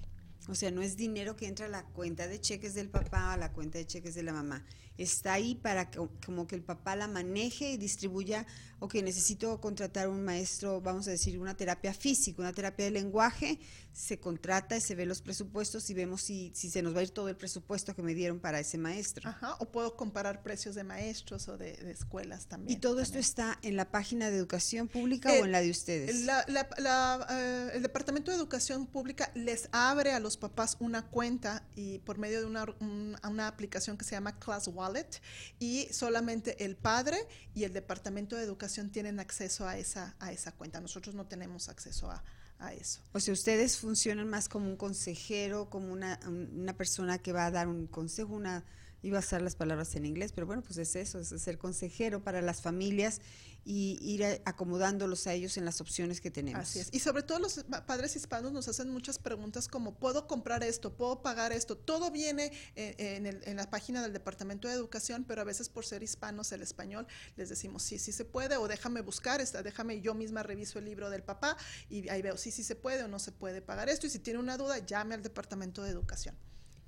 O 0.48 0.54
sea, 0.54 0.70
no 0.70 0.80
es 0.80 0.96
dinero 0.96 1.36
que 1.36 1.46
entra 1.46 1.66
a 1.66 1.68
la 1.68 1.84
cuenta 1.84 2.26
de 2.26 2.40
cheques 2.40 2.72
del 2.72 2.88
papá, 2.88 3.34
a 3.34 3.36
la 3.36 3.52
cuenta 3.52 3.76
de 3.76 3.86
cheques 3.86 4.14
de 4.14 4.22
la 4.22 4.32
mamá. 4.32 4.64
Está 4.96 5.34
ahí 5.34 5.54
para 5.54 5.90
que 5.90 6.00
como 6.24 6.46
que 6.46 6.56
el 6.56 6.62
papá 6.62 6.96
la 6.96 7.06
maneje 7.06 7.72
y 7.72 7.76
distribuya, 7.76 8.46
ok, 8.78 8.94
necesito 8.94 9.60
contratar 9.60 10.08
un 10.08 10.24
maestro, 10.24 10.80
vamos 10.80 11.06
a 11.06 11.10
decir, 11.10 11.38
una 11.38 11.54
terapia 11.54 11.92
física, 11.92 12.40
una 12.40 12.54
terapia 12.54 12.86
de 12.86 12.92
lenguaje, 12.92 13.60
se 13.92 14.18
contrata 14.18 14.76
y 14.76 14.80
se 14.80 14.94
ve 14.94 15.06
los 15.06 15.20
presupuestos 15.20 15.90
y 15.90 15.94
vemos 15.94 16.22
si, 16.22 16.52
si 16.54 16.70
se 16.70 16.82
nos 16.82 16.94
va 16.94 17.00
a 17.00 17.02
ir 17.02 17.10
todo 17.10 17.28
el 17.28 17.36
presupuesto 17.36 17.94
que 17.94 18.02
me 18.02 18.14
dieron 18.14 18.40
para 18.40 18.60
ese 18.60 18.78
maestro. 18.78 19.28
Ajá, 19.28 19.56
o 19.58 19.70
puedo 19.70 19.96
comparar 19.96 20.42
precios 20.42 20.74
de 20.74 20.84
maestros 20.84 21.48
o 21.48 21.58
de, 21.58 21.72
escuelas 21.90 22.46
también. 22.46 22.76
¿Y 22.76 22.80
todo 22.80 23.00
esto 23.00 23.18
está 23.18 23.58
en 23.62 23.76
la 23.76 23.90
página 23.90 24.30
de 24.30 24.36
educación 24.36 24.88
pública 24.88 25.30
o 25.30 25.34
eh, 25.34 25.38
en 25.40 25.52
la 25.52 25.60
de 25.60 25.70
ustedes? 25.70 26.26
Eh, 26.26 27.70
el 27.74 27.82
Departamento 27.82 28.30
de 28.30 28.36
Educación 28.36 28.86
Pública 28.86 29.30
les 29.34 29.68
abre 29.72 30.12
a 30.12 30.20
los 30.20 30.36
papás 30.36 30.76
una 30.80 31.06
cuenta 31.06 31.64
y 31.74 31.98
por 32.00 32.18
medio 32.18 32.40
de 32.40 32.46
una, 32.46 32.66
una 32.80 33.48
aplicación 33.48 33.96
que 33.96 34.04
se 34.04 34.12
llama 34.12 34.38
Class 34.38 34.68
Wallet 34.68 35.20
y 35.58 35.88
solamente 35.90 36.64
el 36.64 36.76
padre 36.76 37.26
y 37.54 37.64
el 37.64 37.72
Departamento 37.72 38.36
de 38.36 38.44
Educación 38.44 38.90
tienen 38.90 39.20
acceso 39.20 39.66
a 39.66 39.76
esa, 39.76 40.14
a 40.20 40.32
esa 40.32 40.52
cuenta. 40.52 40.80
Nosotros 40.80 41.14
no 41.14 41.26
tenemos 41.26 41.68
acceso 41.68 42.10
a, 42.10 42.22
a 42.60 42.72
eso. 42.72 43.00
O 43.12 43.20
sea, 43.20 43.34
ustedes 43.34 43.78
funcionan 43.78 44.28
más 44.28 44.48
como 44.48 44.68
un 44.68 44.76
consejero, 44.76 45.68
como 45.70 45.92
una, 45.92 46.20
una 46.26 46.74
persona 46.74 47.18
que 47.18 47.32
va 47.32 47.46
a 47.46 47.50
dar 47.50 47.68
un 47.68 47.86
consejo, 47.86 48.34
una 48.34 48.64
iba 49.02 49.18
a 49.18 49.20
usar 49.20 49.42
las 49.42 49.56
palabras 49.56 49.94
en 49.96 50.04
inglés, 50.04 50.32
pero 50.32 50.46
bueno, 50.46 50.62
pues 50.62 50.78
es 50.78 50.96
eso, 50.96 51.20
es 51.20 51.28
ser 51.28 51.58
consejero 51.58 52.22
para 52.22 52.42
las 52.42 52.60
familias 52.60 53.20
y 53.64 53.98
ir 54.00 54.24
acomodándolos 54.44 55.26
a 55.26 55.34
ellos 55.34 55.56
en 55.56 55.64
las 55.64 55.80
opciones 55.80 56.20
que 56.20 56.30
tenemos. 56.30 56.62
Así 56.62 56.78
es. 56.80 56.88
Y 56.92 57.00
sobre 57.00 57.22
todo 57.22 57.38
los 57.38 57.64
padres 57.86 58.16
hispanos 58.16 58.52
nos 58.52 58.68
hacen 58.68 58.90
muchas 58.90 59.18
preguntas 59.18 59.68
como, 59.68 59.94
¿puedo 59.94 60.26
comprar 60.26 60.64
esto? 60.64 60.94
¿Puedo 60.96 61.22
pagar 61.22 61.52
esto? 61.52 61.76
Todo 61.76 62.10
viene 62.10 62.52
en, 62.74 63.26
en, 63.26 63.56
la 63.56 63.68
página 63.68 64.02
del 64.02 64.12
Departamento 64.12 64.68
de 64.68 64.74
Educación, 64.74 65.24
pero 65.24 65.42
a 65.42 65.44
veces 65.44 65.68
por 65.68 65.84
ser 65.84 66.02
hispanos 66.02 66.52
el 66.52 66.62
español 66.62 67.06
les 67.36 67.48
decimos, 67.48 67.82
sí, 67.82 67.98
sí 67.98 68.12
se 68.12 68.24
puede, 68.24 68.56
o 68.56 68.66
déjame 68.66 69.02
buscar, 69.02 69.40
esta, 69.40 69.62
déjame 69.62 70.00
yo 70.00 70.14
misma 70.14 70.42
reviso 70.42 70.78
el 70.78 70.86
libro 70.86 71.10
del 71.10 71.22
papá 71.22 71.56
y 71.88 72.08
ahí 72.08 72.22
veo, 72.22 72.36
sí, 72.36 72.50
sí 72.50 72.64
se 72.64 72.76
puede 72.76 73.04
o 73.04 73.08
no 73.08 73.18
se 73.18 73.32
puede 73.32 73.60
pagar 73.60 73.88
esto. 73.88 74.06
Y 74.06 74.10
si 74.10 74.18
tiene 74.18 74.38
una 74.38 74.56
duda, 74.56 74.78
llame 74.78 75.14
al 75.14 75.22
Departamento 75.22 75.82
de 75.82 75.90
Educación. 75.90 76.34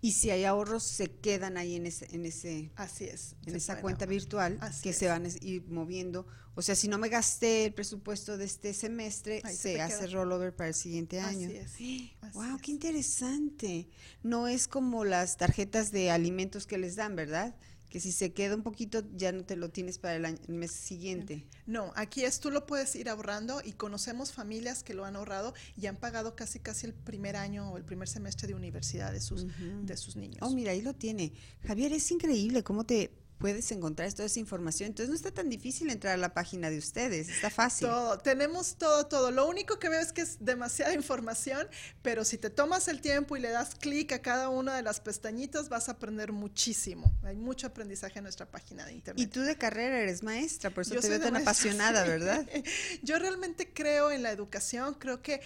Y 0.04 0.12
si 0.12 0.30
hay 0.30 0.44
ahorros, 0.44 0.82
se 0.82 1.12
quedan 1.12 1.56
ahí 1.56 1.76
en 1.76 1.86
ese, 1.86 2.08
en 2.10 2.26
ese, 2.26 2.72
así 2.74 3.04
es, 3.04 3.36
en 3.46 3.54
esa 3.54 3.80
cuenta 3.80 4.04
virtual 4.04 4.58
que 4.82 4.92
se 4.92 5.06
van 5.06 5.26
a 5.26 5.28
ir 5.40 5.64
moviendo. 5.68 6.26
O 6.56 6.60
sea, 6.60 6.74
si 6.74 6.88
no 6.88 6.98
me 6.98 7.08
gasté 7.08 7.66
el 7.66 7.72
presupuesto 7.72 8.36
de 8.36 8.44
este 8.44 8.74
semestre, 8.74 9.42
se, 9.54 9.80
hace 9.80 10.08
rollover 10.08 10.56
para 10.56 10.68
el 10.68 10.74
siguiente 10.74 11.20
año. 11.20 11.48
Así 11.64 12.12
es. 12.20 12.34
wow, 12.34 12.58
qué 12.60 12.72
interesante. 12.72 13.88
No 14.24 14.48
es 14.48 14.66
como 14.66 15.04
las 15.04 15.36
tarjetas 15.36 15.92
de 15.92 16.10
alimentos 16.10 16.66
que 16.66 16.78
les 16.78 16.96
dan, 16.96 17.14
¿verdad? 17.14 17.54
Que 17.92 18.00
si 18.00 18.10
se 18.10 18.32
queda 18.32 18.54
un 18.54 18.62
poquito 18.62 19.04
ya 19.14 19.32
no 19.32 19.44
te 19.44 19.54
lo 19.54 19.68
tienes 19.68 19.98
para 19.98 20.16
el, 20.16 20.38
mes 20.48 20.72
siguiente. 20.72 21.44
No, 21.66 21.92
aquí 21.94 22.24
es 22.24 22.40
tú 22.40 22.50
lo 22.50 22.64
puedes 22.64 22.96
ir 22.96 23.10
ahorrando 23.10 23.60
y 23.62 23.72
conocemos 23.72 24.32
familias 24.32 24.82
que 24.82 24.94
lo 24.94 25.04
han 25.04 25.14
ahorrado 25.14 25.52
y 25.76 25.88
han 25.88 25.96
pagado 25.96 26.34
casi 26.34 26.58
casi 26.58 26.86
el 26.86 26.94
primer 26.94 27.36
año 27.36 27.70
o 27.70 27.76
el 27.76 27.84
primer 27.84 28.08
semestre 28.08 28.48
de 28.48 28.54
universidad 28.54 29.12
de 29.12 29.20
sus, 29.20 29.46
de 29.82 29.96
sus 29.98 30.16
niños. 30.16 30.38
Oh, 30.40 30.48
mira, 30.54 30.72
ahí 30.72 30.80
lo 30.80 30.94
tiene. 30.94 31.34
Javier, 31.66 31.92
es 31.92 32.10
increíble 32.10 32.62
cómo 32.62 32.84
te 32.84 33.10
puedes 33.42 33.72
encontrar 33.72 34.12
toda 34.12 34.26
esa 34.26 34.38
información. 34.38 34.90
Entonces 34.90 35.08
no 35.08 35.16
está 35.16 35.32
tan 35.32 35.50
difícil 35.50 35.90
entrar 35.90 36.14
a 36.14 36.16
la 36.16 36.32
página 36.32 36.70
de 36.70 36.78
ustedes, 36.78 37.28
está 37.28 37.50
fácil. 37.50 37.88
Todo, 37.88 38.16
tenemos 38.18 38.76
todo, 38.76 39.06
todo. 39.06 39.32
Lo 39.32 39.48
único 39.48 39.80
que 39.80 39.88
veo 39.88 40.00
es 40.00 40.12
que 40.12 40.20
es 40.20 40.36
demasiada 40.38 40.94
información, 41.02 41.66
pero 42.02 42.24
si 42.24 42.38
te 42.38 42.50
tomas 42.50 42.86
el 42.86 43.00
tiempo 43.00 43.36
y 43.36 43.40
le 43.40 43.50
das 43.50 43.74
clic 43.74 44.12
a 44.12 44.22
cada 44.22 44.48
una 44.48 44.76
de 44.76 44.82
las 44.82 45.00
pestañitas, 45.00 45.68
vas 45.68 45.88
a 45.88 45.92
aprender 45.92 46.30
muchísimo. 46.30 47.12
Hay 47.24 47.34
mucho 47.34 47.66
aprendizaje 47.66 48.20
en 48.20 48.22
nuestra 48.22 48.46
página 48.46 48.86
de 48.86 48.92
internet. 48.92 49.20
Y 49.20 49.28
tú 49.28 49.40
de 49.40 49.58
carrera 49.58 49.98
eres 49.98 50.22
maestra, 50.22 50.70
por 50.70 50.82
eso 50.82 50.94
te 50.94 51.08
veo 51.08 51.18
tan 51.18 51.34
apasionada, 51.34 52.04
¿verdad? 52.04 52.46
Yo 53.02 53.18
realmente 53.18 53.72
creo 53.72 54.12
en 54.12 54.22
la 54.22 54.30
educación, 54.30 54.94
creo 54.94 55.20
que, 55.20 55.40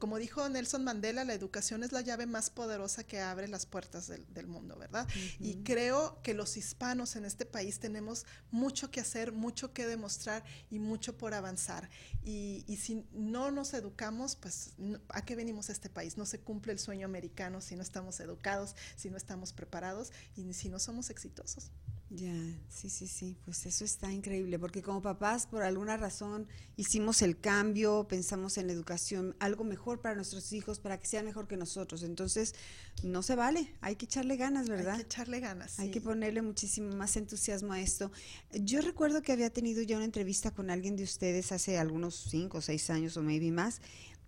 como 0.00 0.18
dijo 0.18 0.48
Nelson 0.48 0.82
Mandela, 0.82 1.22
la 1.22 1.34
educación 1.34 1.84
es 1.84 1.92
la 1.92 2.00
llave 2.00 2.26
más 2.26 2.50
poderosa 2.50 3.04
que 3.04 3.20
abre 3.20 3.46
las 3.46 3.66
puertas 3.66 4.08
del, 4.08 4.46
mundo, 4.48 4.76
¿verdad? 4.76 5.06
Y 5.38 5.62
creo 5.62 6.20
que 6.22 6.34
los 6.34 6.56
hispanos 6.56 7.14
en 7.16 7.24
este 7.24 7.35
este 7.36 7.44
país 7.44 7.78
tenemos 7.78 8.24
mucho 8.50 8.90
que 8.90 8.98
hacer, 8.98 9.30
mucho 9.30 9.74
que 9.74 9.86
demostrar 9.86 10.42
y 10.70 10.78
mucho 10.78 11.18
por 11.18 11.34
avanzar. 11.34 11.90
Y, 12.24 12.64
si 12.80 13.04
no 13.12 13.50
nos 13.50 13.74
educamos, 13.74 14.36
pues 14.36 14.72
¿a 15.10 15.22
qué 15.22 15.36
venimos 15.36 15.68
a 15.68 15.72
este 15.72 15.90
país? 15.90 16.16
No 16.16 16.24
se 16.24 16.40
cumple 16.40 16.72
el 16.72 16.78
sueño 16.78 17.04
americano 17.04 17.60
si 17.60 17.76
no 17.76 17.82
estamos 17.82 18.20
educados, 18.20 18.74
si 18.96 19.10
no 19.10 19.18
estamos 19.18 19.52
preparados 19.52 20.12
y 20.34 20.50
si 20.54 20.70
no 20.70 20.78
somos 20.78 21.10
exitosos. 21.10 21.70
Ya, 22.08 22.32
sí, 22.68 22.88
sí, 22.88 23.08
sí, 23.08 23.36
pues 23.44 23.66
eso 23.66 23.84
está 23.84 24.12
increíble, 24.12 24.60
porque 24.60 24.80
como 24.80 25.02
papás 25.02 25.48
por 25.48 25.64
alguna 25.64 25.96
razón 25.96 26.46
hicimos 26.76 27.20
el 27.20 27.40
cambio, 27.40 28.06
pensamos 28.08 28.58
en 28.58 28.68
la 28.68 28.74
educación, 28.74 29.34
algo 29.40 29.64
mejor 29.64 30.00
para 30.00 30.14
nuestros 30.14 30.52
hijos, 30.52 30.78
para 30.78 31.00
que 31.00 31.06
sean 31.08 31.24
mejor 31.24 31.48
que 31.48 31.56
nosotros. 31.56 32.04
Entonces, 32.04 32.54
no 33.02 33.22
se 33.22 33.34
vale, 33.34 33.74
hay 33.80 33.96
que 33.96 34.04
echarle 34.04 34.36
ganas, 34.36 34.68
¿verdad? 34.68 34.94
Hay 34.94 35.00
que 35.00 35.06
echarle 35.06 35.40
ganas. 35.40 35.80
Hay 35.80 35.90
que 35.90 36.00
ponerle 36.00 36.42
muchísimo 36.42 36.94
más 36.94 37.16
entusiasmo 37.16 37.72
a 37.72 37.80
esto. 37.80 38.12
Yo 38.52 38.82
recuerdo 38.82 39.20
que 39.20 39.32
había 39.32 39.50
tenido 39.50 39.82
ya 39.82 39.96
una 39.96 40.04
entrevista 40.04 40.52
con 40.52 40.70
alguien 40.70 40.94
de 40.94 41.02
ustedes 41.02 41.50
hace 41.50 41.76
algunos 41.76 42.14
cinco 42.14 42.58
o 42.58 42.60
seis 42.60 42.88
años 42.88 43.16
o 43.16 43.22
maybe 43.22 43.50
más, 43.50 43.80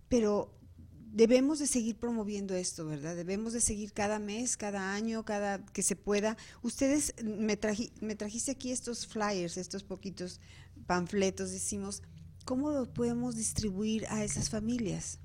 pero 0.09 0.58
debemos 1.11 1.59
de 1.59 1.67
seguir 1.67 1.97
promoviendo 1.97 2.55
esto, 2.55 2.85
¿verdad? 2.85 3.15
Debemos 3.15 3.53
de 3.53 3.61
seguir 3.61 3.93
cada 3.93 4.19
mes, 4.19 4.57
cada 4.57 4.93
año, 4.93 5.25
cada 5.25 5.63
que 5.65 5.83
se 5.83 5.95
pueda. 5.95 6.37
Ustedes, 6.61 7.13
me, 7.23 7.57
me 8.01 8.15
trajiste 8.15 8.51
aquí 8.51 8.71
estos 8.71 9.07
flyers, 9.07 9.57
estos 9.57 9.83
poquitos 9.83 10.39
panfletos, 10.85 11.51
decimos, 11.51 12.01
¿cómo 12.45 12.71
los 12.71 12.87
podemos 12.87 13.35
distribuir 13.35 14.05
a 14.07 14.23
esas 14.23 14.49
familias? 14.49 15.19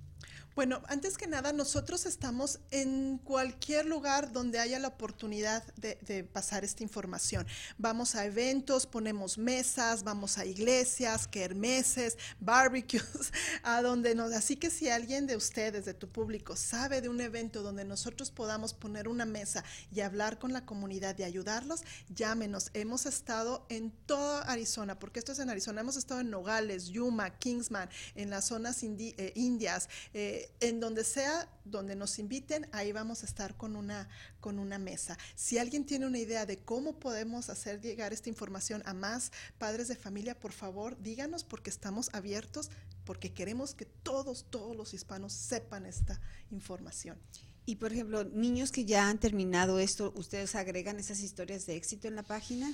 Bueno, 0.54 0.80
antes 0.86 1.18
que 1.18 1.26
nada, 1.26 1.52
nosotros 1.52 2.06
estamos 2.06 2.60
en 2.70 3.18
cualquier 3.18 3.86
lugar 3.86 4.30
donde 4.30 4.60
haya 4.60 4.78
la 4.78 4.86
oportunidad 4.86 5.64
de, 5.74 6.22
pasar 6.32 6.62
esta 6.62 6.84
información. 6.84 7.44
Vamos 7.76 8.14
a 8.14 8.24
eventos, 8.24 8.86
ponemos 8.86 9.36
mesas, 9.36 10.04
vamos 10.04 10.38
a 10.38 10.46
iglesias, 10.46 11.26
kermeses, 11.26 12.16
barbecues, 12.38 13.32
a 13.64 13.82
donde 13.82 14.14
nos... 14.14 14.32
Así 14.32 14.54
que 14.54 14.70
si 14.70 14.88
alguien 14.88 15.26
de 15.26 15.36
ustedes, 15.36 15.86
de 15.86 15.94
tu 15.94 16.08
público, 16.08 16.54
sabe 16.54 17.00
de 17.00 17.08
un 17.08 17.20
evento 17.20 17.62
donde 17.62 17.84
nosotros 17.84 18.30
podamos 18.30 18.74
poner 18.74 19.08
una 19.08 19.26
mesa 19.26 19.64
y 19.90 20.02
hablar 20.02 20.38
con 20.38 20.52
la 20.52 20.64
comunidad 20.64 21.18
y 21.18 21.24
ayudarlos, 21.24 21.82
llámenos. 22.10 22.70
Hemos 22.74 23.06
estado 23.06 23.66
en 23.70 23.90
toda 24.06 24.42
Arizona, 24.42 25.00
porque 25.00 25.18
esto 25.18 25.32
es 25.32 25.40
en 25.40 25.50
Arizona, 25.50 25.80
hemos 25.80 25.96
estado 25.96 26.20
en 26.20 26.30
Nogales, 26.30 26.86
Yuma, 26.86 27.36
Kingsman, 27.38 27.90
en 28.14 28.30
las 28.30 28.46
zonas 28.46 28.84
eh, 28.84 29.32
indias. 29.34 29.88
Eh, 30.12 30.43
en 30.60 30.80
donde 30.80 31.04
sea, 31.04 31.48
donde 31.64 31.96
nos 31.96 32.18
inviten, 32.18 32.68
ahí 32.72 32.92
vamos 32.92 33.22
a 33.22 33.26
estar 33.26 33.56
con 33.56 33.76
una, 33.76 34.08
con 34.40 34.58
una 34.58 34.78
mesa. 34.78 35.18
Si 35.34 35.58
alguien 35.58 35.84
tiene 35.84 36.06
una 36.06 36.18
idea 36.18 36.46
de 36.46 36.58
cómo 36.58 36.98
podemos 36.98 37.50
hacer 37.50 37.80
llegar 37.80 38.12
esta 38.12 38.28
información 38.28 38.82
a 38.86 38.94
más 38.94 39.32
padres 39.58 39.88
de 39.88 39.96
familia, 39.96 40.38
por 40.38 40.52
favor, 40.52 41.00
díganos 41.00 41.44
porque 41.44 41.70
estamos 41.70 42.10
abiertos, 42.12 42.70
porque 43.04 43.32
queremos 43.32 43.74
que 43.74 43.86
todos, 43.86 44.46
todos 44.50 44.76
los 44.76 44.94
hispanos 44.94 45.32
sepan 45.32 45.86
esta 45.86 46.20
información. 46.50 47.18
Y 47.66 47.76
por 47.76 47.92
ejemplo, 47.92 48.24
niños 48.24 48.70
que 48.70 48.84
ya 48.84 49.08
han 49.08 49.18
terminado 49.18 49.78
esto, 49.78 50.12
¿ustedes 50.16 50.54
agregan 50.54 50.98
esas 50.98 51.20
historias 51.20 51.64
de 51.64 51.76
éxito 51.76 52.08
en 52.08 52.16
la 52.16 52.22
página? 52.22 52.70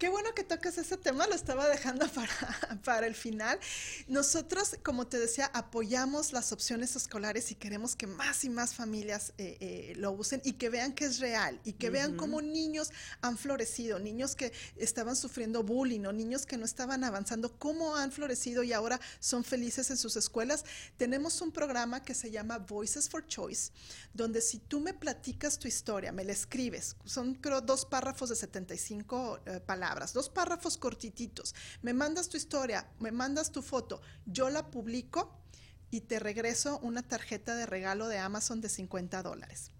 Qué 0.00 0.08
bueno 0.08 0.32
que 0.34 0.44
tocas 0.44 0.78
ese 0.78 0.96
tema, 0.96 1.26
lo 1.26 1.34
estaba 1.34 1.68
dejando 1.68 2.08
para, 2.14 2.80
para, 2.82 3.06
el 3.06 3.14
final. 3.14 3.60
Nosotros, 4.08 4.78
como 4.82 5.06
te 5.06 5.18
decía, 5.18 5.50
apoyamos 5.52 6.32
las 6.32 6.52
opciones 6.52 6.96
escolares 6.96 7.50
y 7.50 7.54
queremos 7.54 7.96
que 7.96 8.06
más 8.06 8.42
y 8.44 8.48
más 8.48 8.74
familias 8.74 9.34
eh, 9.36 9.58
eh, 9.60 9.92
lo 9.98 10.12
usen 10.12 10.40
y 10.42 10.54
que 10.54 10.70
vean 10.70 10.94
que 10.94 11.04
es 11.04 11.18
real 11.18 11.60
y 11.66 11.74
que 11.74 11.90
vean 11.90 12.16
cómo 12.16 12.40
niños 12.40 12.92
han 13.20 13.36
florecido, 13.36 13.98
niños 13.98 14.36
que 14.36 14.54
estaban 14.76 15.16
sufriendo 15.16 15.64
bullying 15.64 16.06
o 16.06 16.12
niños 16.12 16.46
que 16.46 16.56
no 16.56 16.64
estaban 16.64 17.04
avanzando, 17.04 17.52
cómo 17.58 17.94
han 17.94 18.10
florecido 18.10 18.62
y 18.62 18.72
ahora 18.72 18.98
son 19.18 19.44
felices 19.44 19.90
en 19.90 19.98
sus 19.98 20.16
escuelas. 20.16 20.64
Tenemos 20.96 21.42
un 21.42 21.52
programa 21.52 22.02
que 22.02 22.14
se 22.14 22.30
llama 22.30 22.56
Voices 22.56 23.06
for 23.10 23.26
Choice, 23.26 23.70
donde 24.14 24.40
si 24.40 24.60
tú 24.60 24.80
me 24.80 24.94
platicas 24.94 25.58
tu 25.58 25.68
historia, 25.68 26.10
me 26.10 26.24
la 26.24 26.32
escribes, 26.32 26.96
son 27.04 27.34
creo 27.34 27.60
dos 27.60 27.84
párrafos 27.84 28.30
de 28.30 28.36
75 28.36 29.40
eh, 29.44 29.60
palabras 29.60 29.89
dos 30.12 30.28
párrafos 30.28 30.76
cortititos, 30.76 31.54
me 31.82 31.92
mandas 31.92 32.28
tu 32.28 32.36
historia, 32.36 32.88
me 32.98 33.12
mandas 33.12 33.52
tu 33.52 33.62
foto, 33.62 34.00
yo 34.26 34.50
la 34.50 34.70
publico 34.70 35.36
y 35.90 36.02
te 36.02 36.18
regreso 36.18 36.78
una 36.82 37.02
tarjeta 37.02 37.54
de 37.54 37.66
regalo 37.66 38.08
de 38.08 38.18
Amazon 38.18 38.60
de 38.60 38.68
50 38.68 39.22
dólares. 39.22 39.70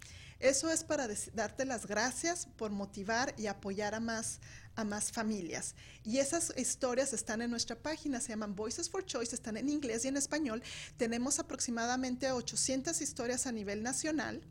Eso 0.40 0.70
es 0.70 0.84
para 0.84 1.06
darte 1.34 1.66
las 1.66 1.86
gracias 1.86 2.48
por 2.56 2.70
motivar 2.70 3.34
y 3.36 3.46
apoyar 3.46 3.94
a 3.94 4.00
más 4.00 4.40
a 4.76 4.84
más 4.84 5.12
familias. 5.12 5.74
Y 6.04 6.18
esas 6.18 6.52
historias 6.56 7.12
están 7.12 7.42
en 7.42 7.50
nuestra 7.50 7.76
página, 7.76 8.20
se 8.20 8.28
llaman 8.28 8.54
Voices 8.54 8.88
for 8.88 9.04
Choice, 9.04 9.34
están 9.34 9.56
en 9.56 9.68
inglés 9.68 10.04
y 10.04 10.08
en 10.08 10.16
español. 10.16 10.62
Tenemos 10.96 11.38
aproximadamente 11.38 12.30
800 12.30 13.00
historias 13.00 13.46
a 13.46 13.52
nivel 13.52 13.82
nacional. 13.82 14.42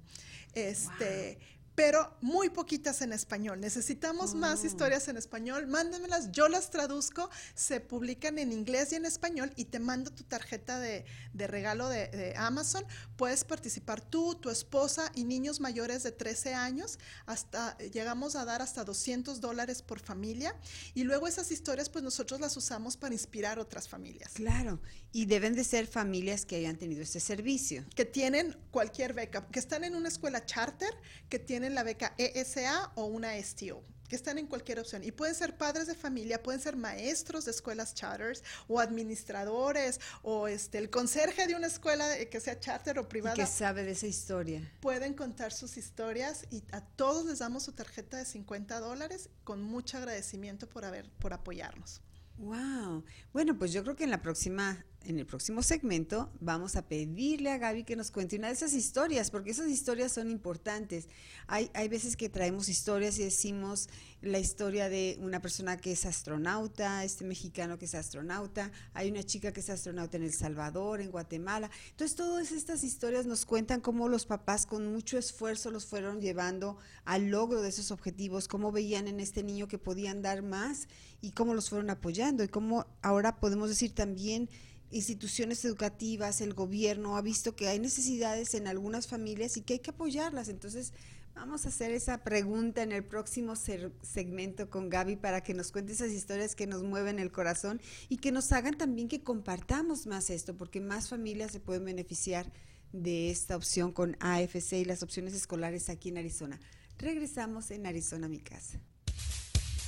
Este, 0.54 1.40
pero 1.76 2.16
muy 2.22 2.50
poquitas 2.50 3.02
en 3.02 3.14
español. 3.14 3.60
Necesitamos 3.60 4.36
más 4.36 4.64
oh. 4.64 4.68
historias 4.68 5.08
en 5.08 5.18
español. 5.18 5.68
Mándamelas, 5.68 6.32
yo 6.32 6.48
las 6.48 6.70
traduzco, 6.70 7.30
se 7.56 7.80
publican 7.80 8.38
en 8.38 8.52
inglés 8.52 8.92
y 8.92 8.96
en 8.96 9.06
español 9.06 9.52
y 9.56 9.66
te 9.66 9.80
mando 9.80 10.12
tu 10.12 10.24
tarjeta 10.24 10.80
de, 10.80 11.06
regalo 11.34 11.88
de, 11.88 12.34
Amazon. 12.38 12.84
Puedes 13.16 13.44
participar 13.44 14.02
tú, 14.02 14.36
tu 14.36 14.50
esposa 14.50 15.12
y 15.16 15.24
niños 15.24 15.60
mayores 15.60 16.04
de 16.04 16.12
13 16.12 16.54
años. 16.54 17.00
Hasta 17.26 17.78
llegamos 17.78 18.36
a 18.36 18.46
dar 18.46 18.62
hasta 18.62 18.84
200 18.84 19.42
dólares 19.42 19.82
por 19.82 20.00
familia. 20.00 20.56
Y 20.94 21.04
luego 21.04 21.28
esas 21.28 21.52
historias, 21.52 21.90
pues 21.90 22.04
nosotros 22.04 22.40
las 22.40 22.56
usamos 22.58 22.98
para 22.98 23.14
inspirar 23.14 23.60
otras 23.60 23.88
familias. 23.88 24.34
Claro, 24.34 24.80
y 25.12 25.26
deben 25.26 25.56
de 25.56 25.64
ser 25.64 25.88
familias 25.88 26.46
que 26.46 26.58
hayan 26.58 26.78
tenido 26.78 27.02
este 27.02 27.20
servicio. 27.20 27.86
Que 27.96 28.06
tienen 28.06 28.56
cualquier 28.72 29.14
beca, 29.14 29.48
que 29.48 29.60
están 29.60 29.84
en 29.84 29.96
una 29.96 30.08
escuela 30.08 30.46
charter, 30.46 30.94
que 31.30 31.40
tienen 31.40 31.69
la 31.72 31.84
beca 31.84 32.14
ESA 32.18 32.92
o 32.96 33.06
una 33.06 33.42
STO 33.42 33.84
que 34.10 34.16
están 34.16 34.38
en 34.40 34.48
cualquier 34.48 34.80
opción. 34.80 35.04
Y 35.04 35.12
pueden 35.12 35.36
ser 35.36 35.56
padres 35.56 35.88
de 35.88 35.96
familia, 35.96 36.42
pueden 36.42 36.60
ser 36.60 36.76
maestros 36.76 37.46
de 37.46 37.52
escuelas 37.52 37.94
charters 37.94 38.44
o 38.68 38.80
administradores 38.80 40.02
o 40.24 40.48
este, 40.48 40.80
el 40.80 40.90
conserje 40.90 41.48
de 41.48 41.56
una 41.56 41.68
escuela 41.68 42.06
que 42.26 42.40
sea 42.40 42.60
charter 42.60 42.98
o 43.00 43.08
privada. 43.08 43.36
que 43.36 43.46
sabe 43.46 43.84
de 43.84 43.92
esa 43.92 44.08
historia. 44.08 44.70
Pueden 44.82 45.14
contar 45.14 45.54
sus 45.54 45.78
historias 45.78 46.46
y 46.50 46.64
a 46.72 46.82
todos 46.82 47.26
les 47.26 47.40
damos 47.40 47.64
su 47.64 47.72
tarjeta 47.72 48.18
de 48.18 48.26
50 48.26 48.80
dólares 48.80 49.30
con 49.44 49.62
mucho 49.62 49.98
agradecimiento 49.98 50.68
por, 50.68 50.84
haber, 50.84 51.10
por 51.12 51.32
apoyarnos. 51.34 52.02
Wow. 52.38 53.04
Bueno, 53.32 53.58
pues 53.60 53.72
yo 53.74 53.84
creo 53.84 53.96
que 53.96 54.06
en 54.06 54.12
la 54.12 54.22
próxima 54.22 54.86
en 55.06 55.18
el 55.18 55.26
próximo 55.26 55.64
segmento 55.64 56.30
vamos 56.40 56.76
a 56.76 56.88
pedirle 56.88 57.52
a 57.52 57.58
Gaby 57.58 57.84
que 57.84 57.96
nos 57.96 58.12
cuente 58.12 58.36
una 58.36 58.48
de 58.48 58.54
esas 58.54 58.74
historias, 58.74 59.32
porque 59.32 59.52
esas 59.52 59.70
historias 59.70 60.12
son 60.12 60.30
importantes. 60.30 61.08
Hay, 61.48 61.72
hay 61.74 61.88
veces 61.88 62.18
que 62.18 62.30
traemos 62.30 62.70
historias 62.70 63.18
y 63.18 63.24
decimos 63.24 63.90
la 64.22 64.40
historia 64.40 64.90
de 64.90 65.18
una 65.22 65.42
persona 65.42 65.78
que 65.78 65.94
es 65.94 66.06
astronauta, 66.06 67.06
este 67.06 67.24
mexicano 67.24 67.80
que 67.80 67.86
es 67.86 67.96
astronauta, 67.96 68.72
hay 68.94 69.10
una 69.10 69.24
chica 69.24 69.54
que 69.54 69.62
es 69.62 69.70
astronauta 69.70 70.18
en 70.18 70.24
El 70.24 70.34
Salvador, 70.34 71.00
en 71.00 71.12
Guatemala. 71.12 71.72
Entonces 71.92 72.18
todas 72.18 72.52
estas 72.52 72.84
historias 72.84 73.26
nos 73.26 73.46
cuentan 73.46 73.80
cómo 73.80 74.10
los 74.10 74.26
papás 74.26 74.66
con 74.66 74.92
mucho 74.92 75.18
esfuerzo 75.18 75.72
los 75.72 75.86
fueron 75.86 76.20
llevando 76.20 76.78
al 77.06 77.30
logro 77.30 77.62
de 77.62 77.70
esos 77.70 77.92
objetivos, 77.92 78.48
cómo 78.48 78.72
veían 78.72 79.08
en 79.08 79.22
este 79.22 79.44
niño 79.44 79.68
que 79.68 79.78
podían 79.78 80.22
dar 80.22 80.42
más 80.42 80.88
y 81.22 81.32
cómo 81.32 81.54
los 81.54 81.70
fueron 81.70 81.90
apoyando 81.90 82.44
y 82.44 82.50
cómo 82.50 82.86
ahora 83.02 83.40
podemos 83.40 83.70
decir 83.70 83.96
también 83.96 84.50
instituciones 84.92 85.64
educativas, 85.66 86.42
el 86.42 86.54
gobierno 86.54 87.18
ha 87.18 87.22
visto 87.22 87.56
que 87.56 87.68
hay 87.68 87.80
necesidades 87.80 88.54
en 88.54 88.68
algunas 88.68 89.08
familias 89.08 89.58
y 89.58 89.62
que 89.62 89.74
hay 89.74 89.80
que 89.80 89.92
apoyarlas. 89.92 90.50
Entonces, 90.50 90.94
vamos 91.36 91.66
a 91.66 91.70
hacer 91.70 91.92
esa 91.92 92.24
pregunta 92.24 92.84
en 92.84 92.92
el 92.92 93.04
próximo 93.04 93.54
segmento 93.56 94.70
con 94.70 94.90
Gaby 94.90 95.16
para 95.16 95.42
que 95.42 95.54
nos 95.54 95.72
cuente 95.72 95.94
esas 95.94 96.12
historias 96.12 96.56
que 96.56 96.68
nos 96.68 96.84
mueven 96.84 97.20
el 97.20 97.32
corazón 97.32 97.80
y 98.10 98.18
que 98.18 98.32
nos 98.32 98.52
hagan 98.52 98.78
también 98.78 99.08
que 99.08 99.22
compartamos 99.22 100.08
más 100.08 100.30
esto, 100.30 100.58
porque 100.58 100.82
más 100.82 101.10
familias 101.10 101.52
se 101.52 101.60
pueden 101.60 101.86
beneficiar 101.86 102.52
de 102.92 103.30
esta 103.30 103.56
opción 103.56 103.92
con 103.92 104.18
AFC 104.20 104.74
y 104.74 104.86
las 104.86 105.04
opciones 105.04 105.34
escolares 105.34 105.90
aquí 105.90 106.10
en 106.10 106.18
Arizona. 106.18 106.60
Regresamos 106.98 107.72
en 107.72 107.86
Arizona, 107.86 108.28
mi 108.28 108.40
casa. 108.40 108.80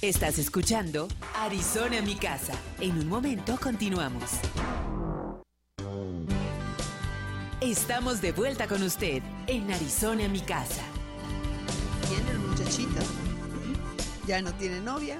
Estás 0.01 0.39
escuchando 0.39 1.07
Arizona 1.35 2.01
mi 2.01 2.15
casa. 2.15 2.53
En 2.79 2.97
un 2.97 3.07
momento 3.07 3.55
continuamos. 3.61 4.31
Estamos 7.61 8.19
de 8.19 8.31
vuelta 8.31 8.67
con 8.67 8.81
usted 8.81 9.21
en 9.45 9.71
Arizona 9.71 10.27
mi 10.27 10.39
casa. 10.39 10.81
Tiene 12.09 12.31
el 12.31 12.39
muchachito. 12.39 12.99
Ya 14.25 14.41
no 14.41 14.51
tiene 14.55 14.81
novia. 14.81 15.19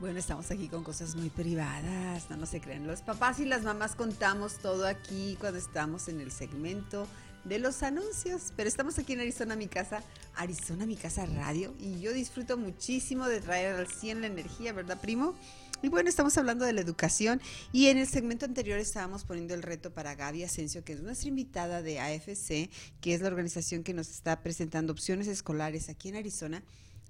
Bueno, 0.00 0.18
estamos 0.18 0.50
aquí 0.50 0.68
con 0.68 0.82
cosas 0.82 1.14
muy 1.14 1.28
privadas, 1.28 2.30
no, 2.30 2.38
no 2.38 2.46
se 2.46 2.62
creen. 2.62 2.86
Los 2.86 3.02
papás 3.02 3.40
y 3.40 3.44
las 3.44 3.62
mamás 3.62 3.94
contamos 3.94 4.54
todo 4.54 4.86
aquí 4.86 5.36
cuando 5.38 5.58
estamos 5.58 6.08
en 6.08 6.22
el 6.22 6.32
segmento 6.32 7.06
de 7.44 7.58
los 7.58 7.82
anuncios. 7.82 8.52
Pero 8.56 8.68
estamos 8.68 8.98
aquí 8.98 9.12
en 9.12 9.20
Arizona, 9.20 9.56
mi 9.56 9.68
casa, 9.68 10.02
Arizona, 10.34 10.86
mi 10.86 10.96
casa 10.96 11.26
radio. 11.26 11.74
Y 11.78 12.00
yo 12.00 12.12
disfruto 12.12 12.56
muchísimo 12.56 13.26
de 13.26 13.40
traer 13.40 13.76
al 13.76 13.88
100 13.88 14.20
la 14.20 14.26
energía, 14.26 14.72
¿verdad, 14.72 15.00
primo? 15.00 15.34
Y 15.80 15.88
bueno, 15.88 16.08
estamos 16.08 16.36
hablando 16.36 16.64
de 16.64 16.72
la 16.72 16.80
educación 16.80 17.40
y 17.70 17.86
en 17.86 17.98
el 17.98 18.08
segmento 18.08 18.44
anterior 18.44 18.80
estábamos 18.80 19.24
poniendo 19.24 19.54
el 19.54 19.62
reto 19.62 19.92
para 19.92 20.16
Gaby 20.16 20.42
Asensio, 20.42 20.84
que 20.84 20.94
es 20.94 21.02
nuestra 21.02 21.28
invitada 21.28 21.82
de 21.82 22.00
AFC, 22.00 22.68
que 23.00 23.14
es 23.14 23.20
la 23.20 23.28
organización 23.28 23.84
que 23.84 23.94
nos 23.94 24.10
está 24.10 24.42
presentando 24.42 24.92
opciones 24.92 25.28
escolares 25.28 25.88
aquí 25.88 26.08
en 26.08 26.16
Arizona. 26.16 26.64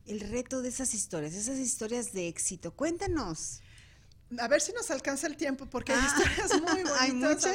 El 0.04 0.20
reto 0.20 0.60
de 0.60 0.68
esas 0.68 0.92
historias, 0.92 1.32
esas 1.34 1.58
historias 1.58 2.12
de 2.12 2.28
éxito. 2.28 2.72
Cuéntanos. 2.72 3.62
A 4.36 4.46
ver 4.46 4.60
si 4.60 4.72
nos 4.72 4.90
alcanza 4.90 5.26
el 5.26 5.38
tiempo, 5.38 5.66
porque 5.66 5.92
hay 5.92 6.00
ah. 6.02 6.06
historias 6.06 6.60
muy 6.60 6.82
bonitas. 7.12 7.48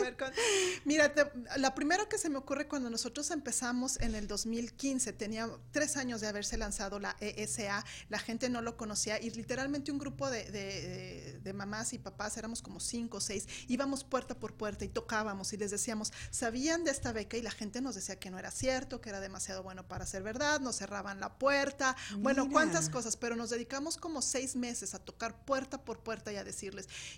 mira, 0.86 1.14
la 1.58 1.76
primera 1.76 2.08
que 2.10 2.18
se 2.18 2.30
me 2.30 2.38
ocurre 2.38 2.68
cuando 2.68 2.90
nosotros 2.90 3.30
empezamos 3.30 4.00
en 4.02 4.16
el 4.16 4.28
2015, 4.28 5.14
tenía 5.14 5.48
tres 5.72 5.98
años 5.98 6.20
de 6.22 6.28
haberse 6.28 6.58
lanzado 6.58 7.00
la 7.00 7.16
ESA, 7.20 7.86
la 8.10 8.18
gente 8.18 8.50
no 8.50 8.62
lo 8.62 8.76
conocía 8.76 9.22
y 9.22 9.30
literalmente 9.30 9.92
un 9.92 10.00
grupo 10.00 10.32
de, 10.32 11.40
de, 11.44 11.54
mamás 11.54 11.94
y 11.94 12.00
papás, 12.00 12.38
éramos 12.38 12.64
como 12.64 12.80
cinco 12.80 13.18
o 13.18 13.22
seis, 13.22 13.48
íbamos 13.68 14.04
puerta 14.04 14.34
por 14.34 14.56
puerta 14.56 14.84
y 14.84 14.90
tocábamos 14.90 15.54
y 15.54 15.58
les 15.58 15.70
decíamos, 15.70 16.12
sabían 16.32 16.84
de 16.84 16.90
esta 16.90 17.12
beca 17.12 17.38
y 17.38 17.44
la 17.44 17.52
gente 17.52 17.82
nos 17.82 17.94
decía 17.94 18.20
que 18.20 18.32
no 18.32 18.40
era 18.40 18.50
cierto, 18.50 19.00
que 19.00 19.10
era 19.10 19.20
demasiado 19.20 19.62
bueno 19.62 19.88
para 19.88 20.08
ser 20.08 20.24
verdad, 20.24 20.60
nos 20.60 20.78
cerraban 20.78 21.20
la 21.20 21.38
puerta, 21.38 21.96
bueno, 22.18 22.50
cuántas 22.50 22.90
cosas, 22.90 23.16
pero 23.16 23.36
nos 23.36 23.52
dedicamos 23.52 23.98
como 23.98 24.24
seis 24.24 24.56
meses 24.56 24.96
a 24.96 25.00
tocar 25.00 25.46
puerta 25.46 25.84
por 25.84 26.00
puerta 26.00 26.34
y 26.34 26.38
a 26.38 26.44
decir, 26.44 26.63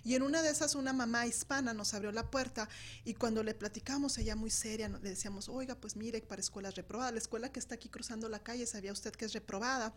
y 0.04 0.14
en 0.14 0.22
una 0.22 0.42
de 0.42 0.50
esas 0.50 0.74
una 0.74 0.92
mamá 0.92 1.26
hispana 1.26 1.74
nos 1.74 1.94
abrió 1.94 2.12
la 2.12 2.30
puerta 2.30 2.68
y 3.04 3.14
cuando 3.14 3.42
le 3.42 3.54
platicamos, 3.54 4.18
ella 4.18 4.36
muy 4.36 4.50
seria, 4.50 4.88
le 4.88 5.10
decíamos, 5.10 5.48
oiga, 5.48 5.74
pues 5.74 5.96
mire, 5.96 6.20
para 6.22 6.40
escuelas 6.40 6.74
reprobadas, 6.74 7.12
la 7.12 7.18
escuela 7.18 7.52
que 7.52 7.60
está 7.60 7.74
aquí 7.74 7.88
cruzando 7.88 8.28
la 8.28 8.42
calle, 8.42 8.66
¿sabía 8.66 8.92
usted 8.92 9.12
que 9.12 9.24
es 9.24 9.32
reprobada? 9.32 9.94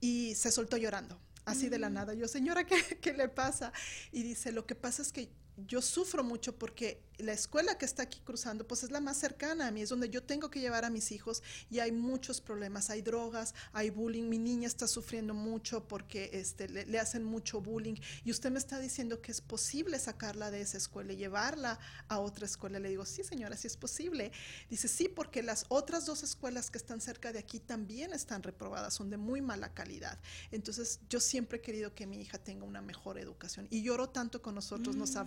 Y 0.00 0.34
se 0.34 0.50
soltó 0.50 0.76
llorando, 0.76 1.20
así 1.44 1.68
de 1.68 1.78
la 1.78 1.90
mm. 1.90 1.94
nada. 1.94 2.14
Yo, 2.14 2.28
señora, 2.28 2.64
¿qué, 2.64 2.98
¿qué 3.00 3.12
le 3.12 3.28
pasa? 3.28 3.72
Y 4.12 4.22
dice, 4.22 4.52
lo 4.52 4.66
que 4.66 4.74
pasa 4.74 5.02
es 5.02 5.12
que 5.12 5.30
yo 5.66 5.82
sufro 5.82 6.22
mucho 6.24 6.56
porque 6.56 7.02
la 7.22 7.32
escuela 7.32 7.76
que 7.76 7.84
está 7.84 8.04
aquí 8.04 8.20
cruzando, 8.24 8.66
pues 8.66 8.82
es 8.82 8.90
la 8.90 9.00
más 9.00 9.18
cercana 9.18 9.66
a 9.66 9.70
mí, 9.70 9.82
es 9.82 9.88
donde 9.88 10.08
yo 10.08 10.22
tengo 10.22 10.50
que 10.50 10.60
llevar 10.60 10.84
a 10.84 10.90
mis 10.90 11.12
hijos 11.12 11.42
y 11.70 11.80
hay 11.80 11.92
muchos 11.92 12.40
problemas, 12.40 12.90
hay 12.90 13.02
drogas, 13.02 13.54
hay 13.72 13.90
bullying, 13.90 14.28
mi 14.28 14.38
niña 14.38 14.66
está 14.66 14.86
sufriendo 14.86 15.34
mucho 15.34 15.86
porque 15.86 16.30
este, 16.32 16.68
le, 16.68 16.98
hacen 16.98 17.24
mucho 17.24 17.60
bullying 17.60 17.96
y 18.24 18.30
usted 18.30 18.50
me 18.50 18.58
está 18.58 18.78
diciendo 18.78 19.20
que 19.20 19.32
es 19.32 19.40
posible 19.40 19.98
sacarla 19.98 20.50
de 20.50 20.60
esa 20.60 20.78
escuela 20.78 21.12
y 21.12 21.16
llevarla 21.16 21.78
a 22.08 22.18
otra 22.18 22.46
escuela. 22.46 22.78
Le 22.78 22.88
digo, 22.88 23.04
sí 23.04 23.22
señora, 23.22 23.56
sí 23.56 23.66
es 23.66 23.76
posible. 23.76 24.32
Dice, 24.68 24.88
sí, 24.88 25.08
porque 25.08 25.42
las 25.42 25.66
otras 25.68 26.06
dos 26.06 26.22
escuelas 26.22 26.70
que 26.70 26.78
están 26.78 27.00
cerca 27.00 27.32
de 27.32 27.38
aquí 27.38 27.60
también 27.60 28.12
están 28.12 28.42
reprobadas, 28.42 28.94
son 28.94 29.10
de 29.10 29.16
muy 29.16 29.40
mala 29.42 29.72
calidad. 29.74 30.18
Entonces 30.50 31.00
yo 31.08 31.20
siempre 31.20 31.58
he 31.58 31.60
querido 31.60 31.94
que 31.94 32.06
mi 32.06 32.20
hija 32.20 32.38
tenga 32.38 32.64
una 32.64 32.82
mejor 32.82 33.18
educación 33.18 33.66
y 33.70 33.82
lloro 33.82 34.08
tanto 34.08 34.42
con 34.42 34.54
nosotros, 34.54 34.96
nos 34.96 35.10
mm. 35.10 35.18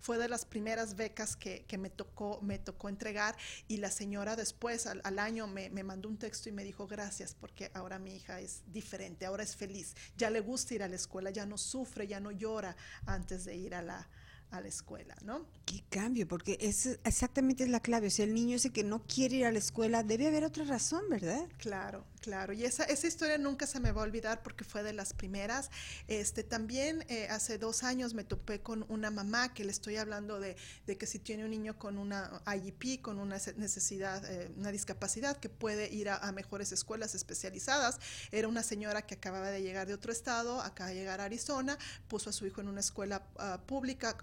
Fue 0.00 0.18
de 0.18 0.28
las 0.28 0.44
primeras 0.44 0.96
becas 0.96 1.36
que, 1.36 1.64
me, 1.78 1.90
tocó, 1.90 2.40
me 2.42 2.58
tocó 2.58 2.88
entregar 2.88 3.36
y 3.68 3.78
la 3.78 3.90
señora 3.90 4.36
después, 4.36 4.86
al, 4.86 5.18
año, 5.18 5.46
me, 5.46 5.70
me, 5.70 5.82
mandó 5.82 6.08
un 6.08 6.18
texto 6.18 6.48
y 6.48 6.52
me 6.52 6.64
dijo 6.64 6.86
gracias 6.86 7.34
porque 7.34 7.70
ahora 7.74 7.98
mi 7.98 8.14
hija 8.14 8.40
es 8.40 8.62
diferente, 8.66 9.26
ahora 9.26 9.42
es 9.42 9.56
feliz, 9.56 9.94
ya 10.16 10.30
le 10.30 10.40
gusta 10.40 10.74
ir 10.74 10.82
a 10.82 10.88
la 10.88 10.96
escuela, 10.96 11.30
ya 11.30 11.46
no 11.46 11.58
sufre, 11.58 12.06
ya 12.06 12.20
no 12.20 12.30
llora 12.30 12.76
antes 13.06 13.44
de 13.44 13.56
ir 13.56 13.74
a 13.74 13.82
la, 13.82 14.08
a 14.52 14.60
la 14.60 14.68
escuela, 14.68 15.16
¿no? 15.24 15.46
Qué 15.64 15.82
cambio, 15.88 16.28
porque 16.28 16.58
es 16.60 16.98
exactamente 17.04 17.64
es 17.64 17.70
la 17.70 17.80
clave. 17.80 18.08
O 18.08 18.10
sea, 18.10 18.26
el 18.26 18.34
niño 18.34 18.56
ese 18.56 18.70
que 18.70 18.84
no 18.84 19.02
quiere 19.06 19.36
ir 19.36 19.46
a 19.46 19.52
la 19.52 19.58
escuela, 19.58 20.02
debe 20.02 20.26
haber 20.26 20.44
otra 20.44 20.64
razón, 20.64 21.02
¿verdad? 21.08 21.48
Claro, 21.56 22.04
claro. 22.22 22.54
Y 22.54 22.64
esa, 22.64 22.84
esa 22.84 23.06
historia 23.06 23.36
nunca 23.36 23.66
se 23.66 23.80
me 23.80 23.92
va 23.92 24.00
a 24.00 24.04
olvidar 24.04 24.42
porque 24.42 24.64
fue 24.64 24.82
de 24.82 24.94
las 24.94 25.12
primeras. 25.12 25.70
Este, 26.08 26.42
también 26.42 27.04
eh, 27.08 27.28
hace 27.28 27.58
dos 27.58 27.82
años 27.82 28.14
me 28.14 28.24
topé 28.24 28.62
con 28.62 28.86
una 28.88 29.10
mamá 29.10 29.52
que 29.52 29.64
le 29.64 29.72
estoy 29.72 29.96
hablando 29.96 30.40
de, 30.40 30.56
de 30.86 30.96
que 30.96 31.06
si 31.06 31.18
tiene 31.18 31.44
un 31.44 31.50
niño 31.50 31.78
con 31.78 31.98
una 31.98 32.42
IEP, 32.46 33.02
con 33.02 33.18
una 33.18 33.36
necesidad, 33.56 34.24
eh, 34.24 34.50
una 34.56 34.70
discapacidad, 34.70 35.36
que 35.36 35.50
puede 35.50 35.92
ir 35.92 36.08
a, 36.08 36.32
mejores 36.32 36.72
escuelas 36.72 37.14
especializadas. 37.14 37.98
Era 38.30 38.48
una 38.48 38.62
señora 38.62 39.02
que 39.02 39.14
acababa 39.14 39.50
de 39.50 39.60
llegar 39.60 39.86
de 39.86 39.94
otro 39.94 40.12
estado, 40.12 40.62
acaba 40.62 40.90
de 40.90 40.94
llegar 40.94 41.20
a 41.20 41.24
Arizona, 41.24 41.76
puso 42.08 42.30
a 42.30 42.32
su 42.32 42.46
hijo 42.46 42.60
en 42.60 42.68
una 42.68 42.80
escuela 42.80 43.26
uh, 43.34 43.58
pública, 43.66 44.16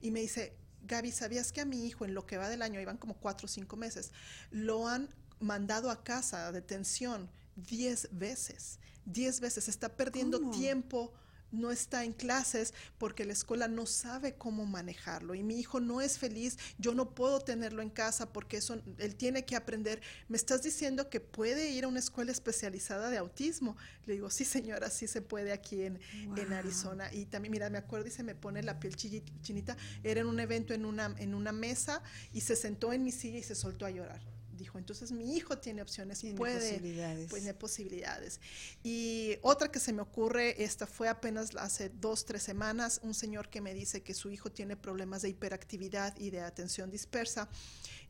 y 0.00 0.10
me 0.10 0.20
dice, 0.20 0.54
Gaby, 0.82 1.12
¿sabías 1.12 1.52
que 1.52 1.60
a 1.60 1.64
mi 1.64 1.86
hijo 1.86 2.04
en 2.04 2.14
lo 2.14 2.26
que 2.26 2.36
va 2.36 2.48
del 2.48 2.62
año, 2.62 2.80
iban 2.80 2.98
como 2.98 3.14
cuatro 3.14 3.46
o 3.46 3.48
cinco 3.48 3.76
meses, 3.76 4.12
lo 4.50 4.88
han 4.88 5.08
mandado 5.42 5.90
a 5.90 6.02
casa 6.02 6.46
a 6.46 6.52
detención 6.52 7.28
10 7.56 8.08
veces. 8.12 8.78
10 9.06 9.40
veces. 9.40 9.68
Está 9.68 9.96
perdiendo 9.96 10.50
tiempo 10.50 11.12
no 11.52 11.70
está 11.70 12.04
en 12.04 12.12
clases 12.12 12.74
porque 12.98 13.24
la 13.24 13.34
escuela 13.34 13.68
no 13.68 13.86
sabe 13.86 14.34
cómo 14.34 14.66
manejarlo 14.66 15.34
y 15.34 15.42
mi 15.42 15.60
hijo 15.60 15.80
no 15.80 16.00
es 16.00 16.18
feliz, 16.18 16.58
yo 16.78 16.94
no 16.94 17.14
puedo 17.14 17.40
tenerlo 17.40 17.82
en 17.82 17.90
casa 17.90 18.32
porque 18.32 18.56
eso 18.56 18.82
él 18.98 19.14
tiene 19.14 19.44
que 19.44 19.54
aprender. 19.54 20.00
Me 20.28 20.36
estás 20.36 20.62
diciendo 20.62 21.10
que 21.10 21.20
puede 21.20 21.70
ir 21.70 21.84
a 21.84 21.88
una 21.88 21.98
escuela 21.98 22.32
especializada 22.32 23.10
de 23.10 23.18
autismo. 23.18 23.76
Le 24.06 24.14
digo, 24.14 24.30
sí 24.30 24.44
señora, 24.44 24.90
sí 24.90 25.06
se 25.06 25.20
puede 25.20 25.52
aquí 25.52 25.82
en, 25.82 26.00
en 26.36 26.52
Arizona. 26.52 27.12
Y 27.12 27.26
también, 27.26 27.52
mira, 27.52 27.70
me 27.70 27.78
acuerdo 27.78 28.08
y 28.08 28.10
se 28.10 28.22
me 28.22 28.34
pone 28.34 28.62
la 28.62 28.80
piel 28.80 28.96
chinita, 28.96 29.76
era 30.02 30.22
en 30.22 30.26
un 30.26 30.40
evento 30.40 30.72
en 30.74 30.84
una, 30.84 31.14
en 31.18 31.34
una 31.34 31.52
mesa 31.52 32.02
y 32.32 32.40
se 32.40 32.56
sentó 32.56 32.92
en 32.92 33.04
mi 33.04 33.12
silla 33.12 33.38
y 33.38 33.42
se 33.42 33.54
soltó 33.54 33.84
a 33.84 33.90
llorar 33.90 34.31
dijo, 34.62 34.78
entonces 34.78 35.12
mi 35.12 35.36
hijo 35.36 35.58
tiene 35.58 35.82
opciones, 35.82 36.20
tiene 36.20 36.36
puede, 36.36 36.60
posibilidades. 36.60 37.28
tiene 37.30 37.54
posibilidades. 37.54 38.40
Y 38.82 39.36
otra 39.42 39.70
que 39.70 39.78
se 39.78 39.92
me 39.92 40.02
ocurre, 40.02 40.62
esta 40.62 40.86
fue 40.86 41.08
apenas 41.08 41.54
hace 41.56 41.88
dos, 41.90 42.24
tres 42.24 42.42
semanas, 42.42 43.00
un 43.02 43.14
señor 43.14 43.48
que 43.48 43.60
me 43.60 43.74
dice 43.74 44.02
que 44.02 44.14
su 44.14 44.30
hijo 44.30 44.50
tiene 44.50 44.76
problemas 44.76 45.22
de 45.22 45.30
hiperactividad 45.30 46.16
y 46.18 46.30
de 46.30 46.40
atención 46.40 46.90
dispersa, 46.90 47.48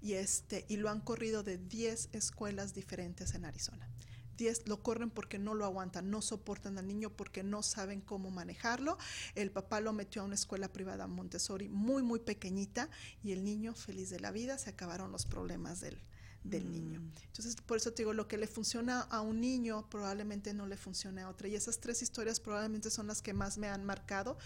y, 0.01 0.15
este, 0.15 0.65
y 0.69 0.77
lo 0.77 0.91
han 0.91 1.01
corrido 1.01 1.43
de 1.43 1.59
10 1.59 2.11
escuelas 2.13 2.75
diferentes 2.75 3.35
en 3.35 3.45
Arizona. 3.45 3.89
10 4.37 4.69
lo 4.69 4.83
corren 4.83 5.11
porque 5.11 5.39
no 5.39 5.55
lo 5.55 5.65
aguantan, 5.65 6.11
no 6.11 6.23
soportan 6.23 6.79
al 6.79 6.87
niño 6.87 7.11
porque 7.11 7.43
no 7.43 7.63
saben 7.63 8.01
cómo 8.01 8.31
manejarlo. 8.31 8.99
El 9.35 9.51
papá 9.51 9.81
lo 9.81 9.93
metió 9.93 10.23
a 10.23 10.25
una 10.25 10.35
escuela 10.35 10.73
privada 10.73 11.07
Montessori 11.07 11.69
muy, 11.69 12.03
muy 12.03 12.21
pequeñita 12.21 12.89
y 13.23 13.33
el 13.33 13.45
niño 13.45 13.75
feliz 13.75 14.11
de 14.11 14.21
la 14.21 14.31
vida, 14.31 14.59
se 14.59 14.71
acabaron 14.71 15.13
los 15.13 15.27
problemas 15.27 15.81
del, 15.81 16.03
del 16.45 16.71
niño. 16.71 17.01
Mm. 17.01 17.13
Entonces, 17.27 17.57
por 17.57 17.77
eso 17.77 17.93
te 17.93 18.03
digo, 18.03 18.13
lo 18.13 18.29
que 18.29 18.37
le 18.37 18.47
funciona 18.47 19.01
a 19.03 19.21
un 19.21 19.41
niño 19.41 19.89
probablemente 19.89 20.53
no 20.55 20.67
le 20.67 20.77
funcione 20.77 21.23
a 21.23 21.29
otra. 21.29 21.49
Y 21.49 21.55
esas 21.55 21.81
tres 21.81 22.03
historias 22.03 22.41
probablemente 22.41 22.91
son 22.91 23.07
las 23.07 23.23
que 23.23 23.33
más 23.33 23.59
me 23.59 23.69
han 23.69 23.85
marcado, 23.85 24.37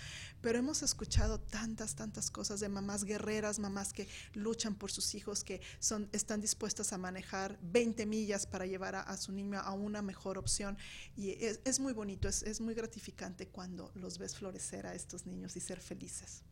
pero 0.40 0.59
hemos 0.59 0.82
escuchado 0.82 1.40
tantas, 1.40 1.94
tantas 1.94 2.30
cosas 2.30 2.61
de 2.61 2.68
mamás 2.68 3.05
guerreras, 3.05 3.59
mamás 3.59 3.92
que 3.92 4.09
luchan 4.34 4.74
por 4.74 4.90
sus 4.90 5.14
hijos, 5.14 5.42
que 5.42 5.61
son, 5.78 6.09
están 6.12 6.40
dispuestas 6.40 6.92
a 6.92 6.99
manejar 6.99 7.59
20 7.62 8.07
millas 8.07 8.47
para 8.47 8.66
llevar 8.66 8.94
a, 8.97 9.16
su 9.16 9.32
niño 9.32 9.59
a 9.59 9.72
una 9.72 10.03
mejor 10.03 10.38
opción. 10.38 10.76
Y 11.16 11.30
es, 11.40 11.80
muy 11.80 11.92
bonito, 11.92 12.28
es, 12.28 12.42
es 12.42 12.61
muy 12.61 12.74
gratificante 12.74 13.49
cuando 13.49 13.90
los 13.94 14.18
ves 14.18 14.36
florecer 14.36 14.86
a 14.86 14.94
estos 14.94 15.26
niños 15.26 15.57
y 15.57 15.61
ser 15.61 15.80
felices. 15.80 16.42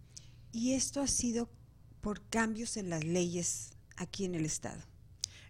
Y 0.53 0.74
esto 0.74 1.01
ha 1.01 1.09
sido 1.09 1.51
por 2.01 2.22
cambios 2.28 2.76
en 2.76 2.90
las 2.90 3.03
leyes 3.05 3.70
aquí 3.97 4.24
en 4.24 4.34
el 4.34 4.45
estado. 4.45 4.82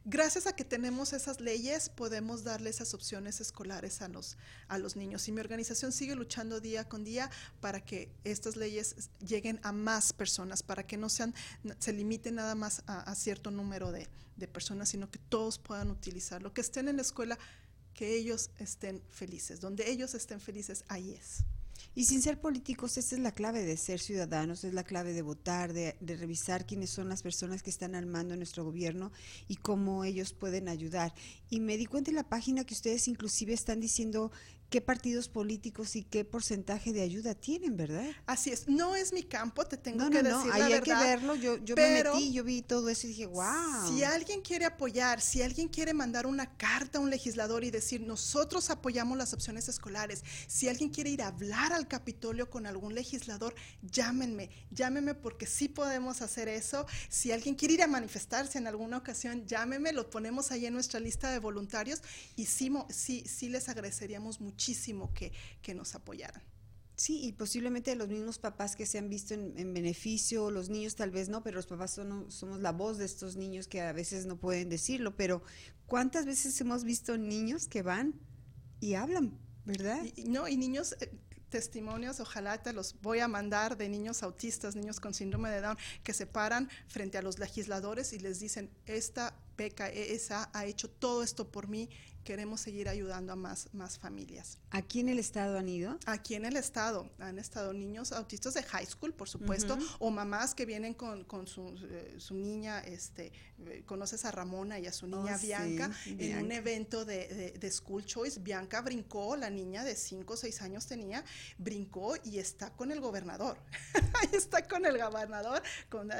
Gracias 0.07 0.47
a 0.47 0.55
que 0.55 0.67
tenemos 0.67 1.15
esas 1.15 1.41
leyes, 1.41 1.89
podemos 1.89 2.45
darle 2.45 2.69
esas 2.69 2.93
opciones 2.93 3.41
escolares 3.41 4.03
a 4.03 4.09
los, 4.09 4.37
a 4.69 4.77
los 4.77 4.97
niños. 4.97 5.27
Y 5.29 5.33
mi 5.33 5.41
organización 5.41 5.93
sigue 5.93 6.15
luchando 6.15 6.61
día 6.61 6.87
con 6.87 7.05
día 7.05 7.31
para 7.63 7.83
que 7.83 8.11
estas 8.23 8.55
leyes 8.57 9.09
lleguen 9.27 9.61
a 9.63 9.73
más 9.73 10.13
personas, 10.13 10.63
para 10.63 10.87
que 10.87 10.99
no 10.99 11.09
sean, 11.09 11.35
se 11.79 11.95
limiten 11.95 12.35
nada 12.35 12.55
más 12.55 12.83
a, 12.87 13.15
cierto 13.15 13.51
número 13.51 13.93
de, 13.93 14.07
de 14.37 14.47
personas, 14.47 14.91
sino 14.91 15.11
que 15.11 15.19
todos 15.19 15.59
puedan 15.59 15.91
utilizarlo. 15.91 16.53
Que 16.53 16.61
estén 16.61 16.89
en 16.89 16.97
la 16.97 17.03
escuela, 17.03 17.39
que 17.95 18.15
ellos 18.15 18.51
estén 18.59 19.03
felices. 19.11 19.63
Donde 19.63 19.91
ellos 19.91 20.15
estén 20.15 20.39
felices, 20.39 20.85
ahí 20.89 21.13
es. 21.13 21.45
Y 21.95 22.05
sin 22.05 22.23
ser 22.23 22.41
políticos, 22.41 22.97
esta 22.97 23.15
es 23.15 23.21
la 23.21 23.33
clave 23.33 23.65
de 23.65 23.77
ser 23.77 24.01
ciudadanos, 24.01 24.65
es 24.65 24.75
la 24.75 24.85
clave 24.85 25.13
de 25.13 25.23
votar, 25.23 25.73
de, 25.73 25.97
de, 26.01 26.17
revisar 26.17 26.67
quiénes 26.67 26.91
son 26.91 27.09
las 27.09 27.23
personas 27.23 27.63
que 27.63 27.71
están 27.71 27.95
al 27.95 28.07
mando 28.07 28.33
de 28.33 28.39
nuestro 28.39 28.65
gobierno 28.65 29.13
y 29.49 29.57
cómo 29.57 30.05
ellos 30.05 30.33
pueden 30.33 30.69
ayudar. 30.69 31.15
Y 31.51 31.61
me 31.61 31.77
di 31.77 31.87
cuenta 31.87 32.11
en 32.11 32.17
la 32.17 32.29
página 32.29 32.65
que 32.65 32.75
ustedes 32.75 33.09
inclusive 33.09 33.53
están 33.53 33.81
diciendo 33.81 34.33
qué 34.75 34.81
partidos 34.81 35.29
políticos 35.29 35.95
y 35.95 36.03
qué 36.03 36.25
porcentaje 36.25 36.93
de 36.93 37.01
ayuda 37.01 37.37
tienen, 37.37 37.77
¿verdad? 37.77 38.11
Así 38.27 38.51
es. 38.51 38.67
No 38.67 38.97
es 38.97 39.13
mi 39.13 39.23
campo, 39.23 39.65
te 39.65 39.77
tengo 39.77 40.11
que 40.11 40.21
decir 40.21 40.47
no, 40.47 40.53
ahí 40.53 40.73
hay 40.73 40.81
que 40.81 40.93
verlo. 40.93 41.37
Yo, 41.37 41.59
yo 41.59 41.77
me 41.77 42.03
metí, 42.03 42.33
yo 42.33 42.43
vi 42.43 42.61
todo 42.61 42.89
eso 42.89 43.07
y 43.07 43.11
dije, 43.11 43.27
wow. 43.27 43.87
Si 43.89 44.03
alguien 44.03 44.41
quiere 44.41 44.65
apoyar, 44.65 45.21
si 45.21 45.43
alguien 45.43 45.69
quiere 45.69 45.95
mandar 45.95 46.27
una 46.27 46.57
carta 46.57 46.99
a 46.99 47.01
un 47.01 47.09
legislador 47.09 47.63
y 47.63 47.71
decir, 47.71 48.01
nosotros 48.01 48.69
apoyamos 48.69 49.17
las 49.17 49.33
opciones 49.33 49.69
escolares, 49.69 50.25
si 50.49 50.69
alguien 50.69 50.91
quiere 50.91 51.11
ir 51.11 51.23
a 51.23 51.29
hablar 51.29 51.73
al 51.73 51.87
Capitolio 51.87 52.51
con 52.51 52.67
algún 52.67 52.97
legislador, 52.97 53.55
llámenme, 53.81 54.51
llámenme 54.73 55.15
porque 55.15 55.47
sí 55.47 55.69
podemos 55.69 56.21
hacer 56.21 56.49
eso. 56.49 56.85
Si 57.09 57.31
alguien 57.31 57.55
quiere 57.55 57.75
ir 57.75 57.83
a 57.85 57.87
manifestarse 57.87 58.59
en 58.59 58.67
alguna 58.67 58.97
ocasión, 58.97 59.47
llámenme, 59.47 59.93
lo 59.93 60.11
ponemos 60.11 60.51
ahí 60.51 60.67
en 60.67 60.75
nuestra 60.75 60.99
lista 60.99 61.31
de 61.31 61.39
voluntarios 61.39 62.03
y 62.35 62.47
sí, 62.47 62.73
sí, 62.89 63.23
sí 63.25 63.49
les 63.49 63.69
agradeceríamos 63.69 64.41
mucho 64.41 64.64
muchísimo 64.65 65.13
que, 65.13 65.33
que 65.63 65.75
nos 65.75 65.95
apoyaran. 65.95 66.43
Sí, 66.97 67.25
y 67.25 67.33
posiblemente 67.33 67.95
los 67.97 68.09
mismos 68.09 68.39
papás 68.39 68.77
que 68.77 68.87
se 68.87 68.99
han 68.99 69.09
visto 69.09 69.35
en, 69.35 69.75
beneficio, 69.75 70.51
los 70.51 70.71
niños 70.71 70.95
tal 70.95 71.11
vez 71.11 71.29
no, 71.29 71.43
pero 71.43 71.57
los 71.57 71.67
papás 71.67 71.93
son, 71.93 72.31
somos 72.31 72.61
la 72.61 72.71
voz 72.71 72.99
de 72.99 73.05
estos 73.05 73.37
niños 73.37 73.67
que 73.67 73.81
a 73.81 73.93
veces 73.93 74.27
no 74.27 74.37
pueden 74.37 74.69
decirlo, 74.69 75.17
pero 75.17 75.43
¿cuántas 75.87 76.25
veces 76.25 76.59
hemos 76.61 76.85
visto 76.85 77.19
niños 77.19 77.67
que 77.67 77.83
van 77.83 78.15
y 78.79 78.95
hablan, 78.95 79.37
verdad? 79.65 80.03
no, 80.27 80.49
y 80.49 80.57
niños... 80.57 80.97
Eh, 81.01 81.11
testimonios, 81.51 82.19
ojalá 82.19 82.61
te 82.65 82.73
los 82.73 83.01
voy 83.01 83.21
a 83.21 83.29
mandar 83.29 83.77
de 83.77 83.89
niños 83.89 84.25
autistas, 84.25 84.75
niños 84.75 84.99
con 84.99 85.15
síndrome 85.15 85.51
de 85.51 85.61
Down, 85.61 85.79
que 86.03 86.13
se 86.13 86.27
paran 86.27 86.69
frente 86.89 87.17
a 87.17 87.23
los 87.23 87.39
legisladores 87.39 88.13
y 88.13 88.19
les 88.19 88.41
dicen, 88.41 88.73
esta 88.87 89.37
beca 89.57 89.89
ESA 89.89 90.51
ha 90.53 90.67
hecho 90.67 90.91
todo 90.91 91.23
esto 91.23 91.53
por 91.53 91.69
mí 91.69 91.89
queremos 92.25 92.61
seguir 92.61 92.89
ayudando 92.89 93.33
a 93.33 93.37
más, 93.37 93.69
más 93.73 93.99
familias. 93.99 94.59
¿Aquí 94.71 95.01
en 95.01 95.09
el 95.09 95.19
estado 95.19 95.59
han 95.59 95.69
ido? 95.69 95.99
Aquí 96.07 96.35
en 96.35 96.45
el 96.45 96.57
estado 96.57 97.11
han 97.19 97.39
estado 97.39 97.73
niños 97.73 98.13
autistas 98.13 98.55
de 98.55 98.63
high 98.63 98.87
school, 98.87 99.13
por 99.13 99.29
supuesto, 99.29 99.79
o 99.99 100.11
mamás 100.11 100.55
que 100.55 100.67
vienen 100.67 100.95
con, 100.95 101.25
con 101.25 101.47
su, 101.47 101.75
eh, 101.91 102.15
su, 102.19 102.35
niña, 102.35 102.81
este, 102.81 103.33
eh, 103.67 103.83
conoces 103.87 104.25
a 104.25 104.31
Ramona 104.31 104.79
y 104.79 104.87
a 104.87 104.93
su 104.93 105.07
niña 105.07 105.37
oh, 105.37 105.41
Bianca, 105.41 105.91
en 106.07 106.45
un 106.45 106.53
evento 106.53 107.05
de, 107.05 107.55
de, 107.59 107.71
School 107.71 108.05
Choice. 108.05 108.41
Bianca 108.41 108.81
brincó, 108.81 109.37
la 109.37 109.51
niña 109.51 109.85
de 109.85 109.95
5 109.95 110.33
o 110.33 110.37
6 110.37 110.63
años 110.63 110.87
tenía, 110.87 111.25
brincó 111.59 112.15
y 112.25 112.39
está 112.39 112.71
con 112.71 112.91
el 112.91 113.01
gobernador. 113.01 113.59
está 114.33 114.67
con 114.67 114.87
el 114.87 114.99
gobernador, 114.99 115.63
con, 115.89 116.11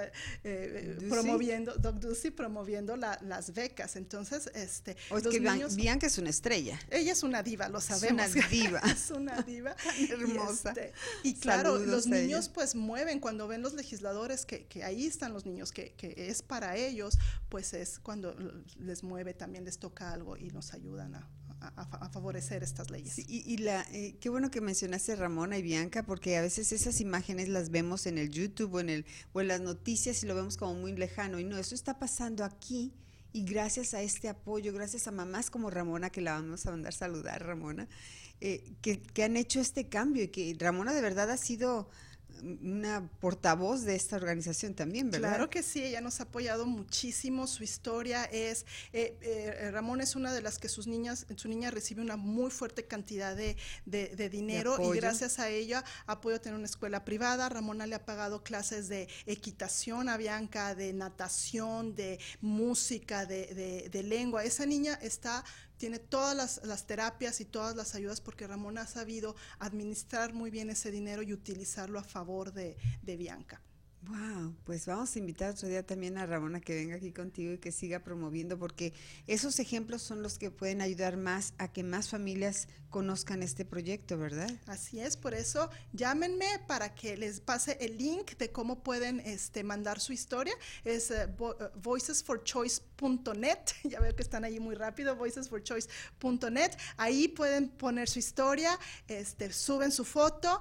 eh, 0.45 0.99
promoviendo, 1.09 1.75
Doc 1.77 1.97
Ducey 1.97 2.31
promoviendo 2.31 2.97
las 2.97 3.53
becas. 3.55 3.97
Entonces, 3.97 4.51
este, 4.55 4.97
los 5.11 5.41
niños 5.41 5.77
que 5.99 6.07
es 6.07 6.19
una 6.19 6.31
estrella. 6.31 6.79
Ella 6.91 7.13
es 7.13 7.23
una 7.23 7.43
diva, 7.43 7.69
lo 7.69 7.81
sabemos. 7.81 8.27
Es 8.27 8.37
una 8.37 8.49
diva. 8.51 8.81
es 8.81 9.11
una 9.11 9.43
diva. 9.43 9.77
Hermosa. 10.11 10.71
Este, 10.71 10.93
y, 11.23 11.35
claro, 11.35 11.79
los 11.79 12.07
niños 12.07 12.49
pues 12.49 12.75
mueven 12.75 13.21
cuando 13.21 13.49
ven 13.49 13.63
los 13.63 13.75
legisladores 13.75 14.47
que, 14.47 14.67
que 14.67 14.85
ahí 14.85 15.07
están 15.07 15.33
los 15.33 15.47
niños, 15.47 15.73
que, 15.73 15.93
que, 15.93 16.15
es 16.29 16.43
para 16.43 16.77
ellos, 16.77 17.19
pues 17.49 17.75
es 17.75 17.99
cuando 17.99 18.35
les 18.79 19.03
mueve, 19.03 19.35
también 19.35 19.65
les 19.65 19.79
toca 19.79 20.13
algo 20.13 20.37
y 20.37 20.51
nos 20.51 20.73
ayudan 20.73 21.15
a, 21.15 21.29
a, 21.61 22.09
favorecer 22.11 22.63
estas 22.63 22.91
leyes. 22.91 23.19
y, 23.19 23.57
la, 23.59 23.87
eh, 23.93 24.17
qué 24.21 24.29
bueno 24.29 24.51
que 24.51 24.61
mencionaste 24.61 25.17
Ramona 25.17 25.59
y 25.59 25.63
Bianca, 25.63 26.05
porque 26.05 26.37
a 26.37 26.43
veces 26.43 26.73
esas 26.73 27.01
imágenes 27.01 27.49
las 27.49 27.71
vemos 27.71 28.07
en 28.07 28.19
el 28.19 28.31
YouTube 28.31 28.75
o 28.75 28.81
en, 28.81 28.91
el, 28.91 29.07
o 29.33 29.41
en 29.41 29.49
las 29.49 29.61
noticias 29.61 30.23
y 30.23 30.27
lo 30.27 30.35
vemos 30.35 30.57
como 30.57 30.75
muy 30.75 30.95
lejano. 30.95 31.39
Y 31.41 31.45
no, 31.45 31.57
eso 31.57 31.75
está 31.75 31.99
pasando 31.99 32.45
aquí 32.45 32.93
y 33.35 33.45
gracias 33.45 33.95
a 33.95 34.01
este 34.01 34.29
apoyo, 34.29 34.73
gracias 34.73 35.09
a 35.09 35.11
mamás 35.11 35.51
como 35.51 35.69
Ramona, 35.69 36.09
que 36.09 36.21
la 36.21 36.35
vamos 36.35 36.65
a 36.67 36.71
mandar 36.71 36.95
saludar, 36.95 37.45
Ramona, 37.45 37.89
eh, 38.41 38.77
que, 38.81 39.03
que, 39.03 39.25
han 39.25 39.37
hecho 39.37 39.59
este 39.59 39.89
cambio 39.89 40.23
y 40.23 40.29
que 40.29 40.57
Ramona 40.57 40.95
de 40.95 41.03
verdad 41.03 41.29
ha 41.33 41.37
sido 41.37 41.91
una 42.45 43.09
portavoz 43.21 43.83
de 43.83 43.95
esta 43.95 44.17
organización 44.17 44.75
también, 44.75 45.11
¿verdad? 45.11 45.31
Claro 45.31 45.51
que 45.51 45.63
sí, 45.63 45.83
ella 45.83 46.01
nos 46.01 46.21
ha 46.21 46.25
apoyado 46.25 46.67
muchísimo. 46.67 47.47
Su 47.47 47.65
historia 47.65 48.25
es, 48.25 48.67
eh, 48.93 49.17
eh, 49.23 49.71
Ramón 49.71 50.01
es 50.01 50.15
una 50.15 50.33
de 50.33 50.43
las 50.43 50.59
que 50.59 50.69
sus 50.69 50.87
niñas, 50.87 51.27
su 51.37 51.49
niña 51.49 51.71
recibe 51.71 52.03
una 52.03 52.17
muy 52.17 52.51
fuerte 52.51 52.85
cantidad 52.87 53.35
de, 53.35 53.57
de, 53.87 54.29
dinero 54.29 54.77
y 54.81 54.97
gracias 54.97 55.39
a 55.39 55.49
ella 55.49 55.85
ha 56.07 56.21
podido 56.21 56.41
tener 56.41 56.57
una 56.59 56.67
escuela 56.67 57.05
privada. 57.05 57.49
Ramona 57.49 57.87
le 57.87 57.95
ha 57.95 58.05
pagado 58.05 58.43
clases 58.43 58.89
de 58.89 59.09
equitación 59.27 60.09
a 60.09 60.17
Bianca, 60.17 60.75
de 60.75 60.93
natación, 60.93 61.95
de 61.95 62.19
música, 62.41 63.27
de, 63.27 63.89
de 63.91 64.03
lengua. 64.03 64.45
Esa 64.45 64.67
niña 64.67 64.99
está 65.03 65.45
tiene 65.77 65.99
todas 65.99 66.61
las, 66.65 66.87
terapias 66.87 67.41
y 67.41 67.45
todas 67.45 67.77
las 67.77 67.95
ayudas 67.95 68.21
porque 68.21 68.47
Ramón 68.47 68.79
ha 68.79 68.87
sabido 68.87 69.37
administrar 69.59 70.33
muy 70.33 70.51
bien 70.51 70.71
ese 70.71 70.91
dinero 70.91 71.23
y 71.23 71.33
utilizarlo 71.33 71.99
a 71.99 72.05
favor 72.05 72.53
de, 72.53 72.77
de 73.03 73.17
Bianca. 73.17 73.61
Wow, 74.07 74.55
pues 74.65 74.85
vamos 74.87 75.17
a 75.17 75.19
invitar 75.19 75.53
otro 75.53 75.67
día 75.67 75.83
también 75.85 76.19
a 76.19 76.27
Ramona 76.27 76.61
que 76.61 76.75
venga 76.75 76.97
aquí 76.97 77.11
contigo 77.11 77.55
y 77.55 77.59
que 77.59 77.73
siga 77.73 78.01
promoviendo, 78.01 78.59
porque 78.59 78.93
esos 79.27 79.59
ejemplos 79.61 80.03
son 80.03 80.23
los 80.23 80.39
que 80.39 80.51
pueden 80.51 80.83
ayudar 80.83 81.17
más 81.17 81.55
a 81.57 81.73
que 81.73 81.83
más 81.83 82.11
familias 82.11 82.69
conozcan 82.91 83.43
este 83.43 83.65
proyecto, 83.65 84.19
¿verdad? 84.19 84.51
Así 84.67 85.01
es, 85.01 85.17
por 85.17 85.33
eso 85.33 85.71
llámenme 85.93 86.47
para 86.69 86.95
que 86.95 87.17
les 87.17 87.41
pase 87.41 87.79
el 87.81 87.97
link 87.97 88.37
de 88.37 88.53
cómo 88.53 88.83
pueden 88.83 89.21
este, 89.21 89.65
mandar 89.65 90.01
su 90.01 90.13
historia. 90.13 90.55
Es 90.85 91.11
uh, 91.11 91.31
voicesforchoice.org 91.81 92.94
voicesforchoice.net, 93.05 93.59
ya 93.85 94.01
veo 94.01 94.15
que 94.17 94.23
están 94.23 94.45
ahí 94.45 94.61
muy 94.61 94.75
rápido, 94.75 95.17
voicesforchoice.net, 95.17 96.73
ahí 96.97 97.29
pueden 97.29 97.69
poner 97.69 98.09
su 98.09 98.19
historia, 98.19 98.79
este, 99.09 99.53
suben 99.53 99.93
su 99.93 100.05
foto, 100.05 100.61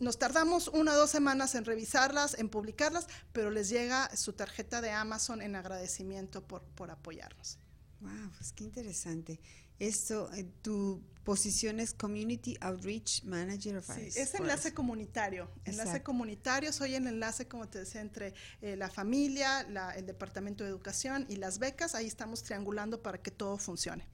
nos 0.00 0.18
tardamos 0.18 0.68
una 0.68 0.92
o 0.92 0.96
dos 0.96 1.10
semanas 1.10 1.54
en 1.54 1.64
revisarlas, 1.64 2.38
en 2.38 2.48
publicarlas, 2.48 3.08
pero 3.32 3.50
les 3.50 3.68
llega 3.68 4.14
su 4.16 4.32
tarjeta 4.32 4.80
de 4.80 4.90
Amazon 4.90 5.42
en 5.42 5.56
agradecimiento 5.56 6.42
por, 6.42 6.62
por 6.62 6.90
apoyarnos. 6.90 7.58
Wow, 8.00 8.30
pues 8.36 8.52
qué 8.52 8.64
interesante. 8.64 9.40
Esto, 9.78 10.32
eh, 10.34 10.46
tu 10.62 11.02
posición 11.24 11.80
es 11.80 11.94
Community 11.94 12.56
Outreach 12.60 13.24
Manager 13.24 13.78
of 13.78 13.90
Sí, 13.94 14.08
es 14.20 14.34
enlace 14.34 14.74
comunitario. 14.74 15.50
Enlace 15.64 16.02
comunitario, 16.02 16.72
soy 16.72 16.94
el 16.94 17.06
enlace, 17.06 17.48
como 17.48 17.68
te 17.68 17.80
decía, 17.80 18.02
entre 18.02 18.34
eh, 18.60 18.76
la 18.76 18.90
familia, 18.90 19.66
el 19.96 20.06
Departamento 20.06 20.64
de 20.64 20.70
Educación 20.70 21.26
y 21.28 21.36
las 21.36 21.58
becas. 21.58 21.94
Ahí 21.94 22.06
estamos 22.06 22.42
triangulando 22.42 23.02
para 23.02 23.20
que 23.22 23.30
todo 23.30 23.56
funcione 23.56 24.06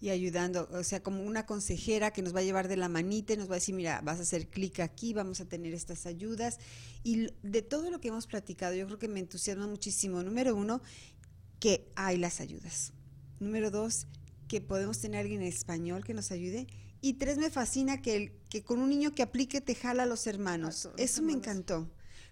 y 0.00 0.10
ayudando, 0.10 0.68
o 0.70 0.84
sea, 0.84 1.02
como 1.02 1.22
una 1.22 1.46
consejera 1.46 2.12
que 2.12 2.20
nos 2.20 2.34
va 2.34 2.40
a 2.40 2.42
llevar 2.42 2.68
de 2.68 2.76
la 2.76 2.90
manita 2.90 3.32
y 3.32 3.36
nos 3.38 3.48
va 3.48 3.52
a 3.52 3.54
decir, 3.54 3.74
mira, 3.74 4.02
vas 4.02 4.18
a 4.18 4.22
hacer 4.22 4.48
clic 4.48 4.80
aquí, 4.80 5.14
vamos 5.14 5.40
a 5.40 5.46
tener 5.46 5.72
estas 5.72 6.04
ayudas. 6.04 6.58
Y 7.02 7.28
de 7.42 7.62
todo 7.62 7.90
lo 7.90 8.00
que 8.00 8.08
hemos 8.08 8.26
platicado, 8.26 8.74
yo 8.74 8.84
creo 8.86 8.98
que 8.98 9.08
me 9.08 9.20
entusiasma 9.20 9.66
muchísimo. 9.66 10.22
Número 10.22 10.54
uno, 10.54 10.82
que 11.58 11.90
hay 11.94 12.18
las 12.18 12.40
ayudas. 12.40 12.92
Número 13.40 13.70
dos, 13.70 14.06
que 14.48 14.60
podemos 14.60 15.00
tener 15.00 15.20
alguien 15.20 15.42
en 15.42 15.48
español 15.48 16.04
que 16.04 16.14
nos 16.14 16.30
ayude. 16.30 16.66
Y 17.00 17.14
tres, 17.14 17.38
me 17.38 17.50
fascina 17.50 18.00
que, 18.00 18.16
el, 18.16 18.32
que 18.48 18.62
con 18.62 18.78
un 18.80 18.88
niño 18.88 19.14
que 19.14 19.22
aplique 19.22 19.60
te 19.60 19.74
jala 19.74 20.04
a 20.04 20.06
los 20.06 20.26
hermanos. 20.26 20.88
Eso 20.96 21.22
me 21.22 21.32
encantó, 21.32 21.90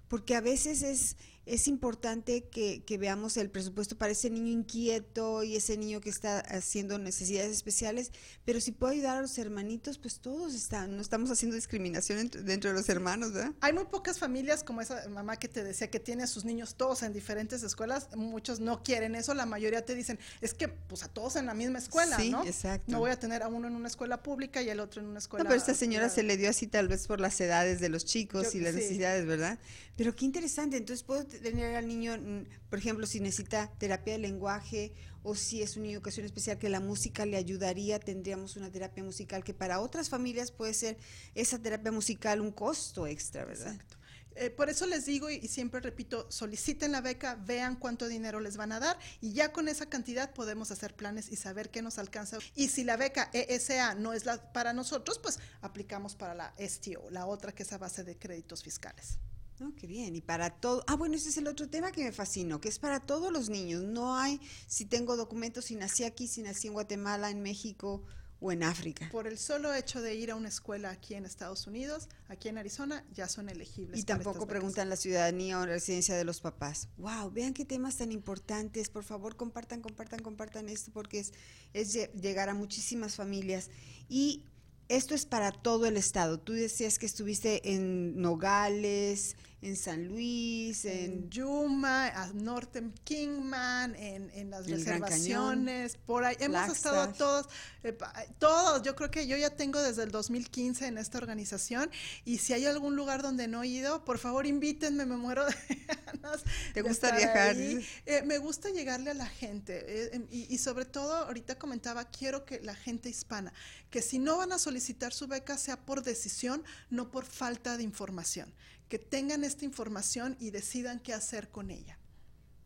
porque 0.08 0.34
a 0.34 0.40
veces 0.40 0.82
es 0.82 1.16
es 1.44 1.66
importante 1.66 2.44
que, 2.44 2.82
veamos 3.02 3.36
el 3.36 3.50
presupuesto 3.50 3.96
para 3.96 4.12
ese 4.12 4.30
niño 4.30 4.52
inquieto 4.52 5.42
y 5.42 5.56
ese 5.56 5.76
niño 5.76 6.00
que 6.00 6.10
está 6.10 6.38
haciendo 6.40 6.98
necesidades 6.98 7.50
especiales, 7.50 8.12
pero 8.44 8.60
si 8.60 8.70
puedo 8.70 8.92
ayudar 8.92 9.16
a 9.16 9.22
los 9.22 9.36
hermanitos, 9.38 9.98
pues 9.98 10.20
todos 10.20 10.54
están, 10.54 10.94
no 10.94 11.02
estamos 11.02 11.30
haciendo 11.30 11.56
discriminación 11.56 12.30
dentro 12.44 12.70
de 12.70 12.76
los 12.76 12.88
hermanos, 12.88 13.32
¿verdad? 13.32 13.52
Hay 13.60 13.72
muy 13.72 13.86
pocas 13.86 14.18
familias 14.18 14.62
como 14.62 14.82
esa 14.82 15.08
mamá 15.08 15.36
que 15.36 15.48
te 15.48 15.64
decía 15.64 15.90
que 15.90 15.98
tiene 15.98 16.22
a 16.22 16.26
sus 16.26 16.44
niños 16.44 16.76
todos 16.76 17.02
en 17.02 17.12
diferentes 17.12 17.62
escuelas, 17.62 18.08
muchos 18.14 18.60
no 18.60 18.82
quieren 18.82 19.14
eso, 19.14 19.34
la 19.34 19.46
mayoría 19.46 19.84
te 19.84 19.94
dicen, 19.94 20.20
es 20.40 20.54
que 20.54 20.68
pues 20.68 21.02
a 21.02 21.08
todos 21.08 21.36
en 21.36 21.46
la 21.46 21.54
misma 21.54 21.78
escuela, 21.78 22.18
sí, 22.18 22.30
¿no? 22.30 22.44
exacto. 22.44 22.92
No 22.92 23.00
voy 23.00 23.10
a 23.10 23.18
tener 23.18 23.42
a 23.42 23.48
uno 23.48 23.66
en 23.66 23.74
una 23.74 23.88
escuela 23.88 24.22
pública 24.22 24.62
y 24.62 24.68
el 24.68 24.78
otro 24.78 25.00
en 25.00 25.08
una 25.08 25.18
escuela... 25.18 25.42
No, 25.42 25.48
pero 25.48 25.58
esta 25.58 25.74
señora 25.74 26.08
se 26.08 26.22
le 26.22 26.36
dio 26.36 26.50
así 26.50 26.68
tal 26.68 26.86
vez 26.86 27.06
por 27.06 27.20
las 27.20 27.40
edades 27.40 27.80
de 27.80 27.88
los 27.88 28.04
chicos 28.04 28.54
y 28.54 28.60
las 28.60 28.74
necesidades, 28.74 29.26
¿verdad? 29.26 29.58
Pero 29.96 30.14
qué 30.14 30.24
interesante, 30.24 30.76
entonces 30.76 31.02
puedo 31.02 31.24
tener 31.38 31.76
al 31.76 31.86
niño, 31.86 32.16
mm, 32.16 32.44
por 32.68 32.78
ejemplo, 32.78 33.06
si 33.06 33.20
necesita 33.20 33.70
terapia 33.78 34.14
de 34.14 34.18
lenguaje 34.20 34.94
o 35.22 35.34
si 35.34 35.62
es 35.62 35.76
un 35.76 35.84
niño 35.84 36.02
que 36.02 36.10
es 36.10 36.18
especial 36.18 36.58
que 36.58 36.68
la 36.68 36.80
música 36.80 37.26
le 37.26 37.36
ayudaría, 37.36 37.98
tendríamos 38.00 38.56
una 38.56 38.70
terapia 38.70 39.04
musical 39.04 39.44
que 39.44 39.54
para 39.54 39.80
otras 39.80 40.08
familias 40.08 40.50
puede 40.50 40.74
ser 40.74 40.98
esa 41.34 41.58
terapia 41.58 41.92
musical 41.92 42.40
un 42.40 42.50
costo 42.52 43.06
extra, 43.06 43.44
¿verdad? 43.44 43.74
Exacto. 43.74 43.96
Eh, 44.34 44.50
por 44.50 44.70
eso 44.70 44.86
les 44.86 45.04
digo 45.04 45.28
y, 45.30 45.46
siempre 45.48 45.80
repito, 45.80 46.26
soliciten 46.30 46.92
la 46.92 47.00
beca, 47.00 47.34
vean 47.34 47.76
cuánto 47.76 48.08
dinero 48.08 48.40
les 48.40 48.56
van 48.56 48.72
a 48.72 48.80
dar 48.80 48.98
y 49.20 49.32
ya 49.32 49.52
con 49.52 49.68
esa 49.68 49.86
cantidad 49.86 50.32
podemos 50.32 50.70
hacer 50.70 50.94
planes 50.94 51.30
y 51.30 51.36
saber 51.36 51.70
qué 51.70 51.82
nos 51.82 51.98
alcanza. 51.98 52.38
Y 52.54 52.68
si 52.68 52.84
la 52.84 52.96
beca 52.96 53.30
ESA 53.32 53.94
no 53.94 54.12
es 54.12 54.24
la 54.24 54.52
para 54.52 54.72
nosotros, 54.72 55.18
pues 55.18 55.38
aplicamos 55.60 56.14
para 56.14 56.34
la 56.34 56.54
STO, 56.58 57.10
la 57.10 57.26
otra 57.26 57.52
que 57.52 57.62
es 57.62 57.72
a 57.72 57.78
base 57.78 58.04
de 58.04 58.16
créditos 58.16 58.62
fiscales. 58.62 59.18
No, 59.62 59.72
qué 59.76 59.86
bien. 59.86 60.16
Y 60.16 60.20
para 60.20 60.50
todo. 60.50 60.82
Ah, 60.88 60.96
bueno, 60.96 61.14
ese 61.14 61.28
es 61.28 61.36
el 61.36 61.46
otro 61.46 61.68
tema 61.68 61.92
que 61.92 62.02
me 62.02 62.10
fascinó, 62.10 62.60
que 62.60 62.68
es 62.68 62.80
para 62.80 62.98
todos 62.98 63.32
los 63.32 63.48
niños. 63.48 63.84
No 63.84 64.16
hay 64.16 64.40
si 64.66 64.86
tengo 64.86 65.16
documentos, 65.16 65.66
si 65.66 65.76
nací 65.76 66.02
aquí, 66.02 66.26
si 66.26 66.42
nací 66.42 66.66
en 66.66 66.72
Guatemala, 66.72 67.30
en 67.30 67.42
México 67.42 68.02
o 68.40 68.50
en 68.50 68.64
África. 68.64 69.08
Por 69.12 69.28
el 69.28 69.38
solo 69.38 69.72
hecho 69.72 70.02
de 70.02 70.16
ir 70.16 70.32
a 70.32 70.34
una 70.34 70.48
escuela 70.48 70.90
aquí 70.90 71.14
en 71.14 71.24
Estados 71.26 71.68
Unidos, 71.68 72.08
aquí 72.26 72.48
en 72.48 72.58
Arizona, 72.58 73.06
ya 73.12 73.28
son 73.28 73.48
elegibles. 73.48 74.00
Y 74.00 74.02
tampoco 74.02 74.48
preguntan 74.48 74.88
la 74.88 74.96
ciudadanía 74.96 75.60
o 75.60 75.60
la 75.60 75.74
residencia 75.74 76.16
de 76.16 76.24
los 76.24 76.40
papás. 76.40 76.88
Wow, 76.96 77.30
vean 77.30 77.54
qué 77.54 77.64
temas 77.64 77.98
tan 77.98 78.10
importantes. 78.10 78.88
Por 78.88 79.04
favor, 79.04 79.36
compartan, 79.36 79.80
compartan, 79.80 80.18
compartan 80.18 80.68
esto 80.68 80.90
porque 80.92 81.20
es, 81.20 81.34
es 81.72 82.10
llegar 82.20 82.48
a 82.48 82.54
muchísimas 82.54 83.14
familias. 83.14 83.70
Y 84.08 84.42
esto 84.88 85.14
es 85.14 85.24
para 85.24 85.52
todo 85.52 85.86
el 85.86 85.96
estado. 85.96 86.38
Tú 86.38 86.52
decías 86.52 86.98
que 86.98 87.06
estuviste 87.06 87.72
en 87.72 88.20
Nogales, 88.20 89.36
en 89.62 89.76
San 89.76 90.08
Luis, 90.08 90.84
en, 90.84 91.30
Yuma, 91.30 92.08
a 92.08 92.26
Northern 92.32 92.92
Kingman, 93.04 93.94
en, 93.94 94.50
las 94.50 94.68
reservaciones, 94.68 95.96
por 95.96 96.24
ahí. 96.24 96.36
Hemos 96.40 96.68
estado 96.72 97.12
todos, 97.12 97.46
eh, 97.84 97.96
todos. 98.40 98.82
Yo 98.82 98.96
creo 98.96 99.10
que 99.10 99.28
yo 99.28 99.36
ya 99.36 99.50
tengo 99.50 99.80
desde 99.80 100.02
el 100.02 100.10
2015 100.10 100.88
en 100.88 100.98
esta 100.98 101.18
organización 101.18 101.90
y 102.24 102.38
si 102.38 102.52
hay 102.52 102.66
algún 102.66 102.96
lugar 102.96 103.22
donde 103.22 103.46
no 103.46 103.62
he 103.62 103.68
ido, 103.68 104.04
por 104.04 104.18
favor 104.18 104.46
invítenme, 104.46 105.06
me 105.06 105.16
muero 105.16 105.46
de 105.46 105.54
ganas. 106.06 106.42
¿Te 106.74 106.82
gusta 106.82 107.16
viajar? 107.16 107.54
Eh, 107.56 107.84
me 108.26 108.38
gusta 108.38 108.68
llegarle 108.70 109.10
a 109.12 109.14
la 109.14 109.26
gente 109.26 109.84
eh, 109.86 110.10
em, 110.14 110.26
y, 110.28 110.52
y 110.52 110.58
sobre 110.58 110.86
todo, 110.86 111.14
ahorita 111.14 111.56
comentaba, 111.56 112.04
quiero 112.06 112.44
que 112.44 112.60
la 112.60 112.74
gente 112.74 113.08
hispana, 113.08 113.52
que 113.90 114.02
si 114.02 114.18
no 114.18 114.38
van 114.38 114.50
a 114.50 114.58
solicitar 114.58 115.12
su 115.12 115.28
beca 115.28 115.56
sea 115.56 115.76
por 115.76 116.02
decisión, 116.02 116.64
no 116.90 117.12
por 117.12 117.24
falta 117.24 117.76
de 117.76 117.84
información 117.84 118.52
que 118.92 118.98
tengan 118.98 119.42
esta 119.42 119.64
información 119.64 120.36
y 120.38 120.50
decidan 120.50 121.00
qué 121.00 121.14
hacer 121.14 121.48
con 121.48 121.70
ella. 121.70 121.98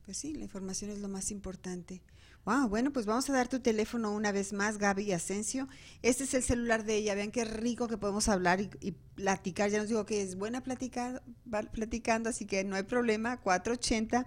Pues 0.04 0.16
sí, 0.16 0.34
la 0.34 0.42
información 0.42 0.90
es 0.90 0.98
lo 0.98 1.06
más 1.06 1.30
importante. 1.30 2.02
Wow, 2.44 2.68
bueno, 2.68 2.92
pues 2.92 3.06
vamos 3.06 3.30
a 3.30 3.32
dar 3.32 3.46
tu 3.46 3.60
teléfono 3.60 4.12
una 4.12 4.32
vez 4.32 4.52
más, 4.52 4.78
Gaby 4.78 5.12
Asensio. 5.12 5.68
Este 6.02 6.24
es 6.24 6.34
el 6.34 6.42
celular 6.42 6.82
de 6.82 6.96
ella. 6.96 7.14
Vean 7.14 7.30
qué 7.30 7.44
rico 7.44 7.86
que 7.86 7.96
podemos 7.96 8.28
hablar 8.28 8.60
y, 8.60 8.90
platicar. 9.14 9.70
Ya 9.70 9.78
nos 9.78 9.86
digo 9.86 10.04
que 10.04 10.20
es 10.20 10.34
buena 10.34 10.64
platicar, 10.64 11.22
platicando, 11.72 12.28
así 12.28 12.44
que 12.44 12.64
no 12.64 12.74
hay 12.74 12.82
problema. 12.82 13.40
480 13.40 14.26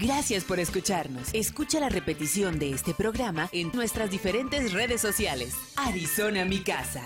Gracias 0.00 0.44
por 0.44 0.58
escucharnos. 0.58 1.28
Escucha 1.32 1.80
la 1.80 1.88
repetición 1.88 2.58
de 2.58 2.70
este 2.70 2.94
programa 2.94 3.48
en 3.52 3.70
nuestras 3.72 4.10
diferentes 4.10 4.72
redes 4.72 5.00
sociales. 5.00 5.54
Arizona, 5.76 6.44
mi 6.44 6.60
casa. 6.60 7.02